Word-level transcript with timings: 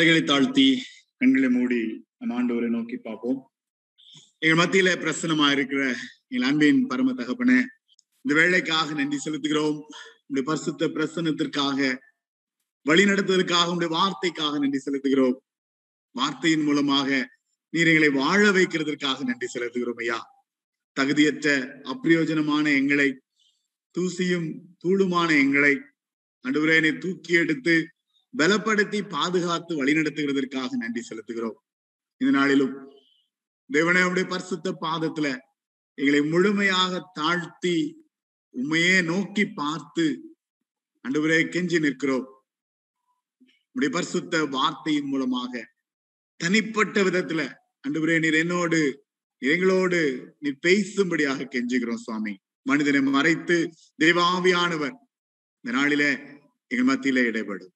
தலைகளை 0.00 0.22
தாழ்த்தி 0.24 0.82
கண்களை 1.16 1.48
மூடி 1.48 2.06
நம்ம 2.18 2.36
ஆண்டவரை 2.36 2.68
நோக்கி 2.68 2.96
பார்ப்போம். 2.96 3.50
எங்கள் 4.38 4.66
மத்தியில 4.66 4.90
பிரசனமா 5.02 5.50
இருக்கிற 5.50 5.94
எங்கள் 6.28 6.48
அன்பின் 6.48 6.86
பரம 6.86 7.12
தகப்பனே 7.12 7.56
இந்த 8.20 8.40
வேலைக்காக 8.40 8.94
நன்றி 8.94 9.18
செலுத்துகிறோம். 9.24 9.76
உங்களுடைய 10.20 10.44
பரிசுத்த 10.44 10.88
பிரசனத்திற்காக 10.88 11.98
வழி 12.82 13.04
நடத்துவதற்காக 13.04 13.66
உங்களுடைய 13.68 13.90
வார்த்தைக்காக 13.96 14.58
நன்றி 14.58 14.80
செலுத்துகிறோம். 14.84 15.36
வார்த்தையின் 16.10 16.62
மூலமாக 16.62 17.28
நீர் 17.70 17.86
எங்களை 17.86 18.08
வாழ 18.08 18.50
வைக்கிறதற்காக 18.50 19.24
நன்றி 19.24 19.46
செலுத்துகிறோம் 19.54 19.96
ஐயா. 19.96 20.48
தகுதியற்ற 21.00 21.48
அப்பிரயோஜனமான 21.92 22.74
எங்களை 22.76 23.20
தூசியும் 23.98 24.60
தூளுமான 24.84 25.30
எங்களை 25.38 25.80
நடுவரேனை 26.44 26.98
தூக்கி 26.98 27.32
எடுத்து 27.32 27.88
பலப்படுத்தி 28.38 29.08
பாதுகாத்து 29.08 29.84
வழிநடத்துகிறதற்காக 29.84 30.68
நன்றி 30.70 31.02
செலுத்துகிறோம். 31.08 31.58
இந்த 32.16 32.38
நாளிலும் 32.38 32.90
தேவனே 33.72 34.02
உடைய 34.10 34.28
பரிசுத்த 34.28 34.76
பாதத்துல 34.80 35.38
எங்களை 35.94 36.22
முழுமையாக 36.22 37.10
தாழ்த்தி 37.12 38.08
உண்மையே 38.50 39.02
நோக்கி 39.02 39.44
பார்த்து 39.44 40.36
அன்றுவரே 41.08 41.38
கெஞ்சி 41.44 41.80
நிற்கிறோம். 41.80 42.26
உடைய 43.72 43.94
பரிசுத்த 43.94 44.44
வார்த்தையின் 44.44 45.04
மூலமாக 45.04 45.74
தனிப்பட்ட 46.36 47.02
விதத்துல 47.02 47.54
அன்றுவரே 47.88 48.18
நீர் 48.18 48.34
என்னோடு 48.34 49.04
எங்களோடு 49.38 50.00
நீ 50.38 50.50
பேசும்படியாக 50.66 51.46
கெஞ்சுகிறோம் 51.46 52.02
சுவாமி. 52.06 52.38
மனிதனை 52.62 53.00
மறைத்து 53.00 53.70
தெய்வாவியானவர். 54.02 54.96
இந்த 55.60 55.78
நாளில 55.78 56.02
எங்கள் 56.66 56.96
மத்தியில 56.96 57.24
இடைபடும். 57.24 57.72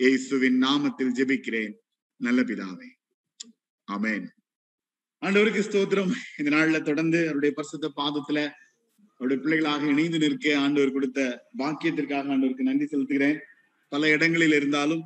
இயேசுவின் 0.00 0.62
நாமத்தில் 0.62 1.10
ஜெபிக்கிறேன். 1.14 1.72
நல்ல 2.16 2.42
பிதாவே. 2.42 2.86
ஆமேன். 3.92 4.26
ஆண்டவருக்கு 5.22 5.62
ஸ்தோத்திரம். 5.66 6.12
இந்த 6.38 6.56
நாள்ல 6.56 6.82
தொடர்ந்து 6.82 7.24
அவருடைய 7.24 7.54
பரிசுத்த 7.54 7.90
பாதத்துல 7.96 8.50
அவருடைய 9.14 9.42
பிள்ளைகளாக 9.42 9.86
இணைந்து 9.86 10.18
நிற்க 10.18 10.58
ஆண்டவர் 10.58 10.92
கொடுத்த 10.92 11.48
பாக்கியத்திற்காக 11.58 12.32
ஆண்டவருக்கு 12.34 12.68
நன்றி 12.68 12.84
செலுத்துகிறேன். 12.84 13.38
பல 13.88 14.08
இடங்களில் 14.08 14.52
இருந்தாலும் 14.52 15.02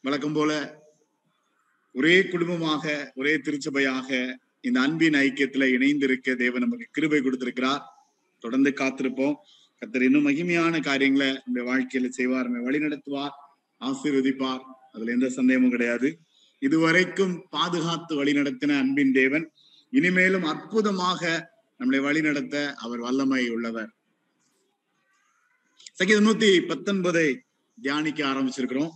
வழக்கம் 0.00 0.32
போல 0.32 0.80
ஒரே 1.92 2.28
குடும்பமாக 2.28 3.12
ஒரே 3.14 3.34
திருச்சபையாக 3.36 4.38
இந்த 4.60 4.80
அன்பின் 4.80 5.18
ஐக்கியத்துல 5.24 5.72
இணைந்து 5.72 6.06
இருக்க 6.06 6.34
தேவன் 6.34 6.60
நமக்கு 6.60 6.88
கிருபை 6.90 7.22
கொடுத்திருக்கிறார். 7.22 7.82
தொடர்ந்து 8.38 8.70
காத்திருப்போம். 8.70 9.34
கத்தர் 9.80 10.02
இன்னும் 10.02 10.26
மகிமையான 10.26 10.82
காரியங்களை 10.82 11.40
நம்முடைய 11.44 11.66
வாழ்க்கையில 11.70 12.08
செய்வார் 12.08 12.48
நம்மை 12.48 12.62
வழி 12.62 12.78
நடத்துவார் 12.78 13.40
ஆசீர்வதிப்பார். 13.88 14.62
அதுல 14.92 15.12
எந்த 15.12 15.28
சந்தேகமும் 15.38 15.74
கிடையாது. 15.74 16.08
இதுவரைக்கும் 16.62 17.34
பாதுகாத்து 17.50 18.12
வழி 18.16 18.32
நடத்தின 18.32 18.78
அன்பின் 18.78 19.12
தேவன் 19.12 19.46
இனிமேலும் 19.90 20.46
அற்புதமாக 20.52 21.50
நம்மளை 21.78 22.00
வழி 22.00 22.20
நடத்த 22.20 22.74
அவர் 22.84 22.98
வல்லமை 22.98 23.50
உள்ளவர். 23.50 23.90
சங்கீதம் 25.92 26.26
நூத்தி 26.26 26.50
பத்தொன்பதை 26.70 27.28
தியானிக்க 27.80 28.20
ஆரம்பிச்சிருக்கிறோம். 28.26 28.92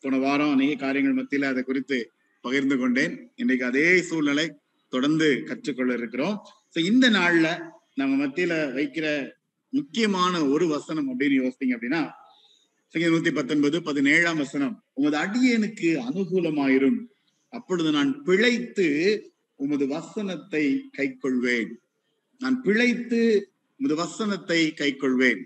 போன 0.00 0.18
வாரம் 0.18 0.52
அநேக 0.52 0.74
காரியங்கள் 0.74 1.18
மத்தியில 1.18 1.44
அதை 1.44 1.62
குறித்து 1.62 1.98
பகிர்ந்து 2.40 2.76
கொண்டேன். 2.78 3.14
இன்றைக்கு 3.34 3.66
அதே 3.66 3.86
சூழ்நிலை 4.02 4.46
தொடர்ந்து 4.88 5.28
கற்றுக்கொள்ள 5.44 5.92
இருக்கிறோம். 5.94 6.36
இந்த 6.74 7.10
நாள்ல 7.10 7.46
நம்ம 7.94 8.26
மத்தியில 8.26 8.54
வைக்கிற 8.78 9.06
முக்கியமான 9.70 10.44
ஒரு 10.44 10.66
வசனம் 10.68 11.08
அப்படின்னு 11.08 11.38
யோசித்தீங்க 11.42 11.74
அப்படின்னா 11.76 12.02
நூத்தி 12.94 13.30
பத்தொன்பது 13.34 13.82
பதினேழாம் 13.82 14.36
வசனம். 14.36 14.84
உமது 14.92 15.16
அடியனுக்கு 15.18 15.88
அனுகூலமாயிரும். 16.08 16.98
அப்பொழுது 17.48 17.90
நான் 17.90 18.22
பிழைத்து 18.22 18.86
உமது 19.54 19.86
வசனத்தை 19.86 20.64
கை 20.92 21.16
கொள்வேன் 21.16 21.70
நான் 22.38 22.62
பிழைத்து 22.62 23.20
உமது 23.80 23.94
வசனத்தை 23.94 24.74
கை 24.74 24.96
கொள்வேன் 24.96 25.42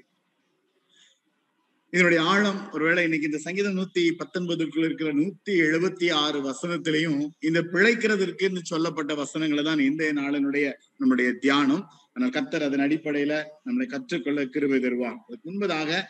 இதனுடைய 1.92 2.22
ஆழம் 2.22 2.70
ஒருவேளை 2.72 3.02
இன்னைக்கு 3.04 3.28
இந்த 3.28 3.38
சங்கீதம் 3.38 3.78
நூத்தி 3.78 4.02
பத்தொன்பதுக்குள்ள 4.18 4.84
இருக்கிற 4.84 5.12
நூத்தி 5.12 5.52
எழுபத்தி 5.66 6.12
ஆறு 6.12 6.38
வசனத்திலையும் 6.50 7.28
இந்த 7.40 7.60
பிழைக்கிறதற்கு 7.72 8.62
சொல்லப்பட்ட 8.62 9.14
வசனங்களை 9.14 9.64
தான் 9.64 9.78
இந்த 9.78 10.12
நாளினுடைய 10.12 10.72
நம்முடைய 10.96 11.32
தியானம். 11.32 11.84
ஆனால் 12.14 12.30
கத்தர் 12.30 12.66
அதன் 12.66 12.84
அடிப்படையில 12.86 13.42
நம்மளை 13.66 13.86
கற்றுக்கொள்ள 13.86 14.44
கிருபை 14.44 14.78
தருவார். 14.80 15.18
அதுக்கு 15.26 15.44
முன்பதாக 15.50 16.02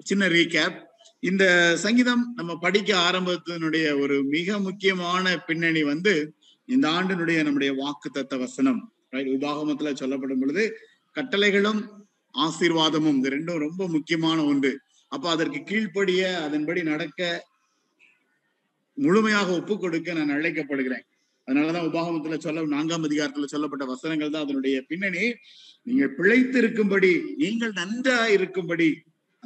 சின்ன 0.00 0.24
ரீகேப் 0.28 0.76
இந்த 1.20 1.44
சங்கீதம் 1.76 2.24
நம்ம 2.34 2.52
படிக்க 2.56 2.90
ஆரம்பத்தினுடைய 3.08 3.86
ஒரு 4.00 4.16
மிக 4.24 4.58
முக்கியமான 4.58 5.36
பின்னணி 5.46 5.82
வந்து 5.82 6.14
இந்த 6.68 6.86
ஆண்டினுடைய 6.88 7.38
நம்முடைய 7.42 7.72
வாக்கு 7.72 8.08
தத்த 8.10 8.38
வசனம். 8.38 8.80
உபாகமத்துல 9.36 9.92
சொல்லப்படும் 9.94 10.40
பொழுது 10.40 10.64
கட்டளைகளும் 11.16 11.80
ஆசீர்வாதமும் 12.34 13.18
இது 13.20 13.30
ரெண்டும் 13.36 13.62
ரொம்ப 13.66 13.82
முக்கியமான 13.88 14.38
ஒன்று. 14.44 14.72
அப்ப 15.12 15.30
அதற்கு 15.30 15.60
கீழ்ப்படிய 15.64 16.22
அதன்படி 16.46 16.80
நடக்க 16.82 17.20
முழுமையாக 18.98 19.48
ஒப்பு 19.58 19.74
கொடுக்க 19.78 20.12
நான் 20.12 20.34
அழைக்கப்படுகிறேன். 20.36 21.04
அதனாலதான் 21.48 21.88
உபாகமத்துல 21.90 22.38
சொல்ல 22.38 22.64
நான்காம் 22.76 23.06
அதிகாரத்துல 23.08 23.48
சொல்லப்பட்ட 23.54 23.84
வசனங்கள் 23.84 24.32
தான் 24.34 24.46
அதனுடைய 24.46 24.76
பின்னணி. 24.90 25.24
நீங்கள் 25.82 26.14
பிழைத்து 26.18 26.58
இருக்கும்படி 26.58 27.12
நீங்கள் 27.42 27.74
நன்றா 27.80 28.18
இருக்கும்படி 28.36 28.88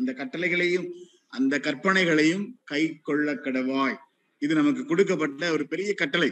அந்த 0.01 0.13
கட்டளைகளையும் 0.21 0.87
அந்த 1.29 1.59
கற்பனைகளையும் 1.59 2.45
கை 2.71 2.99
கொள்ள 3.09 3.35
கடவாய். 3.35 3.99
இது 4.39 4.55
நமக்கு 4.55 4.87
கொடுக்கப்பட்ட 4.87 5.51
ஒரு 5.53 5.65
பெரிய 5.67 5.95
கட்டளை. 5.95 6.31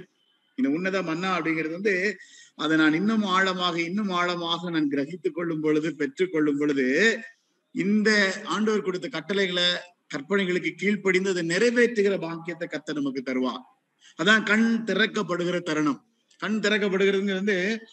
இந்த 0.54 0.68
உன்னத 0.70 1.02
மன்னா 1.02 1.38
அப்படிங்கிறது 1.38 1.70
வந்து 1.70 2.16
அதை 2.54 2.76
நான் 2.76 2.92
இன்னும் 2.92 3.22
ஆழமாக 3.22 3.76
இன்னும் 3.80 4.08
ஆழமாக 4.08 4.70
நான் 4.70 4.88
கிரகித்துக் 4.90 5.34
கொள்ளும் 5.34 5.60
பொழுது 5.60 5.94
பெற்றுக் 5.94 6.32
கொள்ளும் 6.32 6.58
பொழுது 6.58 6.86
இந்த 7.70 8.10
ஆண்டவர் 8.44 8.82
கொடுத்த 8.82 9.08
கட்டளைகளை 9.08 9.68
கற்பனைகளுக்கு 10.14 10.70
கீழ்ப்படிந்து 10.76 11.32
அதை 11.34 11.44
நிறைவேற்றுகிற 11.46 12.14
பாக்கியத்தை 12.20 12.68
கத்த 12.70 12.94
நமக்கு 12.94 13.22
தருவார். 13.22 13.64
அதான் 14.22 14.42
கண் 14.42 14.68
திறக்கப்படுகிற 14.86 15.58
தருணம். 15.60 16.00
கண் 16.36 16.58
திறக்கப்படுகிறது 16.64 17.34
வந்து 17.40 17.86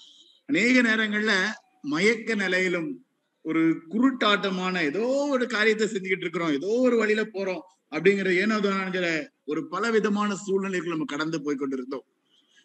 அநேக 0.45 0.81
நேரங்கள்ல 0.81 1.33
மயக்க 1.81 2.35
நிலையிலும் 2.35 3.04
ஒரு 3.45 3.61
குருட்டாட்டமான 3.93 4.81
ஏதோ 4.89 5.05
ஒரு 5.35 5.45
காரியத்தை 5.47 5.87
செஞ்சுக்கிட்டு 5.87 6.25
இருக்கிறோம் 6.25 6.53
ஏதோ 6.59 6.69
ஒரு 6.87 6.95
வழியில 6.97 7.23
போறோம் 7.35 7.63
அப்படிங்கிற 7.91 8.29
ஏனோதான்கிற 8.43 9.07
ஒரு 9.43 9.61
பல 9.67 9.89
விதமான 9.91 10.35
சூழ்நிலைகள் 10.35 10.93
நம்ம 10.93 11.07
கடந்து 11.07 11.37
போய் 11.41 11.59
கொண்டிருந்தோம். 11.59 12.05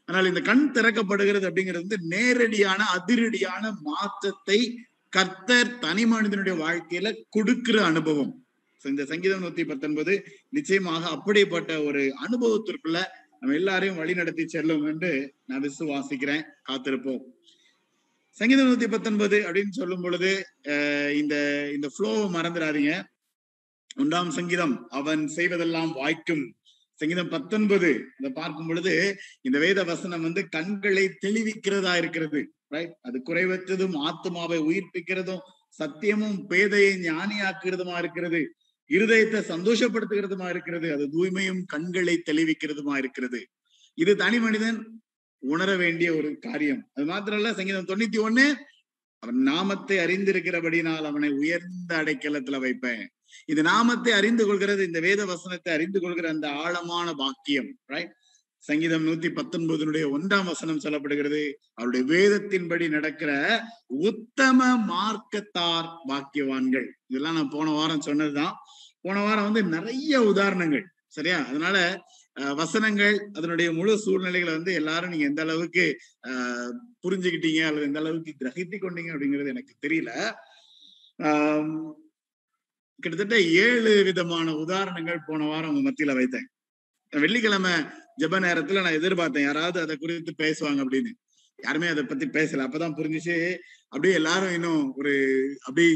ஆனால் 0.08 0.28
இந்த 0.30 0.40
கண் 0.40 0.64
திறக்கப்படுகிறது 0.72 1.48
அப்படிங்கிறது 1.48 1.84
வந்து 1.84 1.98
நேரடியான 2.14 2.80
அதிரடியான 2.96 3.64
மாற்றத்தை 3.82 4.58
கர்த்தர் 5.12 5.78
தனி 5.78 6.04
மனிதனுடைய 6.06 6.54
வாழ்க்கையில 6.64 7.08
கொடுக்கிற 7.28 7.76
அனுபவம். 7.84 8.32
இந்த 8.84 9.04
சங்கீதம் 9.04 9.42
நூத்தி 9.44 9.64
பத்தொன்பது 9.66 10.12
நிச்சயமாக 10.48 11.02
அப்படிப்பட்ட 11.08 11.72
ஒரு 11.82 12.02
அனுபவத்திற்குள்ள 12.26 13.00
நம்ம 13.40 13.54
எல்லாரையும் 13.54 13.96
வழி 13.96 14.14
நடத்தி 14.14 14.44
செல்லும் 14.46 14.84
என்று 14.86 15.10
நான் 15.46 15.64
விசுவாசிக்கிறேன். 15.66 16.42
காத்திருப்போம். 16.68 17.22
சங்கீதம் 18.40 18.68
நூத்தி 18.68 18.86
பத்தொன்பது 18.92 19.38
அப்படின்னு 19.46 19.74
சொல்லும் 19.78 20.04
பொழுது 20.04 20.30
இந்த 21.20 21.34
இந்த 21.76 21.86
ஃப்ளோவை 21.94 22.28
மறந்துடாதீங்க. 22.36 22.92
ஒன்றாம் 24.02 24.30
சங்கீதம் 24.36 24.74
அவன் 24.98 25.22
செய்வதெல்லாம் 25.36 25.90
வாய்க்கும். 25.98 26.44
சங்கீதம் 27.00 27.30
பத்தொன்பது 27.34 27.90
இதை 28.18 28.30
பார்க்கும் 28.38 28.68
பொழுது 28.70 28.94
இந்த 29.46 29.56
வேத 29.64 29.84
வசனம் 29.90 30.24
வந்து 30.26 30.42
கண்களை 30.56 31.04
தெளிவிக்கிறதா 31.24 31.92
இருக்கிறது 32.00 32.40
ரைட் 32.74 32.94
அது 33.08 33.18
குறைவற்றதும் 33.28 33.96
ஆத்மாவை 34.08 34.58
உயிர்ப்பிக்கிறதும் 34.68 35.44
சத்தியமும் 35.78 36.38
பேதையை 36.50 36.94
ஞானியாக்குறதுமா 37.08 37.96
இருக்கிறது 38.02 38.40
இருதயத்தை 38.90 39.40
சந்தோஷப்படுத்துகிறதுமா 39.52 40.48
இருக்கிறது 40.54 40.88
அது 40.94 41.04
தூய்மையும் 41.16 41.62
கண்களை 41.74 42.16
தெளிவிக்கிறதுமா 42.30 42.94
இருக்கிறது. 43.02 43.40
இது 43.98 44.12
தனி 44.22 44.38
மனிதன் 44.46 44.80
உணர 45.42 45.70
வேண்டிய 45.76 46.08
ஒரு 46.14 46.38
காரியம். 46.38 46.82
அது 46.94 47.04
மாத்திரல்ல 47.12 47.54
சங்கீதம் 47.54 47.90
தொண்ணூத்தி 47.90 48.18
ஒண்ணு 48.26 48.46
அவன் 49.22 49.40
நாமத்தை 49.42 49.96
அறிந்திருக்கிறபடினால் 49.98 51.02
அவனை 51.02 51.30
உயர்ந்த 51.30 51.90
அடைக்கலத்துல 52.02 52.58
வைப்பேன். 52.60 53.04
இந்த 53.46 53.62
நாமத்தை 53.62 54.12
அறிந்து 54.12 54.46
கொள்கிறது 54.46 54.82
இந்த 54.84 55.00
வேத 55.00 55.24
வசனத்தை 55.24 55.72
அறிந்து 55.72 56.00
கொள்கிற 56.00 56.28
அந்த 56.28 56.48
ஆழமான 56.50 57.12
வாக்கியம் 57.12 57.70
ரைட் 57.86 58.14
சங்கீதம் 58.64 59.06
நூத்தி 59.06 59.28
பத்தொன்பதனுடைய 59.30 60.04
ஒன்றாம் 60.16 60.44
வசனம் 60.44 60.82
சொல்லப்படுகிறது 60.84 61.42
அவருடைய 61.74 62.02
வேதத்தின்படி 62.14 62.88
நடக்கிற 62.88 63.30
உத்தம 63.88 64.66
மார்க்கத்தார் 64.92 65.88
வாக்கியவான்கள் 66.08 66.88
இதெல்லாம் 67.06 67.34
நான் 67.34 67.48
போன 67.48 67.70
வாரம் 67.70 68.00
சொன்னதுதான். 68.00 68.54
போன 69.00 69.22
வாரம் 69.22 69.52
வந்து 69.52 69.62
நிறைய 69.76 70.22
உதாரணங்கள் 70.22 70.84
சரியா? 71.08 71.38
அதனால 71.46 71.76
வசனங்கள் 72.34 73.28
அதனுடைய 73.32 73.72
முழு 73.72 73.98
சூழ்நிலைகளை 73.98 74.54
வந்து 74.54 74.72
எல்லாரும் 74.72 75.10
நீங்க 75.10 75.24
எந்த 75.24 75.42
அளவுக்கு 75.42 75.98
ஆஹ் 76.22 76.72
புரிஞ்சுக்கிட்டீங்க 77.08 77.66
அல்லது 77.66 77.86
எந்த 77.86 77.98
அளவுக்கு 77.98 78.34
கிரகித்து 78.40 78.78
கொண்டீங்க 78.80 79.14
அப்படிங்கிறது 79.14 79.48
எனக்கு 79.48 79.74
தெரியல. 79.86 80.32
ஆஹ் 81.18 81.92
கிட்டத்தட்ட 82.98 83.40
ஏழு 83.40 84.04
விதமான 84.04 84.54
உதாரணங்கள் 84.54 85.18
போன 85.26 85.44
வாரம் 85.44 85.74
உங்க 85.74 85.90
மத்தியில 85.90 86.14
வைத்தேன். 86.14 86.46
வெள்ளிக்கிழமை 87.20 87.72
ஜெப 88.18 88.40
நேரத்துல 88.40 88.82
நான் 88.82 88.92
எதிர்பார்த்தேன் 88.92 89.42
யாராவது 89.42 89.80
அதை 89.80 89.96
குறித்து 89.96 90.34
பேசுவாங்க 90.38 90.84
அப்படின்னு. 90.84 91.12
யாருமே 91.62 91.86
அதை 91.86 92.02
பத்தி 92.02 92.26
பேசல. 92.26 92.64
அப்பதான் 92.66 92.96
புரிஞ்சுச்சு 92.96 93.58
அப்படியே 93.82 94.14
எல்லாரும் 94.14 94.52
இன்னும் 94.52 94.94
ஒரு 94.96 95.44
அப்படி 95.62 95.86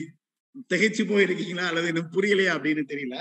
திகைச்சு 0.75 1.05
போயிருக்கீங்களா 1.05 1.67
அல்லது 1.67 1.87
இன்னும் 1.87 2.13
புரியலையா 2.13 2.59
அப்படின்னு 2.59 2.85
தெரியல. 2.89 3.21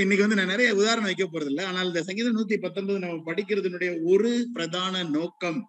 இன்னைக்கு 0.00 0.26
வந்து 0.26 0.42
நான் 0.42 0.56
நிறைய 0.56 0.74
உதாரணம் 0.74 1.02
வைக்க 1.02 1.28
போறது 1.32 1.44
இல்லை 1.44 1.64
ஆனால் 1.64 1.86
இந்த 1.86 2.02
சங்கீதம் 2.02 2.36
நூத்தி 2.36 2.60
பத்தொன்பது 2.60 2.98
நம்ம 2.98 3.32
படிக்கிறதுனுடைய 3.32 3.98
ஒரு 4.04 4.48
பிரதான 4.52 5.02
நோக்கம் 5.02 5.66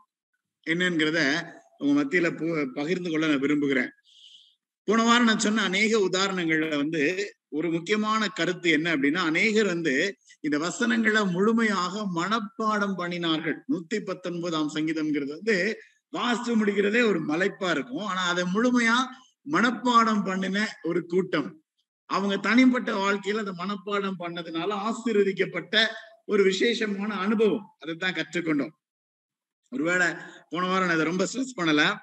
என்னங்கிறத 0.69 1.49
உங்க 1.77 2.03
மத்தியில 2.03 2.23
பு- 2.23 2.71
பகிர்ந்து 2.73 3.09
கொள்ள 3.09 3.27
நான் 3.27 3.39
விரும்புகிறேன். 3.39 3.89
போன 4.83 5.03
வாரம் 5.03 5.25
நான் 5.25 5.39
சொன்ன 5.39 5.61
அநேக 5.61 5.97
உதாரணங்கள்ல 5.97 6.75
வந்து 6.75 7.35
ஒரு 7.49 7.71
முக்கியமான 7.71 8.27
கருத்து 8.27 8.69
என்ன 8.69 8.95
அப்படின்னா 8.95 9.17
அநேகர் 9.17 9.65
வந்து 9.65 10.17
இந்த 10.39 10.57
வசனங்களை 10.57 11.25
முழுமையாக 11.25 12.07
மனப்பாடம் 12.15 12.97
பண்ணினார்கள். 12.97 13.55
நூத்தி 13.71 13.99
பத்தொன்பதாம் 13.99 14.71
சங்கீதம்ங்கிறது 14.73 15.27
வந்து 15.27 15.79
வாசித்து 16.09 16.57
முடிக்கிறதே 16.57 17.07
ஒரு 17.07 17.25
மலைப்பா 17.25 17.69
இருக்கும். 17.69 18.05
ஆனா 18.05 18.27
அதை 18.27 18.43
முழுமையா 18.53 18.95
மனப்பாடம் 19.51 20.25
பண்ணின 20.25 20.79
ஒரு 20.83 21.05
கூட்டம். 21.05 21.61
அவங்க 22.07 22.37
தனிப்பட்ட 22.37 22.91
வாழ்க்கையில 22.91 23.43
அந்த 23.43 23.51
மனப்பாடம் 23.51 24.19
பண்ணதுனால 24.19 24.71
ஆசீர்வதிக்கப்பட்ட 24.87 25.85
ஒரு 26.25 26.43
விசேஷமான 26.43 27.15
அனுபவம். 27.15 27.75
அதைத்தான் 27.79 28.13
கற்றுக்கொண்டோம். 28.13 28.69
ஒருவேளை 29.69 30.07
போன 30.49 30.67
வாரம் 30.67 30.87
நான் 30.87 30.95
இதை 30.95 31.05
ரொம்ப 31.05 31.27
ஸ்ட்ரெஸ் 31.33 31.59
பண்ணல. 31.59 31.97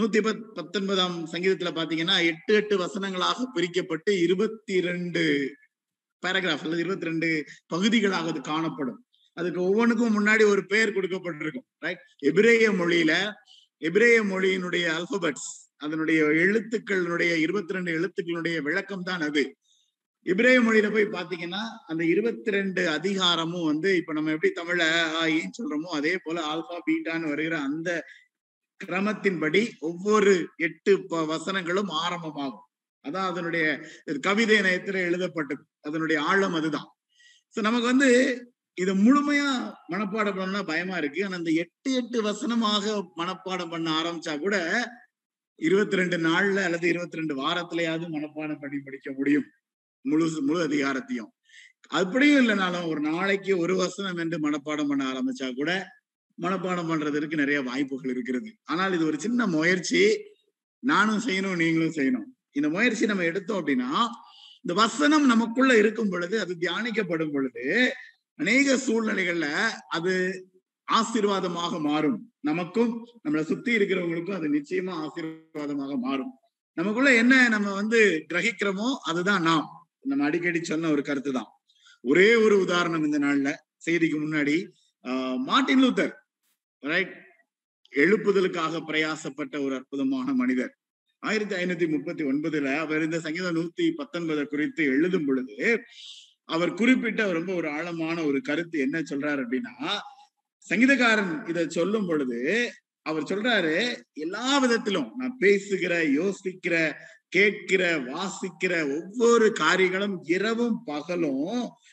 நூத்தி 0.00 0.20
பத் 0.20 0.40
பத்தொன்பதாம் 0.40 1.26
சங்கீதத்துல 1.26 1.70
பாத்தீங்கன்னா 1.70 2.24
எட்டு 2.24 2.54
எட்டு 2.54 2.78
வசனங்களாக 2.78 3.44
பிரிக்கப்பட்டு 3.54 4.22
இருபத்தி 4.22 4.80
ரெண்டு 4.80 5.54
பேராகிராஃப் 6.26 6.62
அல்லது 6.62 6.78
இருபத்தி 6.78 7.04
ரெண்டு 7.04 7.44
பகுதிகளாக 7.66 8.28
அது 8.28 8.40
காணப்படும். 8.40 9.06
அதுக்கு 9.32 9.62
ஒவ்வொன்றுக்கும் 9.62 10.14
முன்னாடி 10.18 10.46
ஒரு 10.46 10.66
பெயர் 10.66 10.92
கொடுக்கப்பட்டிருக்கும் 10.92 11.66
ரைட் 11.78 11.98
எபிரேய 12.18 12.70
மொழியில 12.70 13.32
எபிரேய 13.76 14.22
மொழியினுடைய 14.22 14.84
அல்பபெட்ஸ் 14.98 15.48
அதனுடைய 15.80 16.20
எழுத்துக்களுடைய 16.44 17.32
இருபத்தி 17.36 17.72
ரெண்டு 17.72 17.92
எழுத்துக்களுடைய 17.98 18.56
விளக்கம் 18.62 19.02
தான் 19.02 19.20
அது. 19.20 19.44
இப்ரே 20.26 20.52
மொழியில 20.66 20.88
போய் 20.92 21.06
பாத்தீங்கன்னா 21.16 21.62
அந்த 21.86 22.02
இருபத்தி 22.04 22.50
ரெண்டு 22.50 22.82
அதிகாரமும் 22.88 23.64
வந்து 23.64 23.96
இப்ப 23.96 24.12
நம்ம 24.12 24.30
எப்படி 24.30 24.52
தமிழ 24.60 24.78
ஆயின்னு 25.22 25.56
சொல்றோமோ 25.58 25.90
அதே 25.98 26.14
போல 26.24 26.42
ஆல்பா 26.52 26.76
பீட்டான்னு 26.88 27.32
வருகிற 27.32 27.56
அந்த 27.60 27.90
கிரமத்தின்படி 28.80 29.62
ஒவ்வொரு 29.80 30.32
எட்டு 30.56 30.92
வசனங்களும் 31.32 31.90
ஆரம்பமாகும். 32.04 32.64
அதான் 33.04 33.28
அதனுடைய 33.30 33.64
கவிதை 34.20 34.58
நயத்துல 34.60 35.00
எழுதப்பட்டது. 35.08 35.62
அதனுடைய 35.80 36.18
ஆழம் 36.22 36.54
அதுதான். 36.54 36.88
சோ 37.56 37.60
நமக்கு 37.60 37.86
வந்து 37.86 38.10
இதை 38.78 38.92
முழுமையா 39.06 39.48
மனப்பாடம் 39.92 40.38
பண்ணா 40.38 40.60
பயமா 40.62 40.96
இருக்கு. 40.96 41.20
ஆனா 41.24 41.36
அந்த 41.36 41.50
எட்டு 41.62 41.90
எட்டு 41.94 42.18
வசனமாக 42.22 42.84
மனப்பாடம் 43.20 43.72
பண்ண 43.74 43.88
ஆரம்பிச்சா 44.00 44.34
கூட 44.38 44.56
இருபத்தி 45.58 45.96
ரெண்டு 45.96 46.16
நாள்ல 46.18 46.62
அல்லது 46.64 46.88
இருபத்தி 46.88 47.16
ரெண்டு 47.16 47.34
வாரத்திலேயாவது 47.42 48.06
மனப்பாடம் 48.14 48.60
பண்ணி 48.60 48.78
படிக்க 48.78 49.12
முடியும். 49.12 49.46
முழு 50.04 50.42
முழு 50.42 50.60
அதிகாரத்தையும். 50.68 51.30
அப்படியும் 51.88 52.48
இல்லைனாலும் 52.48 52.86
ஒரு 52.88 53.00
நாளைக்கு 53.00 53.58
ஒரு 53.58 53.76
வசனம் 53.76 54.16
என்று 54.16 54.38
மனப்பாடம் 54.38 54.88
பண்ண 54.88 55.02
ஆரம்பிச்சா 55.12 55.54
கூட 55.54 55.70
மனப்பாடம் 56.42 56.88
பண்றதற்கு 56.90 57.34
நிறைய 57.34 57.62
வாய்ப்புகள் 57.62 58.10
இருக்கிறது. 58.10 58.50
ஆனால் 58.64 58.92
இது 58.92 59.06
ஒரு 59.06 59.20
சின்ன 59.20 59.46
முயற்சி. 59.46 60.02
நானும் 60.78 61.20
செய்யணும் 61.26 61.56
நீங்களும் 61.56 61.96
செய்யணும். 61.98 62.26
இந்த 62.52 62.68
முயற்சி 62.68 63.06
நம்ம 63.06 63.24
எடுத்தோம் 63.24 63.60
அப்படின்னா 63.60 63.90
இந்த 64.64 64.74
வசனம் 64.74 65.26
நமக்குள்ள 65.26 65.76
இருக்கும் 65.76 66.08
பொழுது 66.08 66.40
அது 66.40 66.52
தியானிக்கப்படும் 66.60 67.32
பொழுது 67.32 67.64
அநேக 68.34 68.76
சூழ்நிலைகள்ல 68.76 69.48
அது 69.88 70.12
ஆசீர்வாதமாக 70.88 71.80
மாறும். 71.80 72.18
நமக்கும் 72.40 72.92
நம்மளை 73.24 73.42
சுத்தி 73.42 73.76
இருக்கிறவங்களுக்கும் 73.76 74.38
அது 74.38 74.48
நிச்சயமா 74.48 74.94
ஆசீர்வாதமாக 75.04 75.92
மாறும். 75.98 76.32
நமக்குள்ள 76.76 77.10
என்ன 77.14 77.48
நம்ம 77.48 77.74
வந்து 77.74 78.00
கிரகிக்கிறோமோ 78.32 78.88
அதுதான் 79.02 79.42
நாம். 79.42 79.66
நம்ம 80.00 80.24
அடிக்கடி 80.24 80.60
சொன்ன 80.64 80.90
ஒரு 80.90 81.02
கருத்து 81.02 81.32
தான் 81.32 81.50
ஒரே 82.04 82.34
ஒரு 82.34 82.60
உதாரணம் 82.60 83.04
இந்த 83.04 83.18
நாள்ல 83.18 83.50
செய்திக்கு 83.86 84.16
முன்னாடி 84.24 84.56
ஆஹ் 85.04 85.38
மார்ட்டின் 85.38 85.82
லூத்தர் 85.84 86.12
ரைட் 86.82 87.14
எழுப்புதலுக்காக 87.92 88.80
பிரயாசப்பட்ட 88.88 89.54
ஒரு 89.64 89.74
அற்புதமான 89.74 90.28
மனிதர். 90.32 90.72
ஆயிரத்தி 91.22 91.54
ஐநூத்தி 91.54 91.86
முப்பத்தி 91.88 92.22
ஒன்பதுல 92.24 92.76
அவர் 92.76 93.02
இந்த 93.02 93.20
சங்கீதம் 93.20 93.56
நூத்தி 93.56 93.84
பத்தொன்பதை 93.98 94.44
குறித்து 94.44 94.84
எழுதும் 94.84 95.24
பொழுது 95.24 95.54
அவர் 96.48 96.72
குறிப்பிட்ட 96.74 97.32
ரொம்ப 97.32 97.54
ஒரு 97.54 97.68
ஆழமான 97.70 98.16
ஒரு 98.24 98.40
கருத்து 98.40 98.78
என்ன 98.78 98.96
சொல்றாரு 99.00 99.40
அப்படின்னா 99.44 99.74
சங்கீதக்காரன் 100.70 101.34
இதை 101.48 101.64
சொல்லும் 101.68 102.06
பொழுது 102.06 102.40
அவர் 103.02 103.22
சொல்றாரு 103.22 103.74
எல்லா 104.14 104.58
விதத்திலும் 104.58 105.10
நான் 105.16 105.38
பேசுகிற 105.38 105.94
யோசிக்கிற 106.10 106.76
கேட்கிற 107.28 107.82
வாசிக்கிற 108.06 108.72
ஒவ்வொரு 108.98 109.46
காரியங்களும் 109.52 110.16
இரவும் 110.26 110.76
பகலும் 110.84 111.48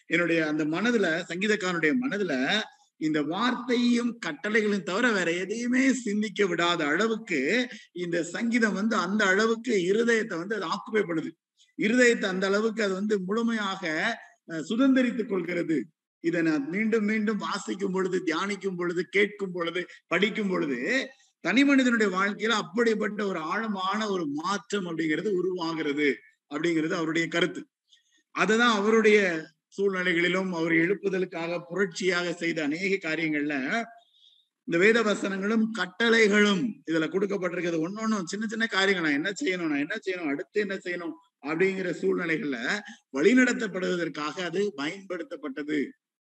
என்னுடைய 0.05 0.39
அந்த 0.47 0.63
மனதுல 0.65 1.07
சங்கீதக்காரனுடைய 1.29 1.93
மனதுல 2.03 2.33
இந்த 3.01 3.19
வார்த்தையும் 3.23 4.11
கட்டளைகளையும் 4.25 4.89
தவிர 4.89 5.05
வேற 5.11 5.29
எதையுமே 5.33 5.83
சிந்திக்க 5.93 6.45
விடாத 6.45 6.81
அளவுக்கு 6.85 7.39
இந்த 7.93 8.17
சங்கீதம் 8.23 8.73
வந்து 8.73 8.95
அந்த 8.95 9.25
அளவுக்கு 9.25 9.73
இருதயத்தை 9.91 10.35
வந்து 10.37 10.55
அது 10.55 10.67
ஆக்குபை 10.67 11.03
பண்ணுது. 11.07 11.31
இருதயத்தை 11.79 12.23
அந்த 12.23 12.45
அளவுக்கு 12.47 12.83
அது 12.83 12.93
வந்து 12.93 13.15
முழுமையாக 13.19 13.83
சுதந்திரித்துக் 14.69 15.31
கொள்கிறது. 15.31 15.77
இதை 16.21 16.41
நான் 16.41 16.69
மீண்டும் 16.69 17.03
மீண்டும் 17.03 17.37
வாசிக்கும் 17.37 17.91
பொழுது 17.91 18.23
தியானிக்கும் 18.25 18.77
பொழுது 18.77 19.03
கேட்கும் 19.09 19.51
பொழுது 19.51 19.81
படிக்கும் 20.07 20.49
பொழுது 20.49 21.09
தனி 21.39 21.63
மனிதனுடைய 21.65 22.17
வாழ்க்கையில 22.17 22.57
அப்படிப்பட்ட 22.63 23.25
ஒரு 23.25 23.39
ஆழமான 23.39 24.09
ஒரு 24.09 24.25
மாற்றம் 24.27 24.85
அப்படிங்கிறது 24.85 25.29
உருவாகிறது 25.31 26.09
அப்படிங்கிறது 26.55 26.91
அவருடைய 26.91 27.27
கருத்து. 27.27 27.61
அதுதான் 28.35 28.75
அவருடைய 28.75 29.19
சூழ்நிலைகளிலும் 29.77 30.51
அவர் 30.51 30.71
எழுப்புதலுக்காக 30.71 31.59
புரட்சியாக 31.69 32.33
செய்த 32.33 32.63
அநேக 32.63 33.09
காரியங்கள்ல 33.09 33.55
இந்த 34.67 34.77
வேத 34.77 35.01
வசனங்களும் 35.01 35.63
கட்டளைகளும் 35.79 36.61
இதுல 36.91 37.05
கொடுக்கப்பட்டிருக்கிறது. 37.07 37.79
ஒன்னொன்னும் 37.85 38.23
சின்ன 38.23 38.45
சின்ன 38.47 38.65
காரியங்கள். 38.67 39.05
நான் 39.05 39.19
என்ன 39.19 39.31
செய்யணும்? 39.41 39.71
நான் 39.71 39.83
என்ன 39.85 39.97
செய்யணும்? 40.05 40.29
அடுத்து 40.29 40.59
என்ன 40.61 40.75
செய்யணும்? 40.75 41.15
அப்படிங்கிற 41.47 41.89
சூழ்நிலைகள்ல 42.01 42.57
வழிநடத்தப்படுவதற்காக 43.17 44.35
அது 44.49 44.61
பயன்படுத்தப்பட்டது. 44.77 45.79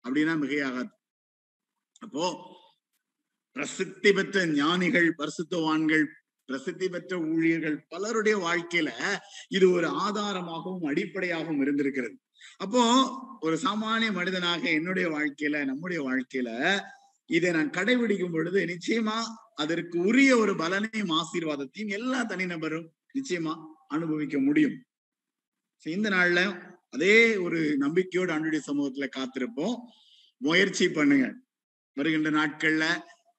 அப்படின்னா 0.05 0.33
மிகையாகாது. 0.43 0.91
அப்போ 1.99 2.25
பிரசித்தி 3.55 4.11
பெற்ற 4.13 4.45
ஞானிகள் 4.45 5.15
பரிசுத்தவான்கள் 5.17 6.05
பிரசித்தி 6.49 6.87
பெற்ற 6.89 7.17
ஊழியர்கள் 7.19 7.85
பலருடைய 7.87 8.35
வாழ்க்கையில 8.37 8.89
இது 9.47 9.71
ஒரு 9.71 9.87
ஆதாரமாகவும் 9.87 10.85
அடிப்படையாகவும் 10.85 11.61
இருந்திருக்கிறது. 11.61 12.15
அப்போ 12.57 12.81
ஒரு 13.39 13.55
சாமானிய 13.63 14.11
மனிதனாக 14.11 14.63
என்னுடைய 14.69 15.07
வாழ்க்கையில 15.09 15.65
நம்முடைய 15.65 15.99
வாழ்க்கையில 16.09 16.49
இதை 17.29 17.51
நான் 17.51 17.69
கடைபிடிக்கும் 17.69 18.31
பொழுது 18.31 18.59
நிச்சயமா 18.65 19.17
அதற்கு 19.55 19.99
உரிய 19.99 20.37
ஒரு 20.37 20.53
பலனையும் 20.53 21.13
ஆசீர்வாதத்தையும் 21.19 21.93
எல்லா 21.99 22.19
தனிநபரும் 22.25 22.87
நிச்சயமா 23.13 23.53
அனுபவிக்க 23.87 24.37
முடியும். 24.39 24.77
இந்த 25.83 26.09
நாள்ல 26.09 26.39
அதே 26.97 27.37
ஒரு 27.37 27.59
நம்பிக்கையோடு 27.77 28.31
அன்றைய 28.33 28.59
சமூகத்துல 28.67 29.07
காத்திருப்போம். 29.17 29.75
முயற்சி 30.37 30.85
பண்ணுங்க. 30.89 31.27
வருகின்ற 31.93 32.29
நாட்கள்ல 32.29 32.85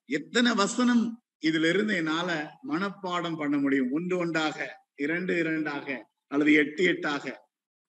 எத்தனை 0.09 0.53
வசனம் 0.53 1.03
இதுல 1.45 1.69
இருந்து 1.69 1.95
என்னால 1.95 2.29
மனப்பாடம் 2.67 3.37
பண்ண 3.37 3.57
முடியும்? 3.57 3.91
ஒன்று 3.91 4.17
ஒன்றாக 4.17 4.57
இரண்டு 4.95 5.33
இரண்டாக 5.37 6.07
அல்லது 6.27 6.53
எட்டு 6.53 6.83
எட்டாக 6.85 7.33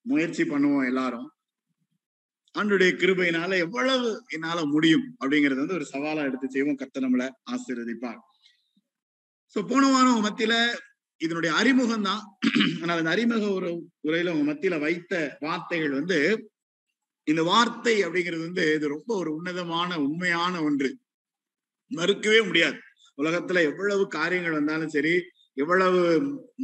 முயற்சி 0.01 0.43
பண்ணுவோம் 0.43 0.87
எல்லாரும். 0.87 1.29
ஆண்டுடைய 2.59 2.93
கிருபையினால 3.03 3.59
எவ்வளவு 3.59 4.23
என்னால 4.29 4.65
முடியும் 4.65 5.17
அப்படிங்கறது 5.25 5.63
வந்து 5.63 5.75
ஒரு 5.75 5.87
சவாலா 5.93 6.23
எடுத்து 6.23 6.51
செய்வோம். 6.51 6.79
கத்த 6.79 6.99
நம்மள 7.01 7.31
ஆசீர்வதிப்பார். 7.51 8.21
சோ 9.55 9.67
போன 9.67 9.85
வாரம் 9.91 10.25
மத்தியில 10.25 10.55
இதனுடைய 11.21 11.53
அறிமுகம் 11.55 12.03
தான் 12.03 12.23
ஆனால் 12.83 13.01
அந்த 13.01 13.11
அறிமுக 13.11 13.47
ஒரு 13.51 13.71
உரையில 14.09 14.33
உங்க 14.35 14.47
மத்தியில 14.51 14.79
வைத்த 14.81 15.15
வார்த்தைகள் 15.41 15.91
வந்து 15.91 16.19
இந்த 17.27 17.43
வார்த்தை 17.43 17.95
அப்படிங்கிறது 18.05 18.43
வந்து 18.43 18.65
இது 18.75 18.87
ரொம்ப 18.89 19.11
ஒரு 19.15 19.31
உன்னதமான 19.35 19.91
உண்மையான 19.99 20.55
ஒன்று. 20.63 20.89
மறுக்கவே 21.91 22.41
முடியாது. 22.47 22.79
உலகத்துல 23.19 23.63
எவ்வளவு 23.71 24.03
காரியங்கள் 24.09 24.59
வந்தாலும் 24.59 24.89
சரி 24.89 25.15
எவ்வளவு 25.57 26.01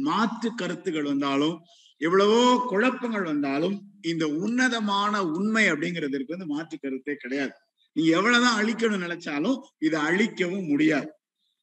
மாற்று 0.01 0.49
கருத்துகள் 0.55 1.03
வந்தாலும் 1.03 1.55
எவ்வளவோ 2.01 2.41
குழப்பங்கள் 2.69 3.23
வந்தாலும் 3.23 3.75
இந்த 4.01 4.25
உன்னதமான 4.43 5.13
உண்மை 5.35 5.63
அப்படிங்கிறதுக்கு 5.71 6.35
வந்து 6.35 6.53
மாற்று 6.53 6.75
கருத்தே 6.77 7.15
கிடையாது. 7.15 7.53
நீங்க 7.95 8.11
எவ்வளவுதான் 8.17 8.59
அழிக்கணும்னு 8.61 9.05
நினைச்சாலும் 9.07 9.57
இதை 9.77 9.99
அழிக்கவும் 9.99 10.67
முடியாது. 10.67 11.09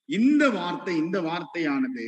இந்த 0.09 0.45
வார்த்தை 0.51 0.95
இந்த 0.97 1.19
வார்த்தையானது 1.21 2.07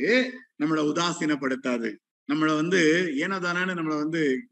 நம்மளை 0.59 0.83
உதாசீனப்படுத்தாது. 0.91 1.95
நம்மளை 2.29 2.55
வந்து 2.55 2.79
ஏனோ 3.15 3.39
நம்மளை 3.39 3.97
வந்து 3.97 4.47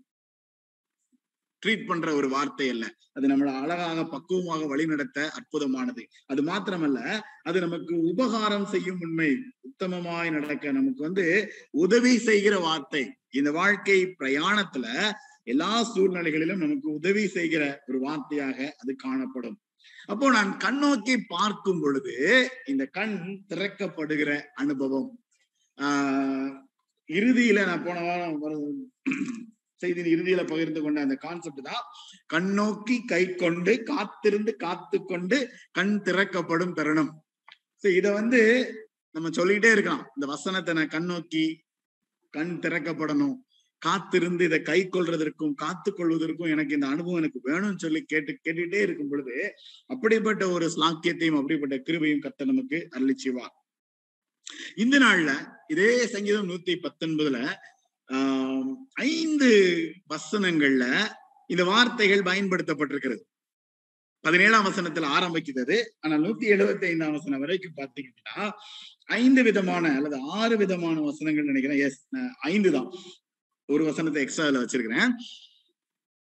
ட்ரீட் 1.61 1.87
பண்ற 1.87 2.13
ஒரு 2.13 2.29
வார்த்தை 2.29 2.69
அல்ல. 2.69 2.85
அது 3.13 3.27
நம்மளை 3.27 3.61
அழகாக 3.61 4.03
பக்குவமாக 4.03 4.67
வழிநடத்த 4.67 5.31
அற்புதமானது. 5.37 6.03
அது 6.27 6.41
மாத்திரமல்ல 6.43 7.21
அது 7.43 7.59
நமக்கு 7.59 8.01
உபகாரம் 8.01 8.65
செய்யும் 8.65 8.99
உண்மை 9.01 9.29
உத்தமமாய் 9.61 10.29
நடக்க 10.29 10.71
நமக்கு 10.71 11.01
வந்து 11.03 11.53
உதவி 11.69 12.17
செய்கிற 12.17 12.59
வார்த்தை. 12.59 13.03
இந்த 13.29 13.51
வாழ்க்கை 13.51 14.15
பிரயாணத்துல 14.19 15.11
எல்லா 15.43 15.83
சூழ்நிலைகளிலும் 15.95 16.57
நமக்கு 16.57 16.93
உதவி 16.93 17.27
செய்கிற 17.27 17.83
ஒரு 17.87 17.99
வார்த்தையாக 17.99 18.71
அது 18.77 18.95
காணப்படும். 18.95 19.59
அப்போ 20.05 20.29
நான் 20.29 20.57
கண்ணோக்கி 20.57 21.17
பார்க்கும் 21.27 21.79
பொழுது 21.79 22.15
இந்த 22.65 22.85
கண் 22.85 23.43
திறக்கப்படுகிற 23.53 24.41
அனுபவம். 24.53 25.24
இறுதியில 27.09 27.65
நான் 27.65 27.85
போன 27.87 27.97
வாரம் 28.07 28.37
செய்தியின் 29.81 30.13
இறுதியில 30.13 30.41
பகிர்ந்து 30.51 30.81
கொண்ட 30.81 30.99
அந்த 31.01 31.15
கான்செப்ட் 31.15 31.67
தான் 31.69 31.83
கண்ணோக்கி 32.33 32.95
கை 33.11 33.23
கொண்டு 33.35 33.73
காத்திருந்து 33.83 34.51
காத்து 34.55 34.97
கொண்டு 35.03 35.37
கண் 35.71 35.95
திறக்கப்படும் 36.01 36.75
தருணம். 36.79 37.11
இத 37.83 38.07
வந்து 38.11 38.41
நம்ம 39.15 39.29
சொல்லிட்டே 39.29 39.69
இருக்கலாம். 39.71 40.05
இந்த 40.15 40.25
வசனத்தை 40.25 40.71
நான் 40.73 40.93
கண்ணோக்கி 40.95 41.43
கண் 42.33 42.55
திறக்கப்படணும். 42.63 43.35
காத்திருந்து 43.81 44.43
இதை 44.45 44.59
கை 44.61 44.79
கொள்றதற்கும் 44.85 45.53
காத்து 45.53 45.89
கொள்வதற்கும் 45.91 46.51
எனக்கு 46.53 46.75
இந்த 46.77 46.87
அனுபவம் 46.87 47.19
எனக்கு 47.21 47.39
வேணும்னு 47.49 47.83
சொல்லி 47.83 48.01
கேட்டு 48.03 48.31
கேட்டுட்டே 48.37 48.79
இருக்கும் 48.85 49.11
பொழுது 49.11 49.35
அப்படிப்பட்ட 49.89 50.43
ஒரு 50.49 50.67
ஸ்லாக்கியத்தையும் 50.75 51.39
அப்படிப்பட்ட 51.41 51.77
கிருபையும் 51.87 52.23
கத்த 52.25 52.47
நமக்கு 52.51 52.79
அருளிச்சிவா 52.95 53.45
இந்த 54.75 54.99
நாள்ல 54.99 55.31
இதே 55.67 56.07
சங்கீதம் 56.07 56.49
நூத்தி 56.49 56.75
பத்தொன்பதுல 56.75 57.53
ஆஹ் 58.07 58.73
ஐந்து 58.93 59.49
வசனங்கள்ல 60.09 61.07
இந்த 61.47 61.63
வார்த்தைகள் 61.63 62.21
பயன்படுத்தப்பட்டிருக்கிறது. 62.21 63.23
பதினேழாம் 64.21 64.65
வசனத்துல 64.65 65.07
ஆரம்பிக்கிறது 65.17 65.75
ஆனா 65.99 66.15
நூத்தி 66.15 66.45
எழுபத்தி 66.53 66.85
ஐந்தாம் 66.85 67.11
வசனம் 67.11 67.39
வரைக்கும் 67.39 67.75
பாத்தீங்கன்னா 67.77 68.51
ஐந்து 69.05 69.43
விதமான 69.43 69.95
அல்லது 69.95 70.19
ஆறு 70.29 70.57
விதமான 70.57 71.01
வசனங்கள் 71.01 71.43
நினைக்கிறேன். 71.43 71.79
எஸ் 71.79 72.07
ஐந்து 72.39 72.71
தான். 72.71 72.89
ஒரு 73.65 73.83
வசனத்தை 73.83 74.21
எக்ஸ்ட்ரா 74.21 74.45
வச்சிருக்கிறேன். 74.45 75.11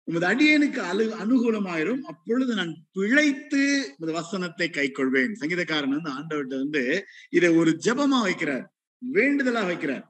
உமது 0.07 0.27
அடியனுக்கு 0.27 0.81
அழு 0.91 1.05
அனுகூலமாயிரும். 1.23 2.01
அப்பொழுது 2.01 2.55
நான் 2.55 2.73
பிழைத்து 2.91 3.95
உமது 3.97 4.13
வசனத்தை 4.13 4.69
கை 4.69 4.91
கொள்வேன். 4.91 5.33
சங்கீதக்காரன் 5.39 5.95
வந்து 5.95 6.11
ஆண்டவர்கிட்ட 6.17 6.57
வந்து 6.57 7.05
இதை 7.29 7.49
ஒரு 7.49 7.71
ஜபமா 7.85 8.19
வைக்கிறார். 8.23 8.65
வேண்டுதலா 9.13 9.63
வைக்கிறார். 9.71 10.05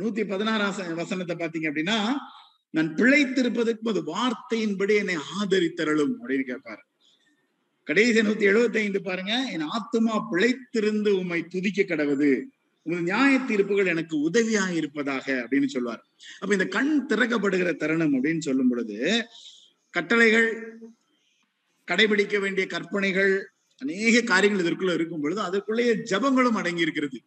நூத்தி 0.00 0.28
பதினாறாம் 0.28 0.94
வசனத்தை 0.94 1.36
பாத்தீங்க 1.36 1.68
அப்படின்னா 1.70 1.98
நான் 2.70 2.94
பிழைத்திருப்பதற்கு 2.94 3.88
அது 3.88 4.02
வார்த்தையின்படி 4.14 4.94
என்னை 4.96 5.16
ஆதரித்தரலும் 5.16 6.14
அப்படின்னு 6.22 6.46
கேட்பாரு. 6.50 6.82
கடைசி 7.84 8.20
நூத்தி 8.20 8.46
எழுபத்தி 8.50 8.76
ஐந்து 8.76 9.02
பாருங்க. 9.02 9.34
என் 9.52 9.68
ஆத்துமா 9.68 10.14
பிழைத்திருந்து 10.32 11.08
உம்மை 11.08 11.46
துதிக்க 11.46 11.82
கடவுது. 11.82 12.30
உங்கள் 12.86 13.06
நியாய 13.08 13.32
தீர்ப்புகள் 13.48 13.92
எனக்கு 13.92 14.16
உதவியா 14.28 14.64
இருப்பதாக 14.80 15.26
அப்படின்னு 15.42 15.68
சொல்லுவார். 15.74 16.02
அப்ப 16.40 16.50
இந்த 16.56 16.66
கண் 16.76 16.92
திறக்கப்படுகிற 17.08 17.70
தருணம் 17.76 18.14
அப்படின்னு 18.14 18.38
சொல்லும் 18.38 18.68
பொழுது 18.68 18.98
கட்டளைகள் 19.94 20.48
கடைபிடிக்க 21.88 22.36
வேண்டிய 22.40 22.66
கற்பனைகள் 22.66 23.32
அநேக 23.82 24.22
காரியங்கள் 24.22 24.64
இதற்குள்ள 24.64 24.92
இருக்கும் 24.94 25.20
பொழுது 25.20 25.40
அதற்குள்ளேயே 25.40 25.94
ஜபங்களும் 26.12 26.58
அடங்கி 26.60 26.86
இருக்கிறது 26.86 27.18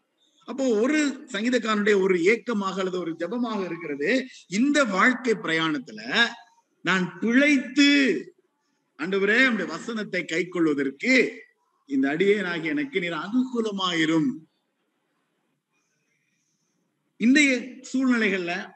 அப்போ 0.47 0.65
ஒரு 0.81 0.99
சங்கீதக்காரனுடைய 1.33 1.95
ஒரு 2.01 2.15
ஏக்கமாக 2.31 2.79
அல்லது 2.81 2.99
ஒரு 2.99 3.11
ஜபமாக 3.19 3.59
இருக்கிறது. 3.65 4.09
இந்த 4.59 4.77
வாழ்க்கை 4.95 5.33
பிரயாணத்துல 5.43 5.99
நான் 6.85 7.05
பிழைத்து 7.19 7.89
அன்றுவரே 8.99 9.37
நம்முடைய 9.43 9.67
வசனத்தை 9.75 10.21
கை 10.25 10.41
கொள்வதற்கு 10.47 11.13
இந்த 11.89 12.05
அடியேனாகி 12.13 12.67
எனக்கு 12.75 12.97
நீர் 12.99 13.23
அனுகூலமாயிரும். 13.25 14.29
இன்றைய 17.21 17.63
சூழ்நிலைகள்ல 17.93 18.69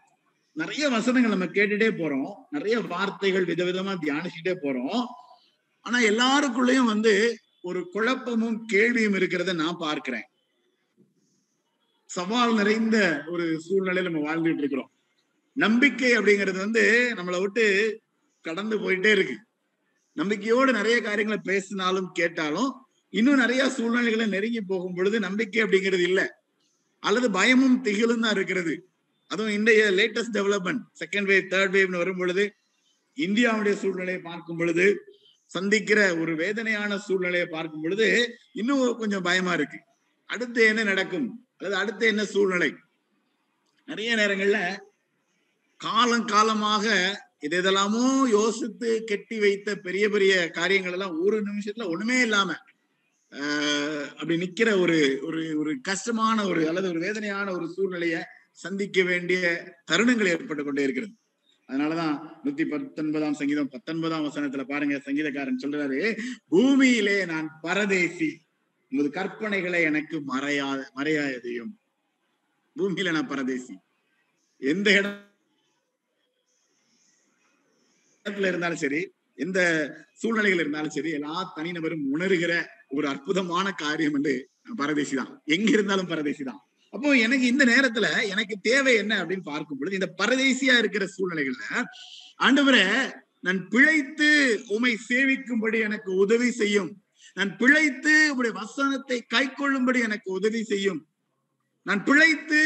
நிறைய 0.51 0.89
வசனங்கள் 0.89 1.31
நம்ம 1.31 1.45
கேட்டுட்டே 1.45 1.87
போறோம். 1.91 2.33
நிறைய 2.49 2.79
வார்த்தைகள் 2.79 3.45
விதவிதமா 3.45 3.93
தியானிச்சுட்டே 4.01 4.53
போறோம். 4.61 5.05
ஆனா 5.81 5.99
எல்லாருக்குள்ளயும் 5.99 6.83
வந்து 6.83 7.37
ஒரு 7.61 7.89
குழப்பமும் 7.91 8.65
கேள்வியும் 8.65 9.13
இருக்கிறத 9.13 9.53
நான் 9.53 9.77
பார்க்கிறேன். 9.79 10.27
சவால் 12.05 12.53
நிறைந்த 12.53 13.23
ஒரு 13.27 13.61
சூழ்நிலையில 13.69 14.11
நம்ம 14.11 14.35
வாழ்ந்துட்டு 14.35 14.57
இருக்கிறோம். 14.57 14.91
நம்பிக்கை 15.53 16.17
அப்படிங்கிறது 16.17 16.57
வந்து 16.57 17.13
நம்மளை 17.15 17.41
விட்டு 17.41 17.65
கடந்து 18.41 18.79
போயிட்டே 18.79 19.11
இருக்கு. 19.11 19.37
நம்பிக்கையோடு 20.13 20.71
நிறைய 20.71 21.01
காரியங்களை 21.01 21.41
பேசினாலும் 21.43 22.11
கேட்டாலும் 22.11 22.85
இன்னும் 23.09 23.35
நிறைய 23.35 23.69
சூழ்நிலைகளை 23.69 24.25
நெருங்கி 24.25 24.61
போகும் 24.61 24.93
பொழுது 24.93 25.19
நம்பிக்கை 25.19 25.63
அப்படிங்கிறது 25.63 26.01
இல்லை. 26.01 26.27
அல்லது 27.03 27.27
பயமும் 27.31 27.77
திகிலும் 27.83 28.23
தான் 28.25 28.35
இருக்கிறது. 28.37 28.73
அதுவும் 29.31 29.53
இன்றைய 29.53 29.83
latest 29.99 30.35
development 30.37 30.83
second 31.01 31.27
wave 31.31 31.49
third 31.53 31.73
வேவ்னு 31.75 32.01
வரும் 32.01 32.17
பொழுது 32.17 32.43
இந்தியாவுடைய 33.17 33.73
சூழ்நிலையை 33.81 34.21
பார்க்கும் 34.21 34.57
பொழுது 34.57 34.85
சந்திக்கிற 35.51 35.99
ஒரு 36.17 36.33
வேதனையான 36.35 36.91
சூழ்நிலையை 36.97 37.47
பார்க்கும் 37.47 37.81
பொழுது 37.81 38.07
இன்னும் 38.53 38.81
கொஞ்சம் 38.97 39.25
பயமா 39.27 39.53
இருக்கு. 39.53 39.79
அடுத்து 40.29 40.61
என்ன 40.65 40.81
நடக்கும்? 40.83 41.27
அல்லது 41.57 41.75
அடுத்து 41.81 42.03
என்ன 42.07 42.23
சூழ்நிலை? 42.25 42.69
நிறைய 43.87 44.11
நேரங்கள்ல 44.15 44.59
காலம் 45.81 46.25
காலமாக 46.25 46.85
இது 47.45 47.55
இதெல்லாமோ 47.61 48.05
யோசித்து 48.37 48.89
கெட்டி 49.03 49.37
வைத்த 49.39 49.69
பெரிய 49.85 50.05
பெரிய 50.09 50.33
காரியங்கள் 50.57 50.95
எல்லாம் 50.97 51.15
ஒரு 51.25 51.37
நிமிஷத்துல 51.47 51.87
ஒண்ணுமே 51.93 52.17
இல்லாம 52.21 52.49
அப்படி 54.19 54.35
நிக்கிற 54.43 54.69
ஒரு 54.81 54.97
ஒரு 55.23 55.41
ஒரு 55.57 55.71
கஷ்டமான 55.81 56.37
ஒரு 56.45 56.61
அல்லது 56.69 56.87
ஒரு 56.89 56.99
வேதனையான 56.99 57.47
ஒரு 57.51 57.67
சூழ்நிலையை 57.75 58.21
சந்திக்க 58.51 59.03
வேண்டிய 59.03 59.41
தருணங்கள் 59.91 60.31
ஏற்பட்டு 60.33 60.63
கொண்டே 60.63 60.83
இருக்கிறது. 60.83 61.13
அதனாலதான் 61.69 62.15
நூத்தி 62.43 62.63
பத்தொன்பதாம் 62.69 63.37
சங்கீதம் 63.39 63.69
பத்தொன்பதாம் 63.69 64.25
வசனத்துல 64.25 64.63
பாருங்க 64.63 64.95
சங்கீதக்காரன் 65.05 65.61
சொல்றாரு 65.63 65.99
பூமியிலே 66.47 67.17
நான் 67.25 67.47
பரதேசி 67.61 68.29
உமது 68.91 69.09
கற்பனைகளை 69.09 69.81
எனக்கு 69.83 70.15
மறையா 70.33 70.67
மறையாததையும் 70.97 71.71
பூமியில 72.75 73.11
நான் 73.11 73.31
பரதேசி. 73.33 73.73
எந்த 74.61 74.89
இடத்துல 78.25 78.49
இருந்தாலும் 78.51 78.81
சரி 78.83 79.01
எந்த 79.35 79.59
சூழ்நிலைகள் 80.13 80.59
இருந்தாலும் 80.59 80.95
சரி 80.97 81.11
எல்லா 81.11 81.53
தனிநபரும் 81.57 82.05
உணர்கிற 82.13 82.53
ஒரு 82.97 83.07
அற்புதமான 83.13 83.67
காரியம் 83.83 84.15
என்று 84.19 84.33
பரதேசி 84.81 85.15
தான் 85.15 85.33
எங்க 85.55 85.69
இருந்தாலும் 85.75 86.11
பரதேசி 86.13 86.43
தான் 86.49 86.61
அப்போ 86.93 87.09
எனக்கு 87.25 87.45
இந்த 87.53 87.63
நேரத்துல 87.65 88.07
எனக்கு 88.33 88.55
தேவை 88.69 88.93
என்ன 89.03 89.13
அப்படின்னு 89.21 89.45
பார்க்கும் 89.51 89.79
பொழுது 89.79 89.99
இந்த 89.99 90.09
பரதேசியா 90.21 90.75
இருக்கிற 90.81 91.05
சூழ்நிலைகள்ல 91.15 91.63
ஆண்டவரை 92.39 92.83
நான் 93.45 93.61
பிழைத்து 93.71 94.29
உமை 94.75 94.91
சேவிக்கும்படி 95.07 95.77
எனக்கு 95.87 96.11
உதவி 96.23 96.49
செய்யும். 96.51 96.91
நான் 97.37 97.51
பிழைத்து 97.61 98.13
உடைய 98.37 98.53
வசனத்தை 98.59 99.17
கை 99.33 99.45
கொள்ளும்படி 99.49 99.99
எனக்கு 99.99 100.29
உதவி 100.31 100.61
செய்யும். 100.63 101.01
நான் 101.85 102.03
பிழைத்து 102.09 102.61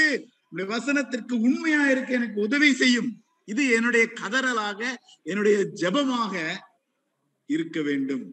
உடைய 0.52 0.68
வசனத்திற்கு 0.74 1.36
உண்மையா 1.48 1.84
இருக்க 1.94 2.12
எனக்கு 2.20 2.40
உதவி 2.48 2.70
செய்யும். 2.82 3.10
இது 3.48 3.64
என்னுடைய 3.78 4.06
கதறலாக 4.22 4.82
என்னுடைய 5.24 5.58
ஜபமாக 5.82 6.34
இருக்க 7.50 7.78
வேண்டும். 7.82 8.26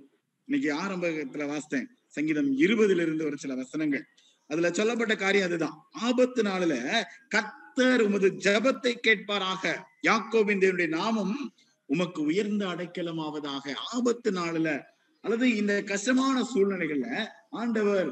இன்னைக்கு 0.46 0.70
ஆரம்பத்துல 0.82 1.44
வாசித்தேன். 1.50 1.86
சங்கீதம் 2.06 2.58
இருபதுல 2.58 3.02
இருந்து 3.02 3.24
ஒரு 3.24 3.38
சில 3.38 3.54
வசனங்கள். 3.54 4.04
அதுல 4.46 4.70
சொல்லப்பட்ட 4.70 5.16
காரியம் 5.16 5.46
அதுதான். 5.46 5.76
ஆபத்து 5.92 6.42
நாளில 6.42 7.04
கத்தர் 7.34 8.00
உமது 8.00 8.28
ஜபத்தை 8.28 8.94
கேட்பாராக. 9.06 9.82
யாக்கோபின் 10.02 10.62
தேவனுடைய 10.62 10.88
நாமம் 10.88 11.54
உமக்கு 11.86 12.22
உயர்ந்த 12.22 12.66
அடைக்கலமாவதாக. 12.66 13.74
ஆபத்து 13.92 14.30
நாளில 14.30 14.82
அல்லது 15.20 15.56
இந்த 15.56 15.82
கஷ்டமான 15.82 16.46
சூழ்நிலைகள்ல 16.54 17.26
ஆண்டவர் 17.50 18.08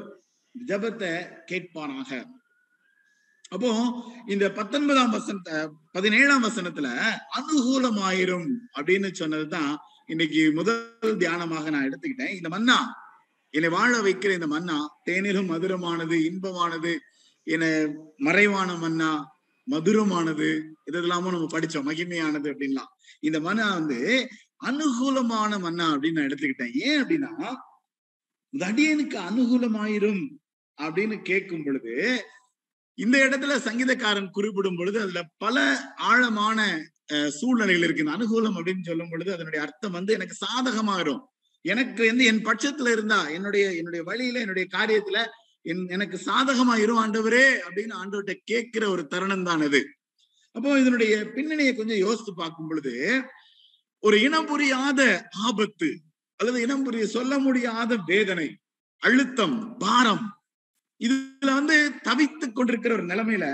ஜபத்தை 0.67 1.11
கேட்பாராக. 1.51 2.23
அப்போ 3.49 3.71
இந்த 4.27 4.51
பத்தொன்பதாம் 4.51 5.11
வசனத்தை 5.11 5.69
பதினேழாம் 5.91 6.43
வசனத்துல 6.43 6.87
அனுகூலமாயிரும் 7.37 8.47
அப்படின்னு 8.77 9.11
சொன்னதுதான் 9.11 9.77
இன்னைக்கு 10.05 10.51
முதல் 10.53 10.97
தியானமாக 11.03 11.69
நான் 11.69 11.89
எடுத்துக்கிட்டேன். 11.89 12.35
இந்த 12.35 12.49
மன்னா 12.49 12.93
என்னை 13.49 13.69
வாழ 13.69 13.99
வைக்கிற 14.01 14.31
இந்த 14.33 14.47
மன்னா 14.47 15.01
தேனிலும் 15.05 15.49
மதுரமானது 15.53 16.15
இன்பமானது 16.29 16.97
என 17.43 17.87
மறைவான 18.17 18.75
மன்னா 18.75 19.41
மதுரமானது 19.69 20.49
இதெல்லாமும் 20.91 21.33
நம்ம 21.35 21.47
படிச்சோம். 21.51 21.87
மகிமையானது 21.89 22.47
அப்படின்லாம். 22.53 22.91
இந்த 23.19 23.39
மன்னா 23.39 23.73
வந்து 23.73 24.27
அனுகூலமான 24.65 25.59
மன்னா 25.59 25.95
அப்படின்னு 25.95 26.11
நான் 26.11 26.25
எடுத்துக்கிட்டேன். 26.25 26.73
ஏன் 26.73 27.03
அப்படின்னா 27.03 27.53
தடியனுக்கு 28.57 29.17
அனுகூலமாயிரும் 29.29 30.23
அப்படின்னு 30.81 31.21
கேட்கும் 31.21 31.63
பொழுது 31.63 32.25
இந்த 32.95 33.17
இடத்துல 33.17 33.53
சங்கீதக்காரன் 33.67 34.29
குறிப்பிடும் 34.29 34.75
பொழுது 34.75 35.01
அதுல 35.01 35.21
பல 35.37 35.57
ஆழமான 35.95 36.59
சூழ்நிலைகள் 37.29 37.83
இருக்கு 37.83 38.03
அனுகூலம் 38.09 38.57
அப்படின்னு 38.57 38.81
சொல்லும் 38.81 39.09
பொழுது 39.09 39.33
அதனுடைய 39.33 39.61
அர்த்தம் 39.65 39.91
வந்து 39.91 40.13
எனக்கு 40.13 40.35
சாதகமாயிரும். 40.45 41.21
எனக்கு 41.65 42.07
வந்து 42.07 42.25
என் 42.25 42.45
பட்சத்துல 42.45 42.91
இருந்தா 42.91 43.29
என்னுடைய 43.29 43.73
என்னுடைய 43.73 44.03
வழியில 44.03 44.39
என்னுடைய 44.39 44.67
காரியத்துல 44.71 45.17
என் 45.65 45.87
எனக்கு 45.87 46.17
சாதகமா 46.25 46.79
இரு 46.79 46.93
ஆண்டவரே 46.99 47.45
அப்படின்னு 47.65 47.93
ஆண்டவர்கிட்ட 47.93 48.41
கேட்கிற 48.45 48.89
ஒரு 48.89 49.07
தருணம் 49.07 49.43
தான் 49.43 49.61
அது. 49.61 49.81
அப்போ 50.55 50.79
இதனுடைய 50.79 51.25
பின்னணியை 51.35 51.73
கொஞ்சம் 51.73 51.97
யோசித்து 51.97 52.33
பார்க்கும் 52.33 52.67
பொழுது 52.67 52.93
ஒரு 54.03 54.21
இனம் 54.21 54.45
புரியாத 54.45 55.01
ஆபத்து 55.43 55.89
அல்லது 56.39 56.61
இனம் 56.61 56.83
புரிய 56.83 57.05
சொல்ல 57.07 57.39
முடியாத 57.39 57.95
வேதனை 58.07 58.47
அழுத்தம் 59.01 59.77
பாரம் 59.77 60.25
இதுல 61.01 61.51
வந்து 61.53 61.77
தவித்துக் 62.03 62.55
கொண்டிருக்கிற 62.55 62.93
ஒரு 62.93 63.03
நிலைமையில 63.03 63.45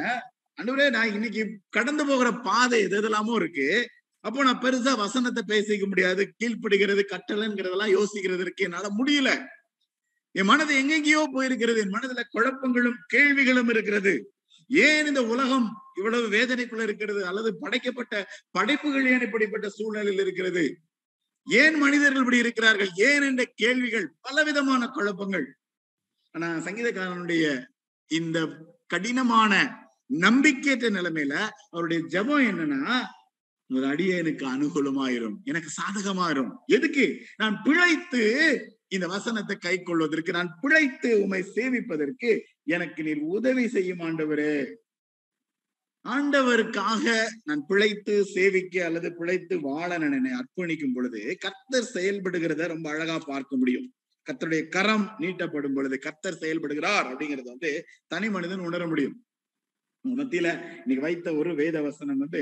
அன்றுவரே 0.60 0.90
நான் 0.90 1.14
இன்னைக்கு 1.14 1.60
கடந்து 1.70 2.06
போகிற 2.06 2.32
பாதை 2.32 2.82
எது 2.82 2.98
எதெல்லாமோ 2.98 3.36
இருக்கு. 3.36 3.90
அப்போ 4.20 4.44
நான் 4.44 4.62
பெருசா 4.62 4.98
வசனத்தை 4.98 5.44
பேசிக்க 5.48 5.88
முடியாது. 5.88 6.36
கீழ்ப்படுகிறது 6.40 7.04
கட்டளைங்கிறதெல்லாம் 7.12 7.94
யோசிக்கிறதுக்கு 7.98 8.56
என்னால 8.56 8.88
முடியல. 8.98 9.46
என் 10.32 10.46
மனது 10.46 10.74
எங்கெங்கேயோ 10.82 11.22
போயிருக்கிறது. 11.34 11.78
என் 11.78 11.94
மனதுல 11.94 12.24
குழப்பங்களும் 12.34 12.98
கேள்விகளும் 13.08 13.70
இருக்கிறது. 13.70 14.34
ஏன் 14.68 15.06
இந்த 15.06 15.26
உலகம் 15.26 15.78
இவ்வளவு 15.96 16.30
வேதனைக்குள்ள 16.30 16.82
இருக்கிறது? 16.82 17.26
அல்லது 17.26 17.58
படைக்கப்பட்ட 17.60 18.28
படைப்புகள் 18.52 19.06
ஏன் 19.06 19.22
இப்படிப்பட்ட 19.22 19.70
சூழ்நிலையில் 19.70 20.22
இருக்கிறது? 20.22 20.78
ஏன் 21.46 21.76
மனிதர்கள் 21.76 22.20
இப்படி 22.20 22.38
இருக்கிறார்கள்? 22.38 22.90
ஏன் 22.96 23.22
என்ற 23.22 23.44
கேள்விகள்? 23.56 24.14
பலவிதமான 24.22 24.88
குழப்பங்கள். 24.88 25.58
ஆனா 26.32 26.56
சங்கீதக்காரனுடைய 26.56 27.66
இந்த 28.08 28.48
கடினமான 28.88 29.54
நம்பிக்கையற்ற 30.14 30.90
நிலைமையில 30.90 31.48
அவருடைய 31.70 32.04
ஜெபம் 32.04 32.48
என்னன்னா 32.52 33.00
உமது 33.66 33.88
அடியேனுக்கு 33.88 34.46
அனுகூலமாயிரும் 34.46 35.36
எனக்கு 35.44 35.70
சாதகமாயிரும். 35.70 36.52
எதுக்கு? 36.66 37.26
நான் 37.38 37.62
பிழைத்து 37.64 38.22
இந்த 38.88 39.08
வசனத்தை 39.08 39.56
கை 39.56 39.82
கொள்வதற்கு 39.82 40.32
நான் 40.32 40.58
பிழைத்து 40.62 41.22
உமை 41.22 41.42
சேவிப்பதற்கு 41.56 42.40
எனக்கு 42.64 43.04
நீர் 43.04 43.18
உதவி 43.18 43.68
செய்யும் 43.68 44.00
ஆண்டவரே. 44.00 44.74
ஆண்டவருக்காக 46.06 47.26
நான் 47.44 47.66
பிழைத்து 47.68 48.26
சேவிக்க 48.26 48.86
அல்லது 48.86 49.14
பிழைத்து 49.14 49.60
வாழ 49.62 49.98
என்னை 49.98 50.32
அர்ப்பணிக்கும் 50.32 50.94
பொழுது 50.94 51.38
கர்த்தர் 51.40 51.92
செயல்படுகிறத 51.94 52.68
ரொம்ப 52.68 52.90
அழகா 52.90 53.18
பார்க்க 53.18 53.58
முடியும். 53.58 53.94
கர்த்தருடைய 54.28 54.68
கரம் 54.68 55.16
நீட்டப்படும் 55.20 55.74
பொழுது 55.74 56.00
கர்த்தர் 56.00 56.40
செயல்படுகிறார் 56.40 57.08
அப்படிங்கறத 57.12 57.44
வந்து 57.44 57.86
தனி 58.08 58.30
மனிதன் 58.30 58.60
உணர 58.60 58.88
முடியும். 58.88 59.26
மத்தியில 60.06 60.50
இன்னைக்கு 60.78 61.04
வைத்த 61.06 61.30
ஒரு 61.40 61.52
வேத 61.60 61.78
வசனம் 61.86 62.22
வந்து 62.24 62.42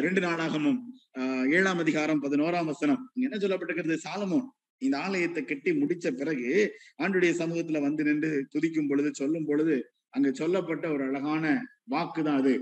ரெண்டு 0.00 0.20
நாளாகமும் 0.20 0.78
ஆஹ், 1.18 1.46
ஏழாம் 1.52 1.80
அதிகாரம் 1.82 2.22
பதினோராம் 2.22 2.68
வசனம். 2.70 3.02
என்ன 3.24 3.34
சொல்லப்பட்டிருக்கிறது? 3.36 4.04
சாலமோன் 4.04 4.46
இந்த 4.82 4.96
ஆலயத்தை 5.00 5.42
கட்டி 5.42 5.70
முடிச்ச 5.74 6.06
பிறகு 6.12 6.48
ஆண்டுடைய 7.00 7.32
சமூகத்துல 7.38 7.80
வந்து 7.84 8.02
நின்று 8.04 8.30
துதிக்கும் 8.52 8.88
பொழுது 8.90 9.10
சொல்லும் 9.14 9.46
பொழுது 9.46 9.76
அங்க 10.14 10.28
சொல்லப்பட்ட 10.36 10.84
ஒரு 10.94 11.04
அழகான 11.08 11.44
வாக்குதான் 11.92 12.38
அது. 12.40 12.54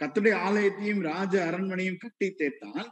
கத்துடைய 0.00 0.34
ஆலயத்தையும் 0.46 1.02
ராஜ 1.08 1.34
அரண்மனையும் 1.48 1.98
கட்டி 1.98 2.28
தேர்த்தான் 2.34 2.86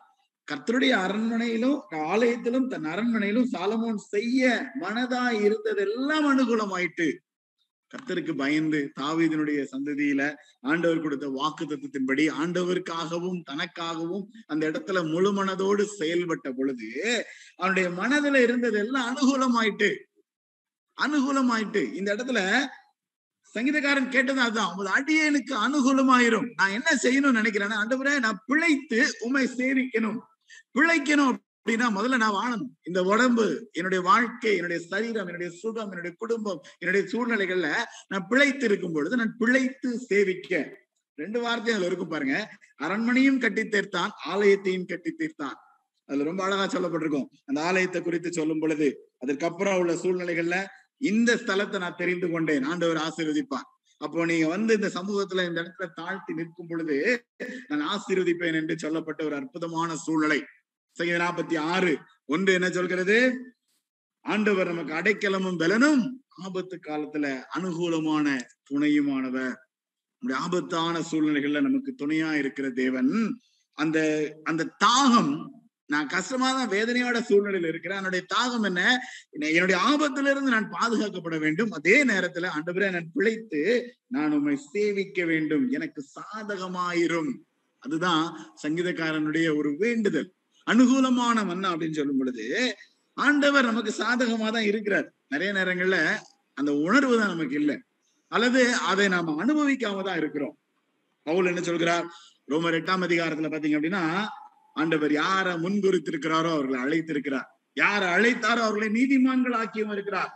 கர்த்தருடைய 0.48 0.92
அரண்மனையிலும் 1.04 1.76
ஆலயத்திலும் 2.08 2.70
தன் 2.70 2.88
அரண்மனையிலும் 2.92 3.50
சாலமோன் 3.52 4.00
செய்ய 4.08 4.42
மனதா 4.82 5.24
இருந்ததெல்லாம் 5.46 6.26
அனுகூலமாயிட்டு 6.30 7.06
கர்த்தருக்கு 7.92 8.32
பயந்து 8.34 8.80
தாவீதனுடைய 9.00 9.60
சந்ததியில 9.72 10.22
ஆண்டவர் 10.60 11.00
கொடுத்த 11.00 11.28
வாக்கு 11.38 11.64
தத்துவத்தின்படி 11.64 12.24
ஆண்டவருக்காகவும் 12.42 13.40
தனக்காகவும் 13.50 14.24
அந்த 14.46 14.62
இடத்துல 14.70 15.00
முழு 15.12 15.32
மனதோடு 15.32 15.84
செயல்பட்ட 16.00 16.50
பொழுது 16.58 16.90
அவனுடைய 17.56 17.88
மனதுல 18.00 18.42
இருந்தது 18.42 18.78
எல்லாம் 18.78 19.08
அனுகூலமாயிட்டு 19.10 19.90
அனுகூலமாயிட்டு. 20.98 21.82
இந்த 21.94 22.08
இடத்துல 22.14 22.40
சங்கீதக்காரன் 23.54 24.12
கேட்டது 24.14 24.40
அதுதான் 24.40 24.70
உமது 24.72 24.90
அடியனுக்கு 24.98 25.54
அனுகூலமாயிரும். 25.66 26.46
நான் 26.58 26.74
என்ன 26.78 26.90
செய்யணும்னு 27.02 27.40
நினைக்கிறேன்னா 27.40 27.78
ஆண்டவரே 27.82 28.14
நான் 28.26 28.42
பிழைத்து 28.46 29.00
உமை 29.20 29.44
சேவிக்கணும். 29.58 30.20
பிழைக்கணும் 30.76 31.38
அப்படின்னா 31.62 31.88
முதல்ல 31.96 32.16
நான் 32.16 32.36
வாழணும். 32.38 32.70
இந்த 32.82 33.00
உடம்பு 33.02 33.44
என்னுடைய 33.72 34.04
வாழ்க்கை 34.04 34.52
என்னுடைய 34.56 34.86
சரீரம் 34.86 35.26
என்னுடைய 35.26 35.50
சுகம் 35.58 35.90
என்னுடைய 35.90 36.16
குடும்பம் 36.18 36.60
என்னுடைய 36.78 37.02
சூழ்நிலைகள்ல 37.12 37.68
நான் 38.06 38.26
பிழைத்து 38.28 38.64
இருக்கும் 38.64 38.92
பொழுது 38.92 39.16
நான் 39.16 39.36
பிழைத்து 39.38 39.98
சேவிக்க. 39.98 40.52
ரெண்டு 41.18 41.40
வார்த்தையும் 41.40 41.74
அதுல 41.74 41.86
இருக்கும் 41.86 42.08
பாருங்க. 42.08 42.36
அரண்மனையும் 42.82 43.38
கட்டி 43.38 43.62
தீர்த்தான் 43.62 44.12
ஆலயத்தையும் 44.32 44.86
கட்டி 44.86 45.10
தீர்த்தான். 45.18 45.56
அதுல 46.08 46.24
ரொம்ப 46.24 46.42
அழகா 46.44 46.64
சொல்லப்பட்டிருக்கும். 46.66 47.28
அந்த 47.44 47.60
ஆலயத்தை 47.62 48.02
குறித்து 48.02 48.32
சொல்லும் 48.32 48.58
பொழுது 48.58 48.88
அதற்கப்புறம் 49.18 49.78
உள்ள 49.78 49.92
சூழ்நிலைகள்ல 49.92 50.58
இந்த 50.96 51.30
ஸ்தலத்தை 51.34 51.78
நான் 51.78 52.00
தெரிந்து 52.02 52.30
கொண்டேன். 52.30 52.62
ஆண்டவர் 52.62 53.00
ஆசீர்வதிப்பார். 53.06 53.68
அப்போ 53.98 54.24
நீங்க 54.24 54.46
வந்து 54.48 54.74
இந்த 54.74 54.90
சமூகத்துல 54.94 55.46
இந்த 55.48 55.58
இடத்துல 55.62 55.88
தாழ்த்தி 55.94 56.32
நிற்கும் 56.34 56.66
பொழுது 56.68 56.96
நான் 57.68 57.84
ஆசீர்வதிப்பேன் 57.94 58.58
என்று 58.60 58.74
சொல்லப்பட்ட 58.78 59.24
ஒரு 59.24 59.34
அற்புதமான 59.34 59.96
சூழ்நிலை. 59.96 60.40
நாற்பத்தி 60.98 61.58
ஆறு. 61.58 61.98
ஒன்று 62.24 62.52
என்ன 62.52 62.70
சொல்கிறது? 62.70 63.38
ஆண்டவர் 64.20 64.74
நமக்கு 64.74 64.94
அடைக்கலமும் 64.94 65.58
பலனும் 65.58 66.24
ஆபத்து 66.28 66.80
காலத்துல 66.82 67.42
அனுகூலமான 67.58 68.40
துணையுமானவர். 68.70 69.54
நம்முடைய 70.18 70.36
ஆபத்தான 70.36 71.00
சூழ்நிலைகள்ல 71.10 71.60
நமக்கு 71.60 71.94
துணையா 71.98 72.32
இருக்கிற 72.32 72.70
தேவன். 72.70 73.40
அந்த 73.72 74.30
அந்த 74.44 74.76
தாகம் 74.84 75.46
நான் 75.86 76.06
கஷ்டமா 76.06 76.52
தான் 76.52 76.68
வேதனையோட 76.68 77.20
சூழ்நிலையில 77.28 77.68
இருக்கிறேன். 77.68 77.96
என்னுடைய 77.96 78.24
தாகம் 78.34 78.64
என்ன? 78.64 78.98
என்னுடைய 79.30 79.80
ஆபத்துல 79.80 80.30
இருந்து 80.30 80.50
நான் 80.50 80.70
பாதுகாக்கப்பட 80.70 81.38
வேண்டும். 81.38 81.70
அதே 81.70 82.04
நேரத்துல 82.04 82.48
ஆண்டவரை 82.56 82.90
நான் 82.90 83.10
பிழைத்து 83.14 83.94
நான் 84.06 84.32
உம்மை 84.32 84.58
சேவிக்க 84.72 85.24
வேண்டும். 85.24 85.70
எனக்கு 85.70 86.04
சாதகமாயிரும். 86.14 87.32
அதுதான் 87.78 88.54
சங்கீதக்காரனுடைய 88.62 89.56
ஒரு 89.56 89.76
வேண்டுதல். 89.78 90.34
அனுகூலமான 90.70 91.44
மன்னா 91.44 91.68
அப்படின்னு 91.72 91.98
சொல்லும் 92.00 92.18
பொழுது 92.18 92.76
ஆண்டவர் 93.16 93.68
நமக்கு 93.70 93.92
சாதகமா 93.98 94.48
தான் 94.50 94.68
இருக்கிறார். 94.70 95.08
நிறைய 95.28 95.50
நேரங்கள்ல 95.52 95.96
அந்த 96.58 96.70
உணர்வு 96.86 97.14
தான் 97.18 97.32
நமக்கு 97.34 97.56
இல்லை. 97.60 97.76
அல்லது 98.28 98.60
அதை 98.90 99.08
நாம 99.08 99.34
அனுபவிக்காம 99.44 100.04
தான் 100.04 100.16
இருக்கிறோம். 100.16 100.54
பவுல் 101.26 101.46
என்ன 101.46 101.60
சொல்கிறார்? 101.60 102.06
ரோமர் 102.50 102.76
எட்டாம் 102.78 103.04
அதிகாரத்துல 103.08 103.50
பாத்தீங்க 103.52 103.78
அப்படின்னா 103.78 104.04
ஆண்டவர் 104.72 105.12
யார 105.12 105.48
முன்குறித்திருக்கிறாரோ 105.64 106.50
அவர்களை 106.56 106.78
அழைத்திருக்கிறார். 106.84 107.48
யார 107.76 108.02
அழைத்தாரோ 108.16 108.62
அவர்களை 108.66 108.88
நீதிமான்கள் 108.98 109.56
ஆக்கியும் 109.62 109.92
இருக்கிறார். 109.92 110.32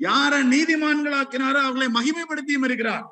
யார 0.00 0.34
நீதிமான்கள் 0.54 1.16
ஆக்கினாரோ 1.20 1.60
அவர்களை 1.66 1.88
மகிமைப்படுத்தியும் 1.98 2.66
இருக்கிறார். 2.68 3.06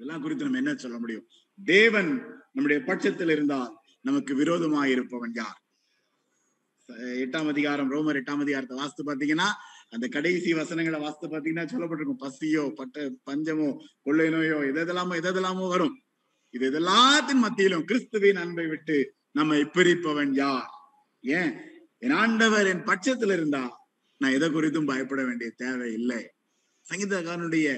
இதெல்லாம் 0.00 0.22
குறித்து 0.22 0.44
நம்ம 0.44 0.58
என்ன 0.58 0.74
சொல்ல 0.74 0.98
முடியும்? 0.98 1.26
தேவன் 1.64 2.10
நம்முடைய 2.52 2.78
பட்சத்தில் 2.88 3.28
இருந்தால் 3.28 3.70
நமக்கு 4.06 4.32
விரோதமாக 4.40 4.88
இருப்பவன் 4.94 5.36
யார்? 5.40 5.60
எட்டாம் 7.22 7.48
அதிகாரம் 7.52 7.88
ரோமர் 7.94 8.18
எட்டாம் 8.20 8.42
அதிகாரத்தை 8.44 8.74
வாஸ்து 8.80 9.06
பாத்தீங்கன்னா 9.08 9.48
அந்த 9.94 10.06
கடைசி 10.16 10.50
வசனங்களை 10.58 10.98
வாஸ்து 11.04 11.26
பாத்தீங்கன்னா 11.32 11.64
சொல்லப்பட்டிருக்கும். 11.72 12.22
பசியோ 12.24 12.64
பட்ட 12.80 13.06
பஞ்சமோ 13.28 13.68
கொள்ளை 14.06 14.26
நோயோ 14.34 14.58
எதெல்லாமோ 14.70 15.16
எதெல்லாமோ 15.22 15.64
வரும். 15.74 15.94
இது 16.54 16.64
இதெல்லாத்தின் 16.70 17.42
மத்தியிலும் 17.44 17.86
கிறிஸ்துவின் 17.90 18.40
அன்பை 18.42 18.66
விட்டு 18.72 18.98
நம்மை 19.38 19.60
பிரிப்பவன் 19.76 20.32
யார்? 20.42 20.68
ஏன்? 21.24 21.52
என் 22.04 22.16
ஆண்டவர் 22.22 22.70
என் 22.72 22.86
பட்சத்துல 22.90 23.36
இருந்தா 23.38 23.64
நான் 24.20 24.36
எதை 24.36 24.48
குறித்தும் 24.50 24.90
பயப்பட 24.90 25.20
வேண்டிய 25.24 25.50
தேவை 25.62 25.88
இல்லை. 25.98 26.22
சங்கீதக்காரனுடைய 26.86 27.68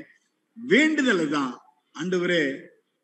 வேண்டுதல் 0.57 1.25
தான் 1.37 1.53
ஆண்டவரே 1.95 2.43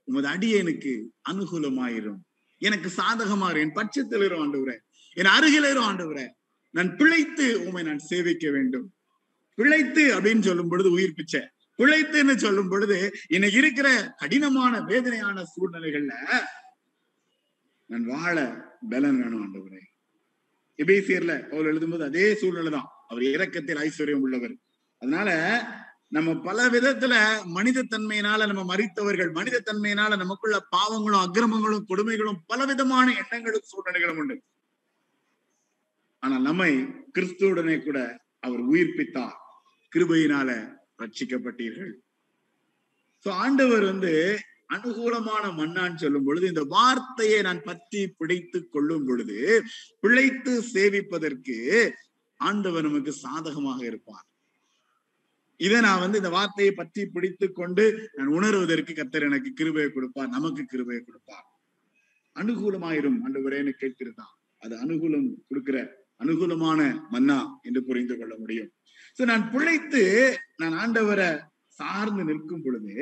உமது 0.09 0.29
அடியனுக்கு 0.35 0.93
அனுகூலமாயிரும். 1.31 2.21
எனக்கு 2.67 2.89
சாதகமாறு 2.99 3.59
என் 3.63 3.77
பட்சத்தில் 3.79 4.25
இரும் 4.27 4.43
ஆண்டவரே 4.43 4.77
என் 5.21 5.33
அருகில் 5.37 5.69
இரும் 5.73 5.89
ஆண்டவரே. 5.89 6.27
நான் 6.75 6.91
பிழைத்து 6.97 7.47
உண்மை 7.65 7.83
நான் 7.89 8.07
சேவிக்க 8.11 8.51
வேண்டும். 8.57 8.87
பிழைத்து 9.59 10.03
அப்படின்னு 10.17 10.45
சொல்லும் 10.49 10.69
பொழுது 10.69 10.89
உயிர் 10.91 11.17
பிச்சை. 11.19 11.43
பிழைத்துன்னு 11.79 12.35
சொல்லும் 12.37 12.71
பொழுது 12.73 12.97
இன்னைக்கு 13.29 13.59
இருக்கிற 13.59 13.89
கடினமான 14.17 14.81
வேதனையான 14.91 15.45
சூழ்நிலைகள்ல 15.53 16.15
நான் 17.91 18.07
வாழ 18.13 18.37
பலன் 18.93 19.19
வேணும் 19.21 19.43
ஆண்டவரே. 19.45 19.83
எபேசியர்ல 20.83 21.33
அவர் 21.53 21.69
எழுதும்போது 21.73 22.05
அதே 22.11 22.27
சூழ்நிலை 22.35 22.71
தான் 22.71 22.89
அவர் 23.09 23.25
இறக்கத்தில் 23.37 23.83
ஐஸ்வர்யம் 23.87 24.25
உள்ளவர். 24.27 24.55
அதனால 25.03 25.31
நம்ம 26.13 26.35
பல 26.35 26.69
விதத்துல 26.69 27.15
மனித 27.45 27.83
தன்மையினால 27.83 28.47
நம்ம 28.47 28.63
மறித்தவர்கள் 28.73 29.31
மனித 29.33 29.63
தன்மையினால 29.69 30.17
நமக்குள்ள 30.17 30.59
பாவங்களும் 30.77 31.25
அக்கிரமங்களும் 31.25 31.89
கொடுமைகளும் 31.89 32.43
பல 32.47 32.65
விதமான 32.65 33.07
எண்ணங்களும் 33.23 33.69
சூழ்நிலைகளும் 33.71 34.17
உண்டு. 34.17 34.37
ஆனா 36.23 36.37
நம்மை 36.39 36.71
கிறிஸ்துவுடனே 37.17 37.77
கூட 37.85 37.99
அவர் 38.41 38.63
உயிர்ப்பித்தார். 38.73 39.39
கிருபையினால 39.93 40.51
ரட்சிக்கப்பட்டீர்கள். 41.03 41.93
சோ 43.27 43.31
ஆண்டவர் 43.45 43.85
வந்து 43.85 44.13
அனுகூலமான 44.75 45.45
மண்ணான்னு 45.61 45.95
சொல்லும் 45.95 46.27
பொழுது 46.27 46.47
இந்த 46.47 46.63
வார்த்தையை 46.77 47.43
நான் 47.43 47.63
பற்றி 47.63 48.01
பிடித்து 48.21 48.69
கொள்ளும் 48.69 49.07
பொழுது 49.07 49.39
பிழைத்து 50.01 50.55
சேவிப்பதற்கு 50.75 51.59
ஆண்டவர் 52.41 52.87
நமக்கு 52.89 53.13
சாதகமாக 53.13 53.85
இருப்பார். 53.85 54.27
இதை 55.61 55.79
நான் 55.87 56.03
வந்து 56.05 56.21
இந்த 56.21 56.31
வார்த்தையை 56.37 56.73
பற்றி 56.79 57.03
பிடித்து 57.15 57.47
கொண்டு 57.59 57.85
நான் 58.17 58.35
உணர்வதற்கு 58.39 58.93
கத்தர் 58.99 59.27
எனக்கு 59.29 59.51
கிருபையை 59.61 59.91
கொடுப்பார் 59.91 60.35
நமக்கு 60.37 60.63
கிருபையை 60.73 61.03
கொடுப்பார். 61.03 61.47
அனுகூலமாயிரும் 62.37 63.19
ஆண்டவரேன்னு 63.27 63.73
கேட்கிறதான் 63.83 64.33
அது 64.63 64.75
அனுகூலம் 64.85 65.29
கொடுக்கிற 65.49 65.79
அனுகூலமான 66.23 66.81
மன்னா 67.15 67.39
என்று 67.67 67.81
புரிந்து 67.89 68.15
கொள்ள 68.19 68.35
முடியும். 68.43 68.71
சோ 69.19 69.23
நான் 69.31 69.45
பிழைத்து 69.55 70.03
நான் 70.61 70.77
ஆண்டவரை 70.83 71.31
சார்ந்து 71.79 72.23
நிற்கும் 72.29 72.63
பொழுது 72.65 72.95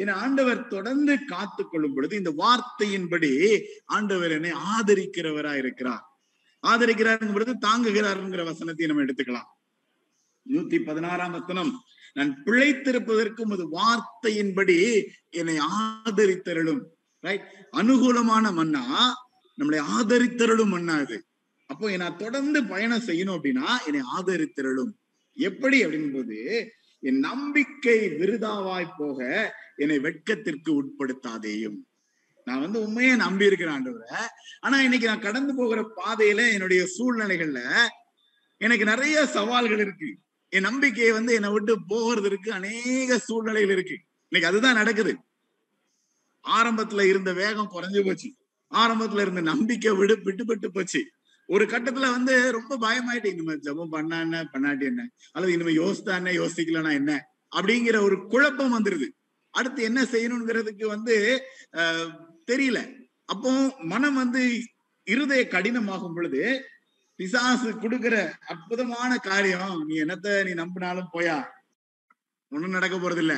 என் 0.00 0.14
ஆண்டவர் 0.22 0.60
தொடர்ந்து 0.72 1.12
காத்து 1.32 1.62
கொள்ளும் 1.64 1.94
பொழுது 1.96 2.14
இந்த 2.20 2.32
வார்த்தையின்படி 2.42 3.30
ஆண்டவர் 3.96 4.34
என்னை 4.36 4.52
ஆதரிக்கிறவரா 4.74 5.52
இருக்கிறார். 5.62 6.04
ஆதரிக்கிறாருங்கும் 6.64 7.36
பொழுது 7.36 7.54
தாங்குகிறாருங்கிற 7.66 8.44
வசனத்தை 8.50 8.88
நம்ம 8.90 9.04
எடுத்துக்கலாம். 9.06 9.48
நூத்தி 10.46 10.78
பதினாறாம் 10.88 11.36
வசனம் 11.38 11.72
நான் 12.14 12.42
பிழைத்திருப்பதற்கும் 12.44 13.50
ஒரு 13.50 13.68
வார்த்தையின்படி 13.72 15.04
என்னை 15.30 15.58
ஆதரித்தருளும். 15.58 16.80
ரைட் 17.20 17.46
அனுகூலமான 17.72 18.52
மன்னா 18.52 19.14
நம்மளை 19.58 19.82
ஆதரித்தருளும் 19.98 20.66
மன்னா 20.66 20.96
இது. 20.96 21.24
அப்போ 21.66 21.96
நான் 21.96 22.16
தொடர்ந்து 22.16 22.64
பயணம் 22.64 23.06
செய்யணும் 23.06 23.36
அப்படின்னா 23.38 23.66
என்னை 23.86 24.02
ஆதரித்தருளும். 24.18 24.92
எப்படி 25.34 25.84
அப்படின்போது 25.84 26.68
என் 27.00 27.18
நம்பிக்கை 27.18 28.08
விருதாவாய் 28.08 28.94
போக 28.96 29.18
என்னை 29.76 29.98
வெட்கத்திற்கு 29.98 30.70
உட்படுத்தாதேயும். 30.70 31.76
நான் 32.44 32.60
வந்து 32.60 32.82
உண்மையை 32.82 33.16
நம்பி 33.16 33.44
இருக்கிறேன் 33.44 33.74
ஆண்டவரை. 33.74 34.14
ஆனா 34.60 34.82
இன்னைக்கு 34.82 35.06
நான் 35.06 35.20
கடந்து 35.20 35.54
போகிற 35.56 35.92
பாதையில 35.96 36.52
என்னுடைய 36.52 36.86
சூழ்நிலைகள்ல 36.98 37.60
எனக்கு 38.56 38.84
நிறைய 38.84 39.26
சவால்கள் 39.26 39.78
இருக்கு. 39.78 40.18
என் 40.52 40.66
நம்பிக்கையை 40.68 41.12
வந்து 41.12 41.32
என்னை 41.34 41.50
விட்டு 41.50 41.74
போகிறதுக்கு 41.90 42.50
அநேக 42.58 43.18
சூழ்நிலைகள் 43.18 43.74
இருக்கு. 43.76 43.96
இன்னைக்கு 44.32 44.50
அதுதான் 44.50 44.78
நடக்குது. 44.80 45.12
ஆரம்பத்துல 46.44 47.02
இருந்த 47.12 47.30
வேகம் 47.32 47.72
குறைஞ்சு 47.74 48.00
போச்சு. 48.06 48.28
ஆரம்பத்துல 48.72 49.24
இருந்த 49.24 49.42
நம்பிக்கை 49.50 49.92
விடு 49.92 50.14
விட்டுப்பட்டு 50.26 50.68
போச்சு. 50.72 51.00
ஒரு 51.48 51.64
கட்டத்துல 51.64 52.06
வந்து 52.16 52.34
ரொம்ப 52.52 52.72
பயமாயிட்டு 52.84 53.28
இனிமே 53.32 53.54
ஜபம் 53.66 53.92
பண்ணா 53.94 54.16
என்ன 54.20 54.40
பண்ணாட்டி 54.52 54.84
என்ன? 54.90 55.02
அல்லது 55.32 55.52
இனிமே 55.54 55.72
யோசித்தா 55.72 56.14
என்ன 56.20 56.32
யோசிக்கலன்னா 56.40 56.92
என்ன? 56.92 57.12
அப்படிங்கிற 57.56 57.96
ஒரு 58.06 58.16
குழப்பம் 58.26 58.74
வந்துருது. 58.76 59.06
அடுத்து 59.54 59.82
என்ன 59.82 60.00
செய்யணுங்கிறதுக்கு 60.12 60.86
வந்து 60.86 61.14
தெரியல. 62.50 62.78
அப்போ 63.24 63.50
மனம் 63.92 64.18
வந்து 64.22 64.42
இருதய 65.06 65.42
கடினமாகும் 65.50 66.14
பொழுது 66.14 66.42
பிசாசு 67.18 67.68
கொடுக்கிற 67.82 68.16
அற்புதமான 68.52 69.10
காரியம் 69.28 69.78
நீ 69.88 69.94
என்னத்த 70.02 70.36
நீ 70.48 70.52
நம்பினாலும் 70.62 71.12
போயா. 71.14 71.36
ஒண்ணும் 72.52 72.76
நடக்க 72.76 72.96
போறது 72.96 73.22
இல்ல 73.24 73.34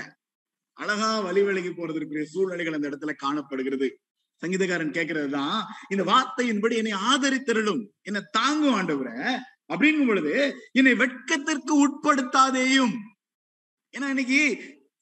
அழகா 0.79 1.09
வழி 1.21 1.41
விலகி 1.43 1.71
போறதுக்குரிய 1.71 2.27
சூழ்நிலைகள் 2.33 2.77
அந்த 2.77 2.89
இடத்துல 2.91 3.13
காணப்படுகிறது. 3.25 3.89
சங்கீதக்காரன் 4.43 4.95
கேட்கறதுதான் 4.97 5.59
இந்த 5.93 6.03
வார்த்தையின்படி 6.11 6.75
என்னை 6.81 6.93
ஆதரித்தருளும் 7.11 7.83
என்னை 8.09 8.21
தாங்கும் 8.31 8.77
ஆண்டவரை 8.79 9.17
அப்படிங்கும் 9.73 10.11
பொழுது 10.11 10.35
என்னை 10.79 10.93
வெட்கத்திற்கு 11.03 11.73
உட்படுத்தாதேயும். 11.85 12.95
ஏன்னா 13.95 14.09
இன்னைக்கு 14.15 14.41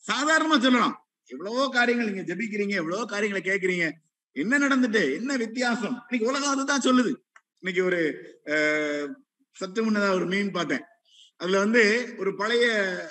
சாதாரணமா 0.05 0.57
சொல்லலாம். 0.65 0.97
எவ்வளவோ 1.31 1.69
காரியங்கள் 1.69 2.11
நீங்க 2.11 2.27
ஜபிக்கிறீங்க 2.31 2.75
எவ்வளவோ 2.83 3.05
காரியங்களை 3.05 3.43
கேட்கறீங்க 3.51 3.87
என்ன 4.37 4.59
நடந்துட்டு 4.59 5.03
என்ன 5.19 5.37
வித்தியாசம்? 5.37 5.97
இன்னைக்கு 6.05 6.29
உலகம் 6.31 6.55
அதுதான் 6.55 6.87
சொல்லுது. 6.89 7.13
இன்னைக்கு 7.61 7.83
ஒரு 7.89 8.01
சத்து 9.57 9.81
முன்னதா 9.85 10.11
ஒரு 10.19 10.27
மீன் 10.33 10.51
பார்த்தேன். 10.57 10.85
அதுல 11.41 11.59
வந்து 11.59 11.83
ஒரு 12.19 12.31
பழைய 12.41 12.67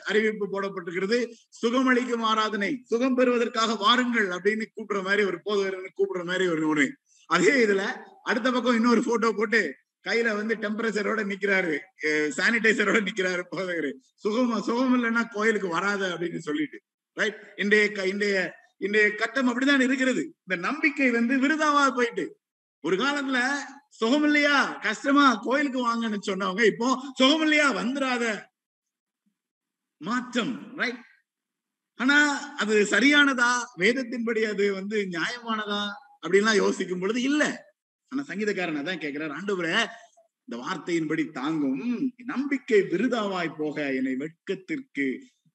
அறிவிப்பு 0.10 0.46
போடப்பட்டிருக்கிறது 0.54 1.18
சுகமளிக்கும் 1.60 2.24
ஆராதனை 2.30 2.70
சுகம் 2.92 3.18
பெறுவதற்காக 3.20 3.76
வாருங்கள் 3.84 4.28
அப்படின்னு 4.36 4.66
கூப்பிடுற 4.76 5.02
மாதிரி 5.08 5.24
ஒரு 5.30 5.40
போதவர் 5.48 5.78
கூப்பிடுற 5.98 6.24
மாதிரி 6.30 6.46
ஒரு 6.54 6.64
ஒண்ணு 6.72 6.88
அதே 7.30 7.54
இதுல 7.66 7.84
அடுத்த 8.24 8.48
பக்கம் 8.52 8.78
இன்னொரு 8.80 9.02
போட்டோ 9.04 9.30
போட்டு 9.38 9.62
கையில 10.08 10.36
வந்து 10.40 10.54
டெம்பரேச்சரோட 10.64 11.22
நிக்கிறாரு. 11.32 11.76
சானிடைசரோட 12.38 13.00
நிக்கிறாரு 13.08 13.44
போதகரு 13.52 13.92
சுகம் 14.24 14.62
சுகம் 14.68 14.94
இல்லைன்னா 14.98 15.24
கோயிலுக்கு 15.34 15.70
வராத 15.78 16.04
அப்படின்னு 16.14 16.42
சொல்லிட்டு. 16.48 16.80
ரைட் 17.18 17.40
இன்றைய 17.56 18.06
இன்றைய 18.14 18.38
இன்றைய 18.86 19.08
கட்டம் 19.22 19.50
அப்படிதான் 19.50 19.86
இருக்கிறது. 19.88 20.24
இந்த 20.46 20.56
நம்பிக்கை 20.68 21.10
வந்து 21.18 21.36
விருதாவா 21.44 21.84
போயிட்டு. 21.98 22.26
ஒரு 22.84 22.96
காலத்துல 22.96 23.40
சுகம் 23.93 24.23
இல்லையா 24.23 24.56
கஷ்டமா? 24.82 25.26
கோயிலுக்கு 25.45 25.80
வாங்கன்னு 25.88 26.19
சொன்னவங்க 26.21 26.63
இப்போ 26.65 26.88
சுகம் 27.19 27.41
இல்லையா 27.41 27.67
வந்துடாத 27.73 28.23
மாற்றம் 30.02 30.54
ரைட் 30.76 31.04
ஆனா 32.00 32.17
அது 32.58 32.73
சரியானதா? 32.86 33.52
வேதத்தின்படி 33.80 34.41
அது 34.45 34.65
வந்து 34.73 34.97
நியாயமானதா? 35.12 35.80
அப்படின்லாம் 36.23 36.56
யோசிக்கும் 36.56 37.00
பொழுது 37.00 37.21
இல்ல. 37.21 37.43
ஆனா 38.12 38.21
சங்கீதக்காரன் 38.23 38.82
அதான் 38.82 39.02
கேட்கிறார் 39.02 39.36
ஆண்டவரே 39.38 39.73
இந்த 40.47 40.56
வார்த்தையின்படி 40.58 41.23
தாங்கும். 41.32 41.82
நம்பிக்கை 42.26 42.80
விருதாவாய் 42.91 43.58
போக 43.58 43.78
என்னை 43.93 44.13
வெட்கத்திற்கு 44.15 45.06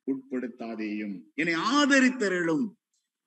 உட்படுத்தாதேயும். 0.06 1.14
என்னை 1.34 1.54
ஆதரித்தரலும் 1.72 2.64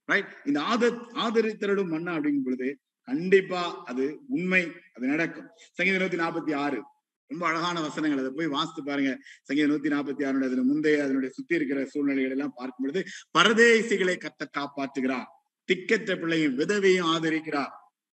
ரைட் 0.09 0.33
இந்த 0.45 0.59
ஆத 0.63 0.83
ஆதரித்தரலும் 1.15 1.93
மன்னா 1.93 2.11
அப்படிங்கும் 2.17 2.43
பொழுது 2.43 2.67
கண்டிப்பா 3.05 3.61
அது 3.85 4.03
உண்மை 4.27 4.61
அது 4.95 5.07
நடக்கும். 5.07 5.49
சங்கீத 5.77 5.97
நூத்தி 5.97 6.19
நாற்பத்தி 6.19 6.53
ஆறு. 6.55 6.79
ரொம்ப 7.27 7.47
அழகான 7.47 7.81
வசனங்கள். 7.81 8.19
அதை 8.19 8.31
போய் 8.35 8.47
வாசித்து 8.47 8.83
பாருங்க. 8.83 9.11
சங்கீத 9.43 9.67
நூத்தி 9.67 9.93
நாற்பத்தி 9.93 10.23
ஆறுடைய 10.27 10.49
அதுல 10.49 10.61
முந்தைய 10.61 11.03
அதனுடைய 11.03 11.33
சுத்தி 11.33 11.55
இருக்கிற 11.55 11.85
சூழ்நிலைகள் 11.85 12.31
எல்லாம் 12.31 12.53
பார்க்கும் 12.55 12.85
பொழுது 12.85 13.01
பரதேசிகளை 13.37 14.15
கத்த 14.17 14.43
காப்பாற்றுகிறார். 14.57 15.29
திக்கற்ற 15.69 16.19
பிள்ளையும் 16.19 16.57
விதவையும் 16.59 17.09
ஆதரிக்கிறார். 17.13 17.73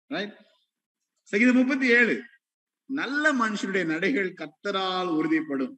ரைட் 0.08 0.36
சங்கீதம் 1.24 1.56
முப்பத்தி 1.56 1.88
ஏழு. 1.88 2.16
நல்ல 2.86 3.34
மனுஷனுடைய 3.34 3.86
நடைகள் 3.94 4.32
கத்தரால் 4.34 5.10
உறுதிப்படும். 5.20 5.76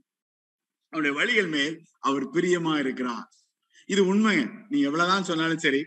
அவனுடைய 0.90 1.20
வழிகள் 1.20 1.48
மேல் 1.48 1.76
அவர் 2.00 2.32
பிரியமா 2.32 2.80
இருக்கிறார். 2.80 3.30
இது 3.86 4.02
உண்மை 4.06 4.48
நீ 4.70 4.82
எவ்வளவுதான் 4.82 5.24
சொன்னாலும் 5.24 5.58
சரி 5.58 5.82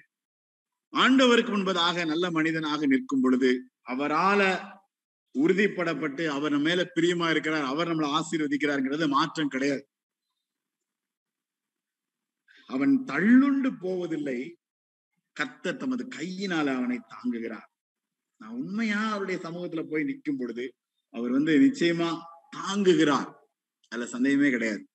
ஆண்டவருக்கு 0.92 1.52
முன்பதாக 1.52 2.06
நல்ல 2.06 2.30
மனிதனாக 2.30 2.86
நிற்கும் 2.86 3.20
பொழுது 3.20 3.70
அவரால 3.88 4.70
உறுதிப்படப்பட்டு 5.38 6.26
அவர் 6.26 6.50
நம்ம 6.50 6.68
மேல 6.68 6.90
பிரியமா 6.94 7.30
இருக்கிறார் 7.30 7.64
அவர் 7.64 7.88
நம்மளை 7.88 8.20
ஆசீர்வதிக்கிறாருங்கிறது 8.20 9.08
மாற்றம் 9.08 9.48
கிடையாது. 9.48 9.88
அவன் 12.66 13.04
தள்ளுண்டு 13.06 13.70
போவதில்லை. 13.80 14.56
கத்த 15.40 15.76
தமது 15.76 16.08
கையினால 16.16 16.66
அவனை 16.74 17.00
தாங்குகிறார். 17.14 17.68
நான் 18.36 18.50
உண்மையா 18.50 19.10
அவருடைய 19.10 19.40
சமூகத்துல 19.44 19.90
போய் 19.90 20.04
நிற்கும் 20.04 20.36
பொழுது 20.36 20.74
அவர் 21.10 21.30
வந்து 21.30 21.58
நிச்சயமா 21.58 22.18
தாங்குகிறார். 22.56 23.32
அதுல 23.88 24.08
சந்தேகமே 24.08 24.50
கிடையாது. 24.50 24.88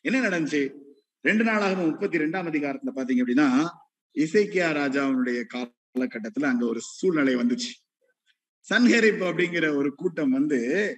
என்ன 0.00 0.28
நடந்துச்சு? 0.28 0.78
ரெண்டு 1.20 1.44
நாளாக 1.44 1.82
முப்பத்தி 1.82 2.18
ரெண்டாம் 2.18 2.48
அதிகாரத்துல 2.50 2.90
பாத்தீங்க 2.94 3.22
அப்படின்னா 3.24 3.82
இசைக்கியா 4.16 4.68
ராஜாவுடைய 4.72 5.44
காலகட்டத்துல 5.54 6.42
அங்க 6.42 6.66
ஒரு 6.66 6.80
சூழ்நிலை 6.82 7.36
வந்துச்சு. 7.36 7.72
சன்ஹெரிப் 8.70 9.22
அப்படிங்கிற 9.24 9.76
ஒரு 9.76 9.94
கூட்டம் 9.94 10.30
வந்து 10.30 10.96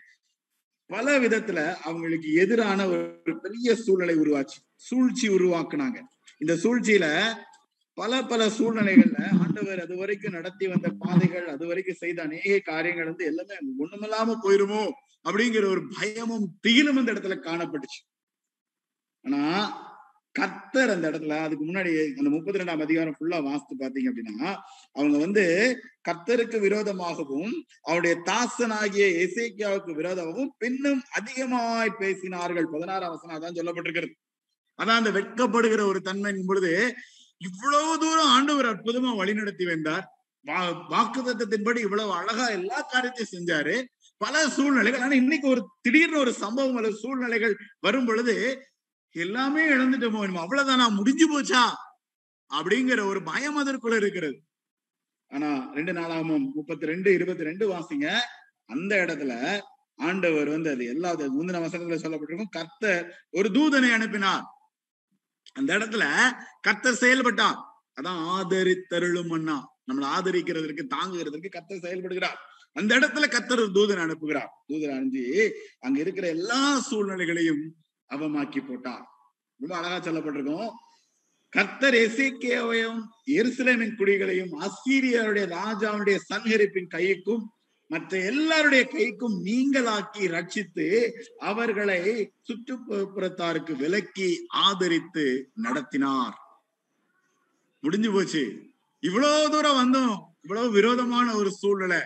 பல 0.87 1.18
விதத்துல 1.18 1.74
அவங்களுக்கு 1.74 2.33
எதிரான 2.33 2.87
ஒரு 2.87 3.22
பெரிய 3.42 3.74
சூழ்நிலை 3.74 4.16
உருவாச்சு. 4.16 4.59
சூழ்ச்சி 4.74 5.29
உருவாக்குனாங்க. 5.29 6.00
இந்த 6.38 6.55
சூழ்ச்சியில 6.55 7.35
பல 7.94 8.22
பல 8.22 8.48
சூழ்நிலைகள்ல 8.48 9.40
ஆண்டவர் 9.40 9.81
அது 9.81 9.96
வரைக்கும் 9.96 10.33
நடத்தி 10.33 10.68
வந்த 10.68 10.88
பாதைகள் 10.98 11.46
அது 11.46 11.66
வரைக்கும் 11.66 11.94
செய்த 11.94 12.22
அநேக 12.22 12.59
காரியங்கள் 12.59 13.05
வந்து 13.05 13.24
எல்லாமே 13.24 13.57
ஒண்ணுமில்லாம 13.79 14.37
போயிருமோ 14.42 14.90
அப்படிங்கிற 15.29 15.64
ஒரு 15.70 15.88
பயமும் 16.00 16.59
திகிலும் 16.66 16.98
அந்த 16.98 17.12
இடத்துல 17.12 17.37
காணப்பட்டுச்சு. 17.40 18.00
ஆனா 19.22 19.42
கத்தர் 20.37 20.92
அந்த 20.94 21.05
இடத்துல 21.11 21.37
அதுக்கு 21.44 21.64
முன்னாடி 21.64 21.90
அந்த 22.18 22.31
முப்பத்தி 22.35 22.61
ரெண்டாம் 22.61 22.83
அதிகாரம் 22.87 23.16
ஃபுல்லா 23.16 23.38
வாஸ்து 23.46 23.75
பாத்தீங்க 23.83 24.09
அப்படின்னா 24.11 24.49
அவங்க 24.96 25.16
வந்து 25.18 25.44
கத்தருக்கு 26.09 26.59
விரோதமாகவும் 26.61 27.55
அவருடைய 27.83 28.14
தாசனாகிய 28.29 29.07
இசைக்கியாவுக்கு 29.25 29.92
விரோதமாகவும் 30.01 30.53
பின்னும் 30.59 31.01
அதிகமாய் 31.11 31.99
பேசினார்கள். 32.01 32.68
பதினாறாம் 32.75 33.14
வசனம் 33.14 33.37
அதான் 33.38 33.59
சொல்லப்பட்டிருக்கிறது. 33.59 34.14
அதான் 34.79 35.01
அந்த 35.01 35.11
வெட்கப்படுகிற 35.11 35.83
ஒரு 35.87 36.01
தன்மையின் 36.01 36.49
பொழுது 36.51 36.72
இவ்வளவு 37.40 37.94
தூரம் 37.99 38.33
ஆண்டவர் 38.37 38.70
அற்புதமா 38.72 39.11
வழிநடத்தி 39.22 39.64
வந்தார். 39.72 40.07
வாக்கு 40.92 41.20
தத்தத்தின்படி 41.22 41.81
இவ்வளவு 41.87 42.12
அழகா 42.12 42.46
எல்லா 42.59 42.79
காரியத்தையும் 42.81 43.35
செஞ்சாரு. 43.37 43.77
பல 44.20 44.35
சூழ்நிலைகள் 44.49 45.01
ஆனா 45.01 45.14
இன்னைக்கு 45.22 45.46
ஒரு 45.49 45.62
திடீர்னு 45.81 46.18
ஒரு 46.18 46.33
சம்பவம் 46.44 46.77
அல்லது 46.77 46.96
சூழ்நிலைகள் 46.96 47.55
வரும் 47.81 48.07
பொழுது 48.07 48.35
எல்லாமே 49.24 49.62
இழந்துட்டோமோ 49.74 50.20
அவ்வளவுதானா 50.44 50.87
முடிஞ்சு 50.98 51.26
போச்சா? 51.33 51.62
அப்படிங்கிற 52.50 53.00
ஒரு 53.11 53.20
பயம் 53.22 53.59
அதற்குள்ள 53.61 53.96
இருக்கிறது. 53.96 54.37
ஆனா 55.33 55.48
ரெண்டு 55.74 55.92
நாளாகவும் 55.92 56.44
முப்பத்தி 56.55 56.87
ரெண்டு 56.87 57.09
இருபத்தி 57.12 57.44
ரெண்டு 57.44 57.64
வாசிங்க 57.72 58.07
அந்த 58.64 58.92
இடத்துல 59.05 59.33
ஆண்டவர் 59.94 60.48
வந்து 60.48 60.70
அது 60.70 60.85
எல்லா 60.87 61.11
முந்தின 61.14 61.61
வசனத்துல 61.64 61.98
சொல்லப்பட்டிருக்கும் 62.02 62.55
கர்த்தர் 62.57 63.05
ஒரு 63.31 63.48
தூதனை 63.48 63.90
அனுப்பினார். 63.92 64.44
அந்த 65.52 65.70
இடத்துல 65.79 66.05
கர்த்தர் 66.61 67.00
செயல்பட்டார். 67.02 67.59
அதான் 68.00 68.20
ஆதரித்தருளும் 68.35 69.33
அண்ணா 69.33 69.57
நம்மளை 69.88 70.09
ஆதரிக்கிறதற்கு 70.16 70.85
தாங்குகிறதற்கு 70.94 71.48
கர்த்தர் 71.48 71.85
செயல்படுகிறார். 71.87 72.38
அந்த 72.72 72.90
இடத்துல 72.98 73.26
கர்த்தர் 73.29 73.59
தூதன் 73.59 73.76
தூதனை 73.76 74.02
அனுப்புகிறார். 74.07 74.52
தூதனை 74.68 74.94
அனுப்பி 74.96 75.24
அங்க 75.79 76.00
இருக்கிற 76.00 76.29
எல்லா 76.29 76.61
சூழ்நிலைகளையும் 76.81 77.64
அவமாக்கி 78.11 78.66
போட்டார். 78.66 79.07
ரொம்ப 79.59 79.77
அழகா 79.77 80.11
சொல்லப்பட்டிருக்கோம். 80.11 80.71
கர்த்தர் 81.49 81.95
எசேக்கியாவையும் 81.95 83.03
எருசலேமின் 83.27 83.97
குடிகளையும் 83.97 84.61
அசீரியருடைய 84.61 85.57
ராஜாவுடைய 85.57 86.19
சன்ஹரிப்பின் 86.35 86.88
கைக்கும் 86.88 87.42
மற்ற 87.88 88.19
எல்லாருடைய 88.19 88.88
கைக்கும் 88.92 89.45
நீங்களாக்கி 89.45 90.19
ரட்சித்து 90.19 91.11
அவர்களை 91.38 92.31
சுற்றுப்புறத்தாருக்கு 92.49 93.77
விலக்கி 93.77 94.45
ஆதரித்து 94.49 95.51
நடத்தினார். 95.55 96.38
முடிஞ்சு 97.81 98.12
போச்சு. 98.12 98.62
இவ்வளவு 99.01 99.51
தூரம் 99.51 99.77
வந்தோம் 99.77 100.16
இவ்வளவு 100.42 100.71
விரோதமான 100.71 101.35
ஒரு 101.35 101.53
சூழ்நிலை. 101.53 101.99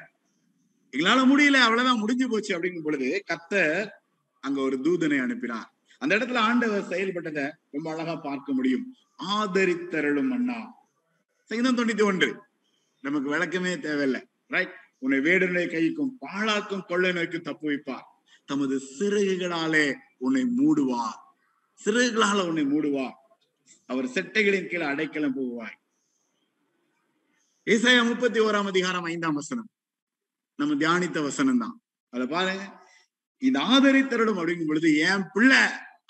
எங்களால 0.91 1.21
முடியல 1.21 1.61
அவ்வளவுதான் 1.61 1.99
முடிஞ்சு 1.99 2.29
போச்சு 2.29 2.59
அப்படிங்கும் 2.59 2.83
பொழுது 2.83 3.25
கத்தர் 3.27 3.89
அங்க 4.41 4.61
ஒரு 4.61 4.77
தூதனை 4.77 5.23
அனுப்பினார். 5.23 5.75
அந்த 6.01 6.17
இடத்துல 6.17 6.37
ஆண்டவர் 6.37 6.89
செயல்பட்டதை 6.89 7.51
ரொம்ப 7.71 7.91
அழகா 7.93 8.15
பார்க்க 8.17 8.53
முடியும். 8.53 8.85
ஆதரித்தருளும் 9.29 10.31
அண்ணா. 10.31 10.59
சங்கீதம் 11.45 11.77
தொண்ணூத்தி 11.77 12.03
ஒன்று. 12.03 12.43
நமக்கு 13.01 13.29
விளக்கமே 13.35 13.79
தேவையில்லை. 13.79 14.23
ரைட் 14.47 14.75
உன்னை 14.99 15.19
வேடனுடைய 15.19 15.67
கைக்கும் 15.67 16.13
பாழாக்கும் 16.21 16.87
கொள்ளை 16.87 17.13
நோய்க்கு 17.13 17.41
தப்பு 17.41 17.71
வைப்பார். 17.71 18.07
தமது 18.45 18.83
சிறகுகளாலே 18.99 19.95
உன்னை 20.19 20.43
மூடுவார். 20.43 21.19
சிறகுகளால 21.85 22.47
உன்னை 22.47 22.65
மூடுவார். 22.65 23.17
அவர் 23.87 24.05
செட்டைகளின் 24.05 24.67
கீழே 24.67 24.85
அடைக்கலம் 24.85 25.37
போவாய் 25.37 25.79
இசைய 27.65 28.05
முப்பத்தி 28.05 28.41
ஓராம் 28.41 28.67
அதிகாரம் 28.67 29.05
ஐந்தாம் 29.05 29.35
வசனம். 29.35 29.69
நம்ம 30.57 30.75
தியானித்த 30.75 31.23
வசனம் 31.23 31.59
தான் 31.59 31.83
அதை 32.11 32.27
பாருங்க. 32.27 32.65
இது 33.39 33.61
ஆதரித்தருடும் 33.61 34.39
அப்படிங்கும் 34.39 34.67
பொழுது 34.67 34.97
என் 34.97 35.27
பிள்ளை 35.33 35.63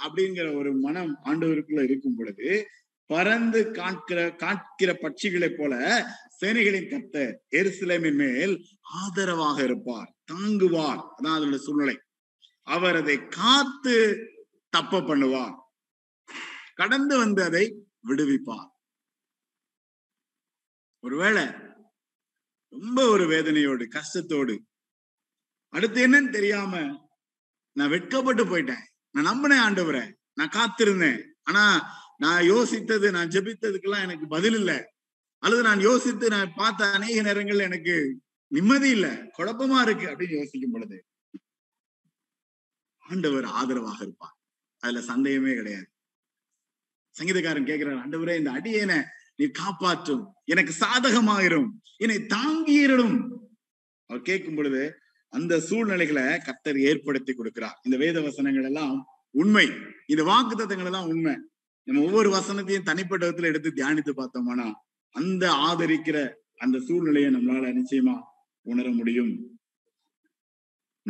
அப்படிங்கிற 0.07 0.55
ஒரு 0.55 0.73
மனம் 0.73 1.19
ஆண்டவருக்குள்ள 1.25 1.85
இருக்கும் 1.85 2.15
பொழுது 2.17 2.67
பறந்து 3.07 3.71
காண்கிற 3.71 4.35
காண்கிற 4.35 4.93
பட்சிகளைப் 4.93 5.59
போல 5.59 6.05
சேனைகளின் 6.41 6.91
கத்த 6.91 7.37
எருசலேமின் 7.51 8.15
மேல் 8.15 8.65
ஆதரவாக 8.81 9.63
இருப்பார் 9.63 10.15
தாங்குவார். 10.25 11.01
அதான் 11.19 11.37
அதோட 11.37 11.57
சூழ்நிலை. 11.57 12.01
அவர் 12.63 12.97
அதை 12.97 13.27
காத்து 13.29 13.95
தப்ப 14.69 15.01
பண்ணுவார். 15.01 15.57
கடந்து 16.75 17.19
வந்து 17.19 17.43
அதை 17.43 17.87
விடுவிப்பார். 18.09 18.69
ஒருவேளை 21.01 21.45
ரொம்ப 22.69 23.09
ஒரு 23.09 23.27
வேதனையோடு 23.27 23.85
கஷ்டத்தோடு 23.89 24.59
அடுத்து 25.69 26.07
என்னன்னு 26.07 26.31
தெரியாம 26.31 27.01
நான் 27.73 27.89
வெட்கப்பட்டு 27.89 28.45
போயிட்டேன். 28.45 28.89
நான் 29.11 29.27
நம்பினேன் 29.27 29.65
ஆண்டவரை. 29.67 30.13
நான் 30.35 30.49
காத்திருந்தேன். 30.49 31.23
ஆனா 31.43 31.93
நான் 32.17 32.43
யோசித்தது 32.43 33.11
நான் 33.11 33.29
ஜெபித்ததுக்கெல்லாம் 33.29 34.03
எனக்கு 34.03 34.27
பதில் 34.27 34.55
இல்லை. 34.55 34.79
அல்லது 35.39 35.63
நான் 35.63 35.81
யோசித்து 35.81 36.29
நான் 36.29 36.53
பார்த்த 36.55 36.93
அநேக 36.93 37.23
நேரங்கள்ல 37.23 37.59
எனக்கு 37.59 38.21
நிம்மதி 38.47 38.91
இல்ல. 38.91 39.13
குழப்பமா 39.39 39.83
இருக்கு 39.83 40.07
அப்படின்னு 40.07 40.37
யோசிக்கும் 40.37 40.71
பொழுது 40.71 41.05
ஆண்டவர் 42.99 43.45
ஆதரவாக 43.45 44.05
இருப்பார். 44.05 44.37
அதுல 44.79 45.01
சந்தேகமே 45.01 45.55
கிடையாது. 45.55 45.91
சங்கீதக்காரன் 47.21 47.67
கேட்கிறார் 47.67 48.09
ஆண்டவரே 48.09 48.37
இந்த 48.37 48.51
அடியேனை 48.51 49.05
நீ 49.37 49.47
காப்பாற்றும். 49.47 50.35
எனக்கு 50.45 50.75
சாதகமாயிரும். 50.81 51.69
என்னை 51.97 52.17
தாங்கியிரும் 52.17 53.29
அவர் 54.07 54.23
கேட்கும் 54.23 54.55
பொழுது 54.55 55.00
அந்த 55.31 55.61
சூழ்நிலைகளை 55.61 56.23
கத்தர் 56.23 56.79
ஏற்படுத்தி 56.79 57.33
கொடுக்கிறார். 57.33 57.79
இந்த 57.83 57.97
வேத 57.97 58.21
வசனங்கள் 58.21 58.65
எல்லாம் 58.65 59.07
உண்மை. 59.31 59.69
இந்த 60.07 60.23
வாக்கு 60.25 60.57
தத்தங்கள் 60.57 60.85
எல்லாம் 60.85 61.09
உண்மை. 61.09 61.37
நம்ம 61.85 62.03
ஒவ்வொரு 62.03 62.31
வசனத்தையும் 62.31 62.83
தனிப்பட்ட 62.83 63.31
விதத்துல 63.31 63.43
எடுத்து 63.43 63.71
தியானித்து 63.71 64.13
பார்த்தோம்னா 64.17 64.73
அந்த 65.11 65.53
ஆதரிக்கிற 65.53 66.31
அந்த 66.57 66.81
சூழ்நிலையை 66.81 67.35
நம்மளால 67.35 67.79
நிச்சயமா 67.79 68.21
உணர 68.63 68.89
முடியும். 68.89 69.61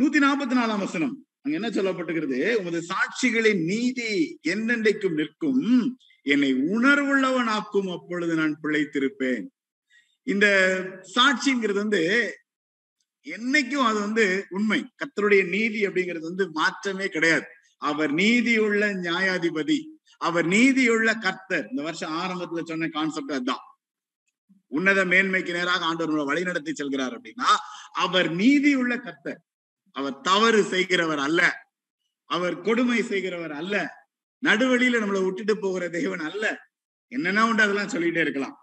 நூத்தி 0.01 0.19
நாற்பத்தி 0.19 0.53
நாலாம் 0.53 0.79
வசனம். 0.79 1.25
அங்க 1.41 1.59
என்ன 1.59 1.69
சொல்லப்பட்டுகிறது 1.69 2.55
உமது 2.55 2.81
சாட்சிகளின் 2.81 3.63
நீதி 3.63 4.39
என்னென்றைக்கும் 4.47 5.13
நிற்கும். 5.13 5.97
என்னை 6.21 6.53
உணர்வுள்ளவன் 6.53 7.45
ஆக்கும் 7.45 7.87
அப்பொழுது 7.87 8.35
நான் 8.35 8.59
பிழைத்திருப்பேன். 8.63 9.45
இந்த 10.23 10.47
சாட்சிங்கிறது 11.15 11.73
வந்து 11.73 12.33
என்னைக்கும் 13.23 13.85
அது 13.85 13.99
வந்து 13.99 14.45
உண்மை. 14.49 14.85
கத்தருடைய 14.97 15.47
நீதி 15.47 15.87
அப்படிங்கிறது 15.87 16.19
வந்து 16.19 16.51
மாற்றமே 16.51 17.07
கிடையாது. 17.07 17.45
அவர் 17.77 18.11
நீதியுள்ள 18.11 18.93
நியாயாதிபதி. 18.93 19.79
அவர் 20.17 20.45
நீதியுள்ள 20.45 21.15
கர்த்தர். 21.15 21.67
இந்த 21.69 21.81
வருஷம் 21.81 22.13
ஆரம்பத்துல 22.13 22.63
சொன்ன 22.63 22.87
கான்செப்ட் 22.87 23.31
அதுதான். 23.31 23.59
உன்னத 24.67 25.05
மேன்மைக்கு 25.05 25.51
நேராக 25.51 25.85
ஆண்டவர் 25.85 26.25
வழி 26.25 26.43
நடத்தி 26.43 26.71
செல்கிறார் 26.71 27.17
அப்படின்னா 27.17 27.55
அவர் 27.91 28.31
நீதியுள்ள 28.31 28.97
கர்த்தர். 28.97 29.41
அவர் 29.91 30.21
தவறு 30.21 30.63
செய்கிறவர் 30.63 31.19
அல்ல. 31.19 31.55
அவர் 32.25 32.61
கொடுமை 32.61 33.03
செய்கிறவர் 33.03 33.51
அல்ல. 33.51 33.89
நடுவழியில 34.45 34.99
நம்மளை 34.99 35.23
விட்டுட்டு 35.23 35.59
போகிற 35.59 35.89
தெய்வன் 35.89 36.19
அல்ல. 36.19 36.57
என்னென்ன 37.07 37.47
உண்டு 37.47 37.63
அதெல்லாம் 37.63 37.87
சொல்லிட்டே 37.87 38.21
இருக்கலாம். 38.21 38.57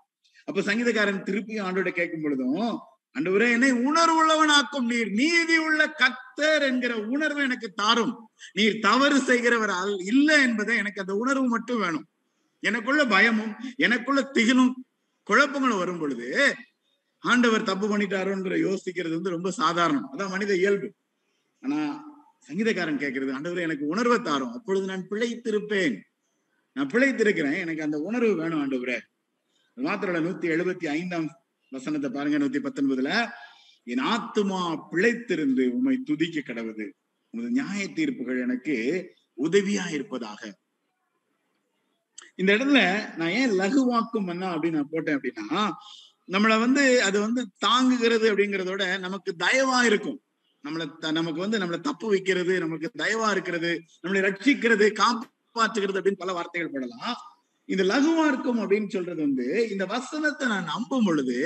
அப்ப 0.45 0.61
சங்கீதக்காரன் 0.61 1.23
திருப்பியும் 1.23 1.65
ஆண்டோட 1.67 1.91
கேட்கும் 1.91 2.23
பொழுதும் 2.23 2.79
அன்றுவரே 3.15 3.51
என்னை 3.51 3.73
உணர்வுள்ளவனாக்கும் 3.73 4.85
நீர். 4.85 5.11
நீதி 5.11 5.59
உள்ள 5.59 5.95
கத்தர் 5.99 6.63
என்கிற 6.63 6.97
உணர்வு 6.97 7.43
எனக்கு 7.43 7.71
தாரும். 7.71 8.31
நீர் 8.53 8.79
தவறு 8.79 9.21
செய்கிறவர் 9.21 9.71
இல்லை 9.71 10.07
இல்ல 10.07 10.43
என்பதை 10.43 10.77
எனக்கு 10.77 11.01
அந்த 11.01 11.15
உணர்வு 11.15 11.49
மட்டும் 11.49 11.79
வேணும். 11.79 12.07
எனக்குள்ள 12.61 13.05
பயமும் 13.05 13.57
எனக்குள்ள 13.77 14.31
திகிலும் 14.35 14.73
குழப்பங்களும் 15.31 15.79
வரும் 15.79 15.99
பொழுது 15.99 16.55
ஆண்டவர் 17.19 17.63
தப்பு 17.63 17.99
பண்ணிட்டாரோன்ற 17.99 18.57
யோசிக்கிறது 18.57 19.11
வந்து 19.11 19.31
ரொம்ப 19.31 19.51
சாதாரணம். 19.51 20.09
அதான் 20.13 20.29
மனித 20.29 20.57
இயல்பு. 20.57 20.93
ஆனா 21.61 22.07
சங்கீதக்காரன் 22.49 23.01
கேட்கறது 23.01 23.33
ஆண்டவர் 23.33 23.59
எனக்கு 23.59 23.87
உணர்வை 23.87 24.21
தாரும். 24.21 24.53
அப்பொழுது 24.53 24.87
நான் 24.87 25.07
பிழைத்திருப்பேன். 25.11 26.01
நான் 26.73 26.87
பிழைத்திருக்கிறேன். 26.87 27.59
எனக்கு 27.59 27.83
அந்த 27.83 27.99
உணர்வு 27.99 28.37
வேணும் 28.37 28.65
ஆண்டவரே. 28.65 28.99
மாத்திரோட 29.77 30.21
நூத்தி 30.21 30.47
எழுபத்தி 30.57 30.87
ஐந்தாம் 30.87 31.41
வசனத்தை 31.71 32.11
பாருங்க 32.11 32.39
நூத்தி 32.39 32.63
பத்தொன்பதுல. 32.63 33.31
என் 33.85 34.05
ஆத்துமா 34.05 34.83
பிழைத்திருந்து 34.93 35.69
உண்மை 35.69 35.99
துதிக்க 36.05 36.41
கடவுது. 36.41 36.87
உமது 37.31 37.51
நியாய 37.51 37.89
தீர்ப்புகள் 37.89 38.41
எனக்கு 38.41 38.77
உதவியா 39.39 39.93
இருப்பதாக. 39.93 40.59
இந்த 42.37 42.53
இடத்துல 42.53 42.81
நான் 43.17 43.29
ஏன் 43.29 43.51
லகுவாக்கும் 43.51 44.27
பண்ணா 44.27 44.57
அப்படின்னு 44.57 44.71
நான் 44.71 44.89
போட்டேன் 44.91 45.21
அப்படின்னா 45.21 45.71
நம்மளை 46.29 46.59
வந்து 46.59 47.03
அது 47.03 47.21
வந்து 47.21 47.51
தாங்குகிறது 47.67 48.27
அப்படிங்கிறதோட 48.33 48.99
நமக்கு 48.99 49.37
தயவா 49.39 49.85
இருக்கும். 49.85 50.23
நம்மளை 50.65 51.13
நமக்கு 51.13 51.41
வந்து 51.41 51.59
நம்மளை 51.59 51.81
தப்பு 51.81 52.09
வைக்கிறது 52.09 52.59
நமக்கு 52.59 52.91
தயவா 52.99 53.31
இருக்கிறது 53.31 53.83
நம்மளை 54.03 54.21
ரட்சிக்கிறது 54.27 54.87
காப்பாற்றுகிறது 55.03 55.99
அப்படின்னு 55.99 56.23
பல 56.25 56.33
வார்த்தைகள் 56.33 56.71
போடலாம். 56.73 57.17
இந்த 57.73 57.83
லகுவா 57.91 58.25
இருக்கும் 58.31 58.61
அப்படின்னு 58.63 58.89
சொல்றது 58.95 59.21
வந்து 59.27 59.47
இந்த 59.73 59.85
வசனத்தை 59.95 60.45
நான் 60.53 60.71
நம்பும் 60.75 61.07
பொழுது 61.09 61.37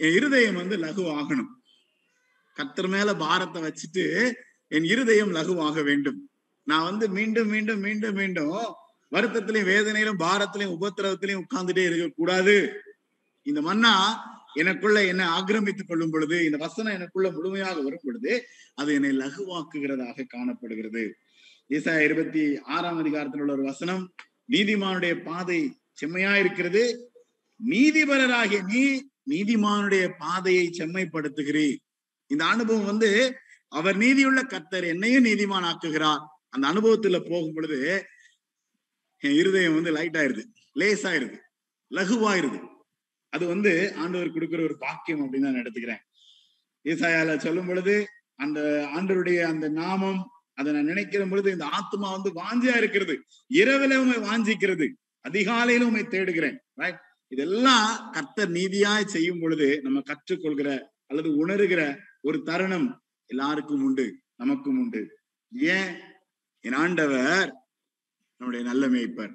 என் 0.00 0.14
இருதயம் 0.18 0.58
வந்து 0.60 0.76
லகுவாகணும். 0.84 1.52
கத்தர் 2.56 2.90
மேல 2.94 3.10
பாரத்தை 3.24 3.60
வச்சுட்டு 3.66 4.04
என் 4.76 4.86
இருதயம் 4.92 5.32
லகுவாக 5.38 5.82
வேண்டும். 5.88 6.18
நான் 6.66 6.86
வந்து 6.88 7.04
மீண்டும் 7.08 7.50
மீண்டும் 7.54 7.80
மீண்டும் 7.86 8.16
மீண்டும் 8.20 8.56
வருத்தத்திலையும் 9.14 9.70
வேதனையிலும் 9.74 10.22
பாரத்திலையும் 10.24 10.74
உபத்திரவத்திலையும் 10.78 11.44
உட்கார்ந்துட்டே 11.44 11.84
இருக்கக்கூடாது. 11.90 12.56
இந்த 13.46 13.60
மன்னா 13.68 13.94
எனக்குள்ள 14.54 14.98
என்னை 15.10 15.24
ஆக்கிரமித்துக் 15.36 15.90
கொள்ளும் 15.90 16.12
பொழுது 16.14 16.36
இந்த 16.44 16.58
வசனம் 16.66 16.96
எனக்குள்ள 16.98 17.28
முழுமையாக 17.30 17.76
வரும் 17.86 18.04
பொழுது 18.04 18.32
அது 18.74 18.90
என்னை 18.98 19.12
லகுவாக்குகிறதாக 19.22 20.26
காணப்படுகிறது. 20.34 21.04
ஈசா 21.76 21.94
இருபத்தி 22.06 22.42
ஆறாம் 22.76 23.00
அதிகாரத்தில் 23.02 23.42
உள்ள 23.44 23.52
ஒரு 23.52 23.64
வசனம் 23.70 24.02
நீதிமானுடைய 24.50 25.14
பாதை 25.24 25.60
செம்மையா 25.92 26.36
இருக்கிறது. 26.36 26.82
நீதிபரராகிய 27.60 28.60
நீ 28.72 28.82
நீதிமானுடைய 29.30 30.04
பாதையை 30.18 30.66
செம்மைப்படுத்துகிறீர். 30.78 31.78
இந்த 32.26 32.44
அனுபவம் 32.44 32.84
வந்து 32.84 33.10
அவர் 33.68 33.96
நீதியுள்ள 33.96 34.42
கர்த்தர் 34.42 34.84
என்னையும் 34.84 35.24
நீதிமான் 35.24 35.66
ஆக்குகிறார் 35.70 36.22
அந்த 36.48 36.64
அனுபவத்துல 36.68 37.16
போகும் 37.30 37.54
பொழுது 37.54 37.78
என் 39.22 39.36
இருதயம் 39.36 39.74
வந்து 39.74 39.90
லைட் 39.90 40.16
ஆயிருது 40.16 40.44
லேஸ் 40.72 41.06
ஆயிருது 41.06 41.38
லகுவாயிருது. 41.90 42.58
அது 43.32 43.44
வந்து 43.46 43.72
ஆண்டவர் 43.96 44.32
கொடுக்கிற 44.32 44.62
ஒரு 44.62 44.76
பாக்கியம் 44.78 45.22
அப்படின்னு 45.22 45.46
நான் 45.46 45.62
எடுத்துக்கிறேன். 45.62 46.02
ஈசாயால 46.84 47.36
சொல்லும் 47.36 47.66
பொழுது 47.66 47.94
அந்த 48.34 48.60
ஆண்டருடைய 48.94 49.38
அந்த 49.42 49.68
நாமம் 49.68 50.20
அதை 50.58 50.72
நான் 50.72 50.84
நினைக்கிற 50.84 51.26
பொழுது 51.26 51.52
இந்த 51.52 51.66
ஆத்மா 51.66 52.16
வந்து 52.16 52.30
வாஞ்சியா 52.32 52.76
இருக்கிறது. 52.76 53.22
இரவில 53.54 53.96
உண்மை 53.96 54.16
வாஞ்சிக்கிறது. 54.16 54.92
அதிகாலையில 55.28 55.80
உண்மை 55.80 56.06
தேடுகிறேன். 56.06 56.60
ரைட் 56.74 56.98
இதெல்லாம் 57.28 58.10
கர்த்தர் 58.12 58.50
நீதியாய் 58.50 59.04
செய்யும் 59.04 59.38
பொழுது 59.40 59.80
நம்ம 59.82 60.00
கற்றுக்கொள்கிற 60.00 60.82
அல்லது 61.06 61.46
உணர்கிற 61.46 61.96
ஒரு 62.20 62.42
தருணம் 62.42 63.02
எல்லாருக்கும் 63.26 63.82
உண்டு 63.82 64.20
நமக்கும் 64.36 64.78
உண்டு. 64.78 65.18
ஏன்? 65.52 65.94
என் 66.60 66.72
ஆண்டவர் 66.72 67.54
நம்முடைய 68.36 68.72
நல்ல 68.72 68.88
மேய்ப்பர். 68.88 69.34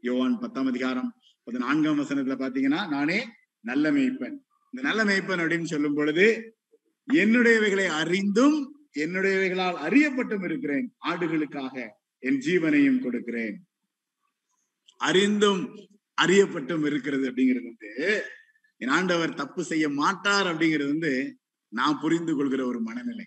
யோவான் 0.00 0.38
பத்தாம் 0.38 0.66
அதிகாரம் 0.66 1.14
பதினான்காம் 1.42 1.98
வசனத்துல 1.98 2.40
பாத்தீங்கன்னா 2.40 2.88
நானே 2.88 3.28
நல்ல 3.60 3.92
மேய்ப்பன். 3.92 4.36
இந்த 4.70 4.92
நல்ல 4.92 5.04
மேய்ப்பன் 5.04 5.40
அப்படின்னு 5.40 5.64
சொல்லும் 5.64 5.94
பொழுது 5.94 6.56
என்னுடையவைகளை 7.12 7.86
அறிந்தும் 7.86 8.77
என்னுடையவைகளால் 8.94 9.80
அறியப்பட்டும் 9.86 10.44
இருக்கிறேன். 10.44 10.94
ஆடுகளுக்காக 11.06 11.88
என் 12.18 12.38
ஜீவனையும் 12.38 13.02
கொடுக்கிறேன். 13.02 13.66
அறிந்தும் 14.96 15.88
அறியப்பட்டும் 16.22 16.86
இருக்கிறது 16.86 17.30
அப்படிங்கிறது 17.30 17.64
வந்து 17.64 18.22
என் 18.76 18.88
ஆண்டவர் 18.88 19.34
தப்பு 19.34 19.64
செய்ய 19.64 19.88
மாட்டார் 19.88 20.46
அப்படிங்கிறது 20.46 20.86
வந்து 20.86 21.38
நான் 21.68 21.98
புரிந்து 22.00 22.36
கொள்கிற 22.36 22.66
ஒரு 22.66 22.80
மனநிலை. 22.80 23.26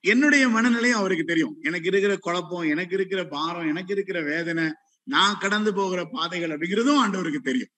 என்னுடைய 0.00 0.48
மனநிலையும் 0.48 1.00
அவருக்கு 1.02 1.24
தெரியும். 1.24 1.56
எனக்கு 1.62 1.88
இருக்கிற 1.88 2.16
குழப்பம் 2.16 2.62
எனக்கு 2.62 2.94
இருக்கிற 2.94 3.24
பாரம் 3.24 3.68
எனக்கு 3.68 3.92
இருக்கிற 3.92 4.22
வேதனை 4.22 4.72
நான் 5.02 5.38
கடந்து 5.40 5.74
போகிற 5.74 6.04
பாதைகள் 6.04 6.50
அப்படிங்கிறதும் 6.50 7.00
ஆண்டவருக்கு 7.06 7.38
தெரியும். 7.38 7.68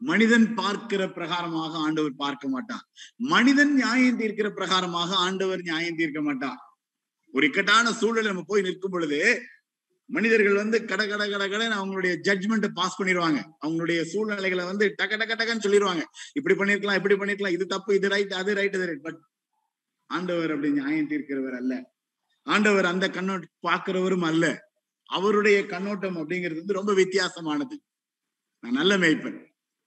மனிதன் 0.00 0.54
பார்க்கிற 0.54 1.02
பிரகாரமாக 1.06 1.72
ஆண்டவர் 1.72 2.14
பார்க்க 2.16 2.48
மாட்டார் 2.48 2.84
மனிதன் 3.16 3.74
நியாயம் 3.74 4.20
தீர்க்கிற 4.20 4.48
பிரகாரமாக 4.50 5.10
ஆண்டவர் 5.14 5.60
நியாயம் 5.62 5.96
தீர்க்க 5.96 6.22
மாட்டார் 6.22 6.62
ஒரு 7.34 7.46
இக்கட்டான 7.46 7.92
சூழல் 7.92 8.24
நம்ம 8.24 8.42
போய் 8.46 8.62
நிற்கும் 8.62 8.90
பொழுது 8.90 9.46
மனிதர்கள் 10.08 10.54
வந்து 10.54 10.84
கட 10.84 11.06
கட 11.06 11.28
கட 11.28 11.44
கடன்னு 11.48 11.78
அவங்களுடைய 11.80 12.14
ஜட்ஜ்மெண்ட் 12.26 12.66
பாஸ் 12.68 13.02
பண்ணிடுவாங்க. 13.02 13.42
அவங்களுடைய 13.64 14.02
சூழ்நிலைகளை 14.02 14.64
வந்து 14.64 14.94
டக்க 14.98 15.16
டக்க 15.20 15.34
டக்கன்னு 15.40 15.64
சொல்லிடுவாங்க. 15.66 16.02
இப்படி 16.32 16.54
பண்ணிருக்கலாம் 16.54 16.94
இப்படி 16.94 17.14
பண்ணிருக்கலாம் 17.14 17.56
இது 17.56 17.66
தப்பு 17.66 17.94
இது 17.94 18.08
ரைட் 18.08 18.32
அது 18.32 18.54
ரைட் 18.54 18.74
இது 18.74 18.86
ரைட் 18.86 19.02
பட் 19.02 19.20
ஆண்டவர் 20.06 20.50
அப்படி 20.50 20.70
நியாயம் 20.70 21.08
தீர்க்கிறவர் 21.10 21.56
அல்ல. 21.60 21.92
ஆண்டவர் 22.42 22.84
அந்த 22.84 23.08
கண்ணோட்டம் 23.08 23.54
பார்க்கிறவரும் 23.68 24.22
அல்ல. 24.22 24.72
அவருடைய 25.04 25.66
கண்ணோட்டம் 25.66 26.16
அப்படிங்கிறது 26.16 26.60
வந்து 26.62 26.72
ரொம்ப 26.72 26.92
வித்தியாசமானது. 26.92 27.76
நான் 28.60 28.72
நல்ல 28.72 28.98
மேய்ப்பன். 28.98 29.43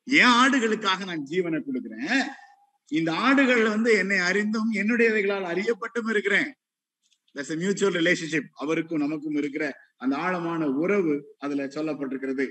என் 0.10 0.26
ஆடுகளுக்காக 0.26 1.06
நான் 1.06 1.26
ஜீவனை 1.30 1.62
கொடுக்கிறேன். 1.62 2.28
இந்த 2.88 3.14
ஆடுகள் 3.14 3.64
வந்து 3.68 3.94
என்னை 3.94 4.18
அறிந்தும் 4.18 4.74
என்னுடையவைகளால் 4.74 5.50
அறியப்பட்டும் 5.54 6.10
இருக்கிறேன். 6.10 6.54
மியூச்சுவல் 7.48 8.02
ரிலேஷன்ஷிப் 8.02 8.48
அவருக்கும் 8.54 9.00
நமக்கும் 9.00 9.36
இருக்கிற 9.36 9.74
அந்த 9.98 10.16
ஆழமான 10.16 10.68
உறவு 10.68 11.36
அதுல 11.38 11.66
சொல்லப்பட்டிருக்கிறது. 11.66 12.48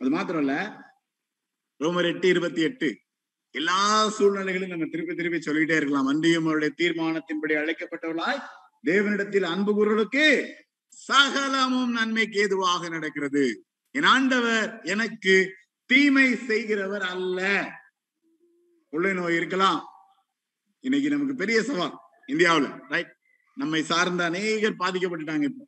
அது 0.00 0.10
மாத்திரம் 0.10 0.40
இல்ல 0.40 0.54
ரோமர் 1.78 2.04
எட்டு 2.04 2.28
இருபத்தி 2.28 2.62
எட்டு. 2.62 2.98
எல்லா 3.50 4.08
சூழ்நிலைகளும் 4.18 4.68
நம்ம 4.68 4.84
திருப்பி 4.84 5.14
திருப்பி 5.14 5.50
சொல்லிட்டே 5.50 5.76
இருக்கலாம். 5.76 6.06
அன்றியும் 6.06 6.44
அவருடைய 6.44 6.74
தீர்மானத்தின்படி 6.78 7.54
அழைக்கப்பட்டவர்களாய் 7.62 8.42
தேவனிடத்தில் 8.84 9.42
அன்பு 9.42 9.74
குரலுக்கு 9.74 10.54
சகலமும் 10.88 11.90
நன்மைக்கு 11.90 12.40
ஏதுவாக 12.40 12.88
நடக்கிறது. 12.88 13.64
என் 13.90 14.02
ஆண்டவர் 14.02 14.80
எனக்கு 14.82 15.54
தீமை 15.86 16.36
செய்கிறவர் 16.36 17.02
அல்ல. 17.02 17.70
கொள்ளை 18.90 19.12
நோய் 19.12 19.36
இருக்கலாம். 19.36 19.84
இன்னைக்கு 20.80 21.10
நமக்கு 21.10 21.34
பெரிய 21.34 21.62
சவால் 21.62 21.98
இந்தியாவுல 22.26 22.88
ரைட் 22.88 23.16
நம்மை 23.54 23.82
சார்ந்த 23.82 24.24
அநேகர் 24.24 24.76
பாதிக்கப்பட்டுட்டாங்க 24.76 25.42
இப்போ. 25.42 25.66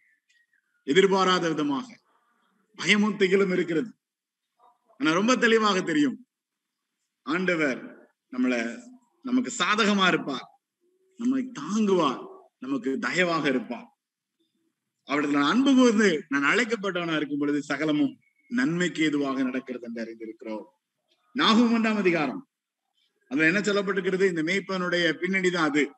எதிர்பாராத 0.84 1.48
விதமாக. 1.48 2.00
பயமும் 2.76 3.18
திகிலும் 3.18 3.52
இருக்கிறது. 3.52 3.94
ஆனா 4.98 5.12
ரொம்ப 5.12 5.36
தெளிவாக 5.36 5.80
தெரியும். 5.80 6.26
ஆண்டவர் 7.22 8.10
நம்மள 8.32 8.80
நமக்கு 9.22 9.52
சாதகமா 9.58 10.06
இருப்பார். 10.06 10.60
நம்மை 11.16 11.50
தாங்குவார். 11.52 12.26
நமக்கு 12.58 12.98
தயவாக 12.98 13.46
இருப்பார். 13.46 13.96
அவரிடத்துல 15.06 15.30
நான் 15.30 15.50
அன்பு 15.50 15.74
கூர்ந்து 15.74 16.24
நான் 16.28 16.42
அழைக்கப்பட்டவனா 16.42 17.16
இருக்கும் 17.16 17.38
பொழுது 17.38 17.62
சகலமும் 17.62 18.18
நன்மைக்கு 18.48 19.04
எதுவாக 19.04 19.42
நடக்கிறது 19.42 19.86
என்று 19.86 20.02
அறிந்திருக்கிறோம். 20.04 20.64
நாகும் 21.32 21.74
ஒன்றாம் 21.74 21.96
அதிகாரம். 21.96 22.48
அதுல 23.28 23.46
என்ன 23.46 23.60
சொல்லப்பட்டிருக்கிறது? 23.60 24.28
இந்த 24.28 24.42
மேய்ப்பனுடைய 24.42 25.12
பின்னணி 25.12 25.50
தான் 25.50 25.68
அது. 25.68 25.90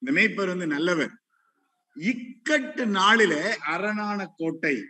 இந்த 0.00 0.20
மேய்ப்பர் 0.20 0.46
வந்து 0.46 0.66
நல்லவர். 0.66 1.10
இக்கட்டு 1.98 2.84
நாளில 2.98 3.48
அரணான 3.48 4.26
கோட்டை 4.36 4.84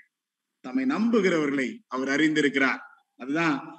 தம்மை 0.60 0.84
நம்புகிறவர்களை 0.84 1.78
அவர் 1.86 2.08
அறிந்திருக்கிறார். 2.08 2.78
அதுதான் 3.16 3.76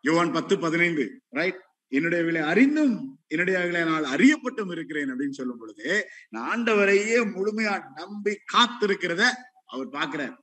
யோவான் 0.00 0.32
பத்து 0.32 0.58
பதினைந்து 0.58 1.22
ரைட் 1.28 1.60
என்னுடைய 1.88 2.24
விலை 2.24 2.40
அறிந்தும் 2.42 3.20
என்னுடைய 3.26 3.60
விலை 3.60 3.84
நான் 3.84 4.04
அறியப்பட்டும் 4.04 4.70
இருக்கிறேன் 4.70 5.12
அப்படின்னு 5.12 5.30
சொல்லும் 5.30 5.58
பொழுது 5.58 6.08
நான் 6.28 6.60
ஆண்டவரையே 6.60 7.18
முழுமையா 7.34 7.82
நம்பி 7.94 8.38
காத்திருக்கிறத 8.52 9.22
அவர் 9.66 9.88
பாக்குறார் 9.88 10.36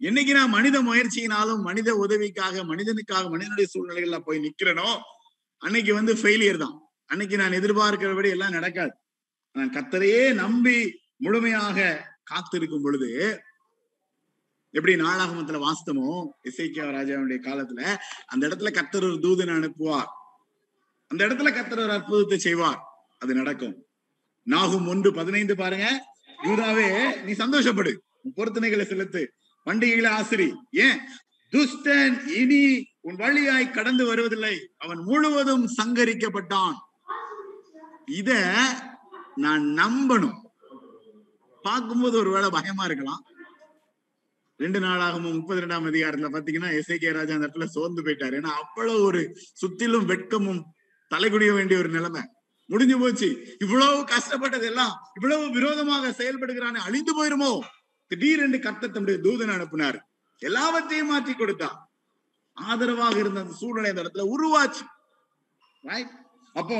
என்னைக்கு 0.00 0.32
நான் 0.32 0.50
மனித 0.50 0.82
முயற்சியினாலும் 0.82 1.60
மனித 1.60 1.94
உதவிக்காக 1.94 2.64
மனிதனுக்காக 2.64 3.24
மனிதனுடைய 3.28 3.66
சூழ்நிலைகள்ல 3.72 4.18
போய் 4.18 4.44
நிக்கிறனோ 4.46 4.90
அன்னைக்கு 5.58 5.94
வந்து 5.94 6.14
ஃபெயிலியர் 6.14 6.56
தான். 6.56 6.76
அன்னைக்கு 7.06 7.36
நான் 7.36 7.50
எதிர்பார்க்கிறபடி 7.50 8.30
எல்லாம் 8.30 8.50
நடக்காது. 8.50 8.92
நான் 9.52 9.72
கத்தரையே 9.72 10.34
நம்பி 10.34 11.00
முழுமையாக 11.16 12.08
காத்திருக்கும் 12.22 12.82
பொழுது 12.82 13.10
எப்படி 14.70 14.94
நாளாகமத்துல 14.94 15.60
வாஸ்தமோ 15.66 16.28
இசைக்கிய 16.42 16.84
ராஜாவுடைய 16.84 17.38
காலத்துல 17.48 17.96
அந்த 18.26 18.48
இடத்துல 18.48 18.70
கத்தர் 18.78 19.06
ஒரு 19.08 19.18
தூதன் 19.22 19.54
அனுப்புவார். 19.56 20.10
அந்த 21.06 21.26
இடத்துல 21.26 21.50
கத்தர் 21.56 21.82
ஒரு 21.82 21.92
அற்புதத்தை 21.92 22.38
செய்வார். 22.38 22.80
அது 23.18 23.34
நடக்கும். 23.34 23.86
நாகும் 24.42 24.86
ஒன்று 24.86 25.12
பதினைந்து 25.12 25.56
பாருங்க. 25.56 25.88
யூதாவே 26.44 26.86
நீ 27.24 27.32
சந்தோஷப்படு. 27.32 27.92
பொருத்தனைகளை 28.36 28.84
செலுத்து. 28.84 29.34
பண்டிகைகளை 29.66 30.10
ஆசிரி. 30.20 30.54
ஏன்? 30.70 30.98
துஷ்டன் 31.50 32.26
இனி 32.26 32.84
உன் 33.00 33.16
வழியாய் 33.16 33.70
கடந்து 33.70 34.06
வருவதில்லை. 34.06 34.70
அவன் 34.76 34.98
முழுவதும் 34.98 35.68
சங்கரிக்கப்பட்டான். 35.82 36.74
இத 38.06 38.58
நான் 39.34 39.62
நம்பணும். 39.62 40.48
பார்க்கும்போது 41.62 42.18
ஒருவேளை 42.18 42.50
பயமா 42.50 42.84
இருக்கலாம். 42.84 43.22
ரெண்டு 44.56 44.80
நாளாகவும் 44.80 45.32
முப்பத்தி 45.32 45.62
ரெண்டாம் 45.62 45.88
அதிகாரத்துல 45.88 46.30
பாத்தீங்கன்னா 46.32 46.76
எஸ் 46.76 46.98
கே 46.98 47.12
ராஜா 47.12 47.34
அந்த 47.34 47.46
இடத்துல 47.46 47.64
சோர்ந்து 47.64 48.02
போயிட்டாரு. 48.02 48.40
ஏன்னா 48.40 48.46
அவ்வளவு 48.46 49.02
ஒரு 49.02 49.36
சுத்திலும் 49.52 50.06
வெட்கமும் 50.06 50.62
தலைகுடிய 51.14 51.52
வேண்டிய 51.54 51.78
ஒரு 51.78 51.88
நிலைமை. 51.88 52.20
முடிஞ்சு 52.66 52.98
போச்சு. 52.98 53.56
இவ்வளவு 53.58 54.04
கஷ்டப்பட்டது 54.04 54.66
எல்லாம் 54.66 54.98
இவ்வளவு 55.14 55.50
விரோதமாக 55.50 56.08
செயல்படுகிறானே 56.08 56.76
அழிந்து 56.76 57.12
போயிருமோ? 57.14 57.60
திடீரென்று 58.10 58.58
கர்த்தர் 58.58 58.94
தம்முடைய 58.94 59.18
தூதன் 59.26 59.54
அனுப்பினார். 59.56 59.98
எல்லாவற்றையும் 60.42 61.10
மாற்றி 61.12 61.32
கொடுத்தா 61.32 61.68
ஆதரவாக 62.52 63.16
இருந்த 63.18 63.38
அந்த 63.40 63.54
சூழ்நிலை 63.60 63.90
அந்த 63.90 64.02
இடத்துல 64.04 64.24
உருவாச்சு. 64.34 64.84
ரைட் 65.82 66.14
அப்போ 66.54 66.78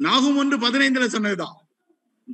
நாகும் 0.00 0.36
ஒன்று 0.36 0.56
பதினைந்துல 0.58 1.06
சொன்னதுதான். 1.06 1.54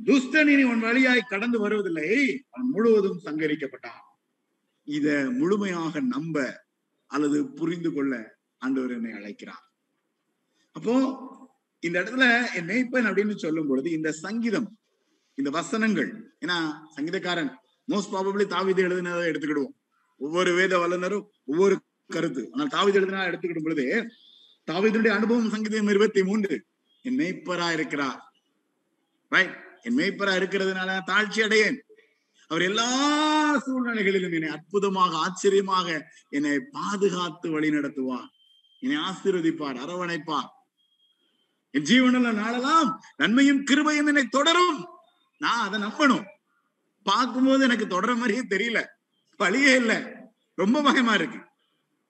துஷ்டன் 0.07 0.51
இனி 0.53 0.63
உன் 0.63 0.85
வழியாய் 0.87 1.31
கடந்து 1.33 1.59
வருவதில்லை. 1.61 2.09
அவன் 2.51 2.71
முழுவதும் 2.71 3.21
சங்கரிக்கப்பட்டான். 3.25 4.01
இத 4.89 5.09
முழுமையாக 5.41 6.01
நம்ப 6.15 6.37
அல்லது 7.07 7.39
புரிந்து 7.59 7.91
கொள்ள 7.93 8.13
ஆண்டவர் 8.59 8.95
என்னை 8.97 9.13
அழைக்கிறார். 9.13 9.65
அப்போ 10.77 10.95
இந்த 11.87 11.97
இடத்துல 12.03 12.27
என் 12.57 12.69
மெய்ப்பன் 12.73 13.09
அப்படின்னு 13.09 13.35
சொல்லும் 13.45 13.69
பொழுது 13.69 13.89
இந்த 13.99 14.11
சங்கீதம் 14.25 14.69
இந்த 15.43 15.53
வசனங்கள். 15.59 16.11
ஏன்னா 16.43 16.57
சங்கீதக்காரன் 16.97 17.49
மோஸ்ட் 17.90 18.11
ப்ராபபிளி 18.11 18.45
தாவித 18.53 18.78
எழுதினதை 18.88 19.22
எடுத்துக்கிடுவோம். 19.30 19.72
ஒவ்வொரு 20.20 20.51
வேத 20.59 20.78
வல்லுநரும் 20.82 21.24
ஒவ்வொரு 21.45 21.74
கருத்து. 22.11 22.43
ஆனால் 22.53 22.70
தாவித 22.74 22.95
எழுதினா 23.01 23.22
எடுத்துக்கிடும் 23.30 23.66
பொழுது 23.66 23.86
தாவிதனுடைய 24.70 25.12
அனுபவம் 25.18 25.51
சங்கீதம் 25.55 25.88
இருபத்தி 25.88 26.22
மூன்று. 26.24 26.64
என் 27.03 27.18
மெய்ப்பரா 27.18 27.72
இருக்கிறார். 27.72 28.20
ரைட் 29.28 29.57
என் 29.82 29.99
மெய்ப்பரா 29.99 30.34
இருக்கிறதுனால 30.40 31.01
தாழ்ச்சி 31.11 31.43
அடையேன். 31.47 31.78
அவர் 32.51 32.62
எல்லா 32.62 32.88
சூழ்நிலைகளிலும் 33.66 34.34
என்னை 34.38 34.49
அற்புதமாக 34.49 35.16
ஆச்சரியமாக 35.16 35.88
என்னை 36.28 36.55
பாதுகாத்து 36.78 37.51
வழி 37.51 37.70
நடத்துவார். 37.70 38.30
என்னை 38.80 38.99
ஆசீர்வதிப்பார் 39.09 39.82
அரவணைப்பார். 39.84 40.51
என் 41.70 41.88
ஜீவனில் 41.90 42.40
நாளெல்லாம் 42.43 42.88
நன்மையும் 43.16 43.64
கிருபையும் 43.70 44.11
என்னை 44.14 44.26
தொடரும். 44.38 44.91
நான் 45.43 45.72
அதை 45.72 45.80
நம்பணும். 45.82 46.24
பார்க்கும்போது 47.03 47.64
எனக்கு 47.64 47.86
தொடர 47.86 48.14
மாதிரியே 48.14 48.43
தெரியல. 48.43 48.84
வழியே 49.36 49.76
இல்லை. 49.76 50.03
ரொம்ப 50.55 50.82
பயமா 50.82 51.14
இருக்கு. 51.14 51.38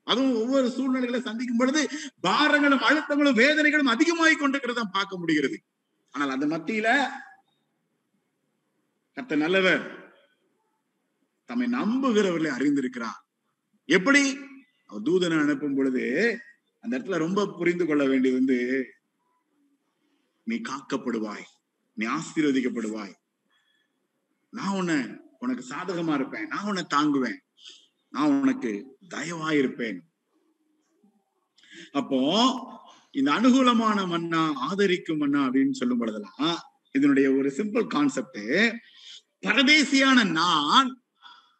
அதுவும் 0.04 0.34
ஒவ்வொரு 0.34 0.70
சூழ்நிலைகளை 0.70 1.20
சந்திக்கும் 1.20 1.56
பொழுது 1.56 1.88
பாரங்களும் 2.20 2.78
அழுத்தங்களும் 2.78 3.38
வேதனைகளும் 3.38 3.92
அதிகமாகி 3.94 4.36
கொண்டிருக்கிறத 4.36 4.82
பார்க்க 4.92 5.18
முடிகிறது. 5.18 5.62
ஆனால் 6.10 6.30
அந்த 6.30 6.46
மத்தியில 6.46 7.08
கத்த 9.14 9.36
நல்லவர். 9.36 10.14
தம்மை 11.44 11.68
நம்புகிறவர்களை 11.68 12.50
அறிந்திருக்கிறார். 12.50 13.26
எப்படி? 13.84 14.38
அவர் 14.86 15.02
தூதனை 15.02 15.40
அனுப்பும் 15.40 15.74
பொழுது 15.74 16.02
அந்த 16.80 16.98
இடத்துல 16.98 17.16
ரொம்ப 17.16 17.54
புரிந்து 17.58 17.86
கொள்ள 17.86 18.04
வேண்டியது 18.04 18.38
வந்து 18.38 18.86
நீ 20.42 20.56
காக்கப்படுவாய். 20.56 21.44
நீ 21.92 22.06
ஆசீர்வதிக்கப்படுவாய். 22.06 23.20
நான் 24.52 24.74
உன்னை 24.74 24.96
உனக்கு 25.38 25.64
சாதகமா 25.68 26.14
இருப்பேன். 26.14 26.46
நான் 26.46 26.64
உன்னை 26.64 26.84
தாங்குவேன். 26.94 27.38
நான் 28.08 28.40
உனக்கு 28.40 28.98
தயவா 29.08 29.52
இருப்பேன். 29.52 29.98
அப்போ 31.92 32.18
இந்த 33.10 33.30
அனுகூலமான 33.32 34.06
மன்னா 34.06 34.52
ஆதரிக்கும் 34.54 35.18
மன்னா 35.18 35.46
அப்படின்னு 35.46 35.70
சொல்லும் 35.70 35.98
பொழுதெல்லாம் 35.98 36.58
இதனுடைய 36.90 37.32
ஒரு 37.36 37.48
சிம்பிள் 37.56 37.86
கான்செப்ட் 37.86 38.40
பரதேசியான 39.46 40.30
நான் 40.30 41.02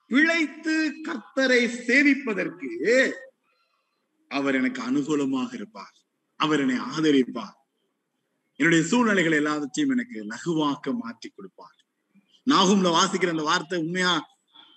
பிழைத்து 0.07 0.77
கர்த்தரை 1.09 1.63
சேவிப்பதற்கு 1.89 2.71
அவர் 4.29 4.55
எனக்கு 4.55 4.81
அனுகூலமாக 4.83 5.55
இருப்பார். 5.55 5.97
அவர் 6.37 6.61
என்னை 6.61 6.79
ஆதரிப்பார். 6.79 7.57
என்னுடைய 8.57 8.85
சூழ்நிலைகள் 8.85 9.39
எல்லாத்தையும் 9.43 9.95
எனக்கு 9.97 10.19
லகுவாக்க 10.25 10.95
மாற்றி 10.95 11.29
கொடுப்பார். 11.29 11.82
நாகும்ல 12.47 12.89
வாசிக்கிற 12.99 13.29
அந்த 13.29 13.43
வார்த்தை 13.43 13.79
உண்மையா? 13.79 14.13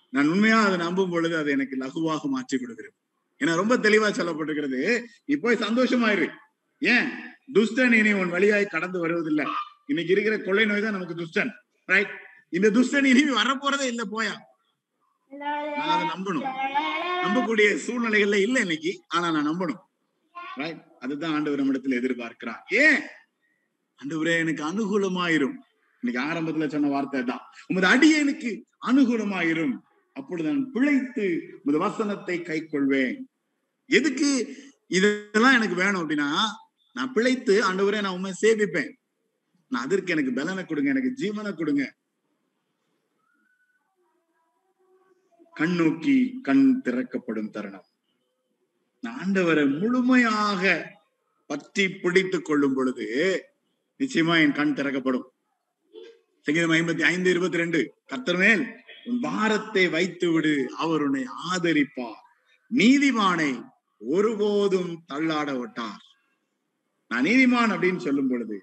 நான் 0.10 0.28
உண்மையா 0.28 0.62
அதை 0.62 0.78
நம்பும் 0.78 1.10
பொழுது 1.10 1.38
அது 1.38 1.52
எனக்கு 1.52 1.76
லகுவாக 1.78 2.28
மாற்றி 2.28 2.58
கொடுக்கிறது 2.58 2.96
ஏன்னா 3.42 3.56
ரொம்ப 3.56 3.76
தெளிவா 3.76 4.10
சொல்லப்பட்டிருக்கிறது. 4.10 4.80
நீ 5.26 5.36
போய் 5.36 5.56
சந்தோஷமாயிரு. 5.56 6.28
ஏன்? 6.82 7.08
துஷ்டன் 7.54 7.94
இனி 7.94 8.12
உன் 8.14 8.30
வழியாய் 8.30 8.66
கடந்து 8.66 9.00
வருவதில்லை. 9.00 9.46
இன்னைக்கு 9.86 10.12
இருக்கிற 10.12 10.38
கொள்ளை 10.38 10.66
நோய் 10.66 10.82
தான் 10.82 10.94
நமக்கு 10.94 11.16
துஷ்டன் 11.16 11.52
ரைட் 11.90 12.14
இந்த 12.50 12.68
துஷ்டன் 12.70 13.06
இனி 13.06 13.24
வரப்போறதே 13.32 13.86
இல்லை 13.94 14.06
போயா. 14.12 14.36
நான் 15.32 15.92
அதை 15.94 16.06
நம்பணும். 16.08 16.48
நம்பக்கூடிய 17.26 17.68
சூழ்நிலைகள்ல 17.86 18.40
இல்லை 18.48 18.62
இன்னைக்கு 18.62 18.92
ஆனா 19.08 19.32
நான் 19.32 19.50
நம்பணும். 19.50 19.82
ரைட் 20.62 20.82
அதுதான் 21.00 21.34
ஆண்டவர் 21.34 21.62
நம்மிடத்துல 21.62 22.00
எதிர்பார்க்கிறான் 22.02 22.62
ஏன்? 22.84 23.00
ஆண்டவரே 24.00 24.40
எனக்கு 24.40 24.64
அனுகூலமாயிரும். 24.72 25.56
இன்னைக்கு 26.06 26.26
ஆரம்பத்துல 26.30 26.68
சொன்ன 26.74 26.90
வார்த்தை 26.96 27.24
தான். 27.24 27.44
உமது 27.70 27.88
அடியனுக்கு 27.94 28.52
அனுகூலமாயிரும். 28.90 29.76
அப்பொழுது 30.14 30.48
நான் 30.50 30.72
பிழைத்து 30.76 31.26
உமது 31.64 31.78
வசனத்தை 31.86 32.42
கை 32.42 32.60
கொள்வேன். 32.66 33.18
எதுக்கு 33.86 34.30
இதெல்லாம் 34.98 35.58
எனக்கு 35.58 35.76
வேணும் 35.82 36.02
அப்படின்னா 36.02 36.30
நான் 36.94 37.14
பிழைத்து 37.14 37.54
ஆண்டவரே 37.68 38.00
நான் 38.02 38.16
உண்மை 38.18 38.34
சேவிப்பேன். 38.44 38.92
நான் 39.72 39.86
அதற்கு 39.86 40.14
எனக்கு 40.16 40.34
பலனை 40.34 40.64
கொடுங்க 40.66 40.90
எனக்கு 40.94 41.12
ஜீவனை 41.22 41.52
கொடுங்க. 41.54 41.84
கண் 45.54 45.76
நோக்கி 45.82 46.18
கண் 46.48 46.66
திறக்கப்படும் 46.86 47.54
தருணம். 47.56 47.88
நான் 49.04 49.18
ஆண்டவரை 49.22 49.80
முழுமையாக 49.80 50.64
பற்றி 51.46 51.84
பிடித்துக் 52.04 52.46
கொள்ளும் 52.46 52.74
பொழுது 52.74 53.08
நிச்சயமா 54.00 54.36
என் 54.44 54.60
கண் 54.60 54.74
திறக்கப்படும். 54.74 55.30
சங்கீதம் 56.46 56.70
ஐம்பத்தி 56.70 57.02
ஐந்து 57.02 57.30
இருபத்தி 57.30 57.58
ரெண்டு 57.58 57.96
கத்தர் 58.08 58.38
மேல் 58.38 58.64
உன் 59.06 59.20
பாரத்தை 59.20 59.90
வைத்து 59.90 60.32
விடு 60.32 60.70
அவர் 60.78 61.02
உன்னை 61.02 61.26
ஆதரிப்பார். 61.52 62.22
நீதிமானை 62.72 63.64
ஒருபோதும் 64.02 65.04
தள்ளாட 65.14 65.60
விட்டார் 65.60 66.04
நான் 67.08 67.24
நீதிமான் 67.24 67.72
அப்படின்னு 67.72 67.98
சொல்லும் 67.98 68.28
பொழுது 68.28 68.58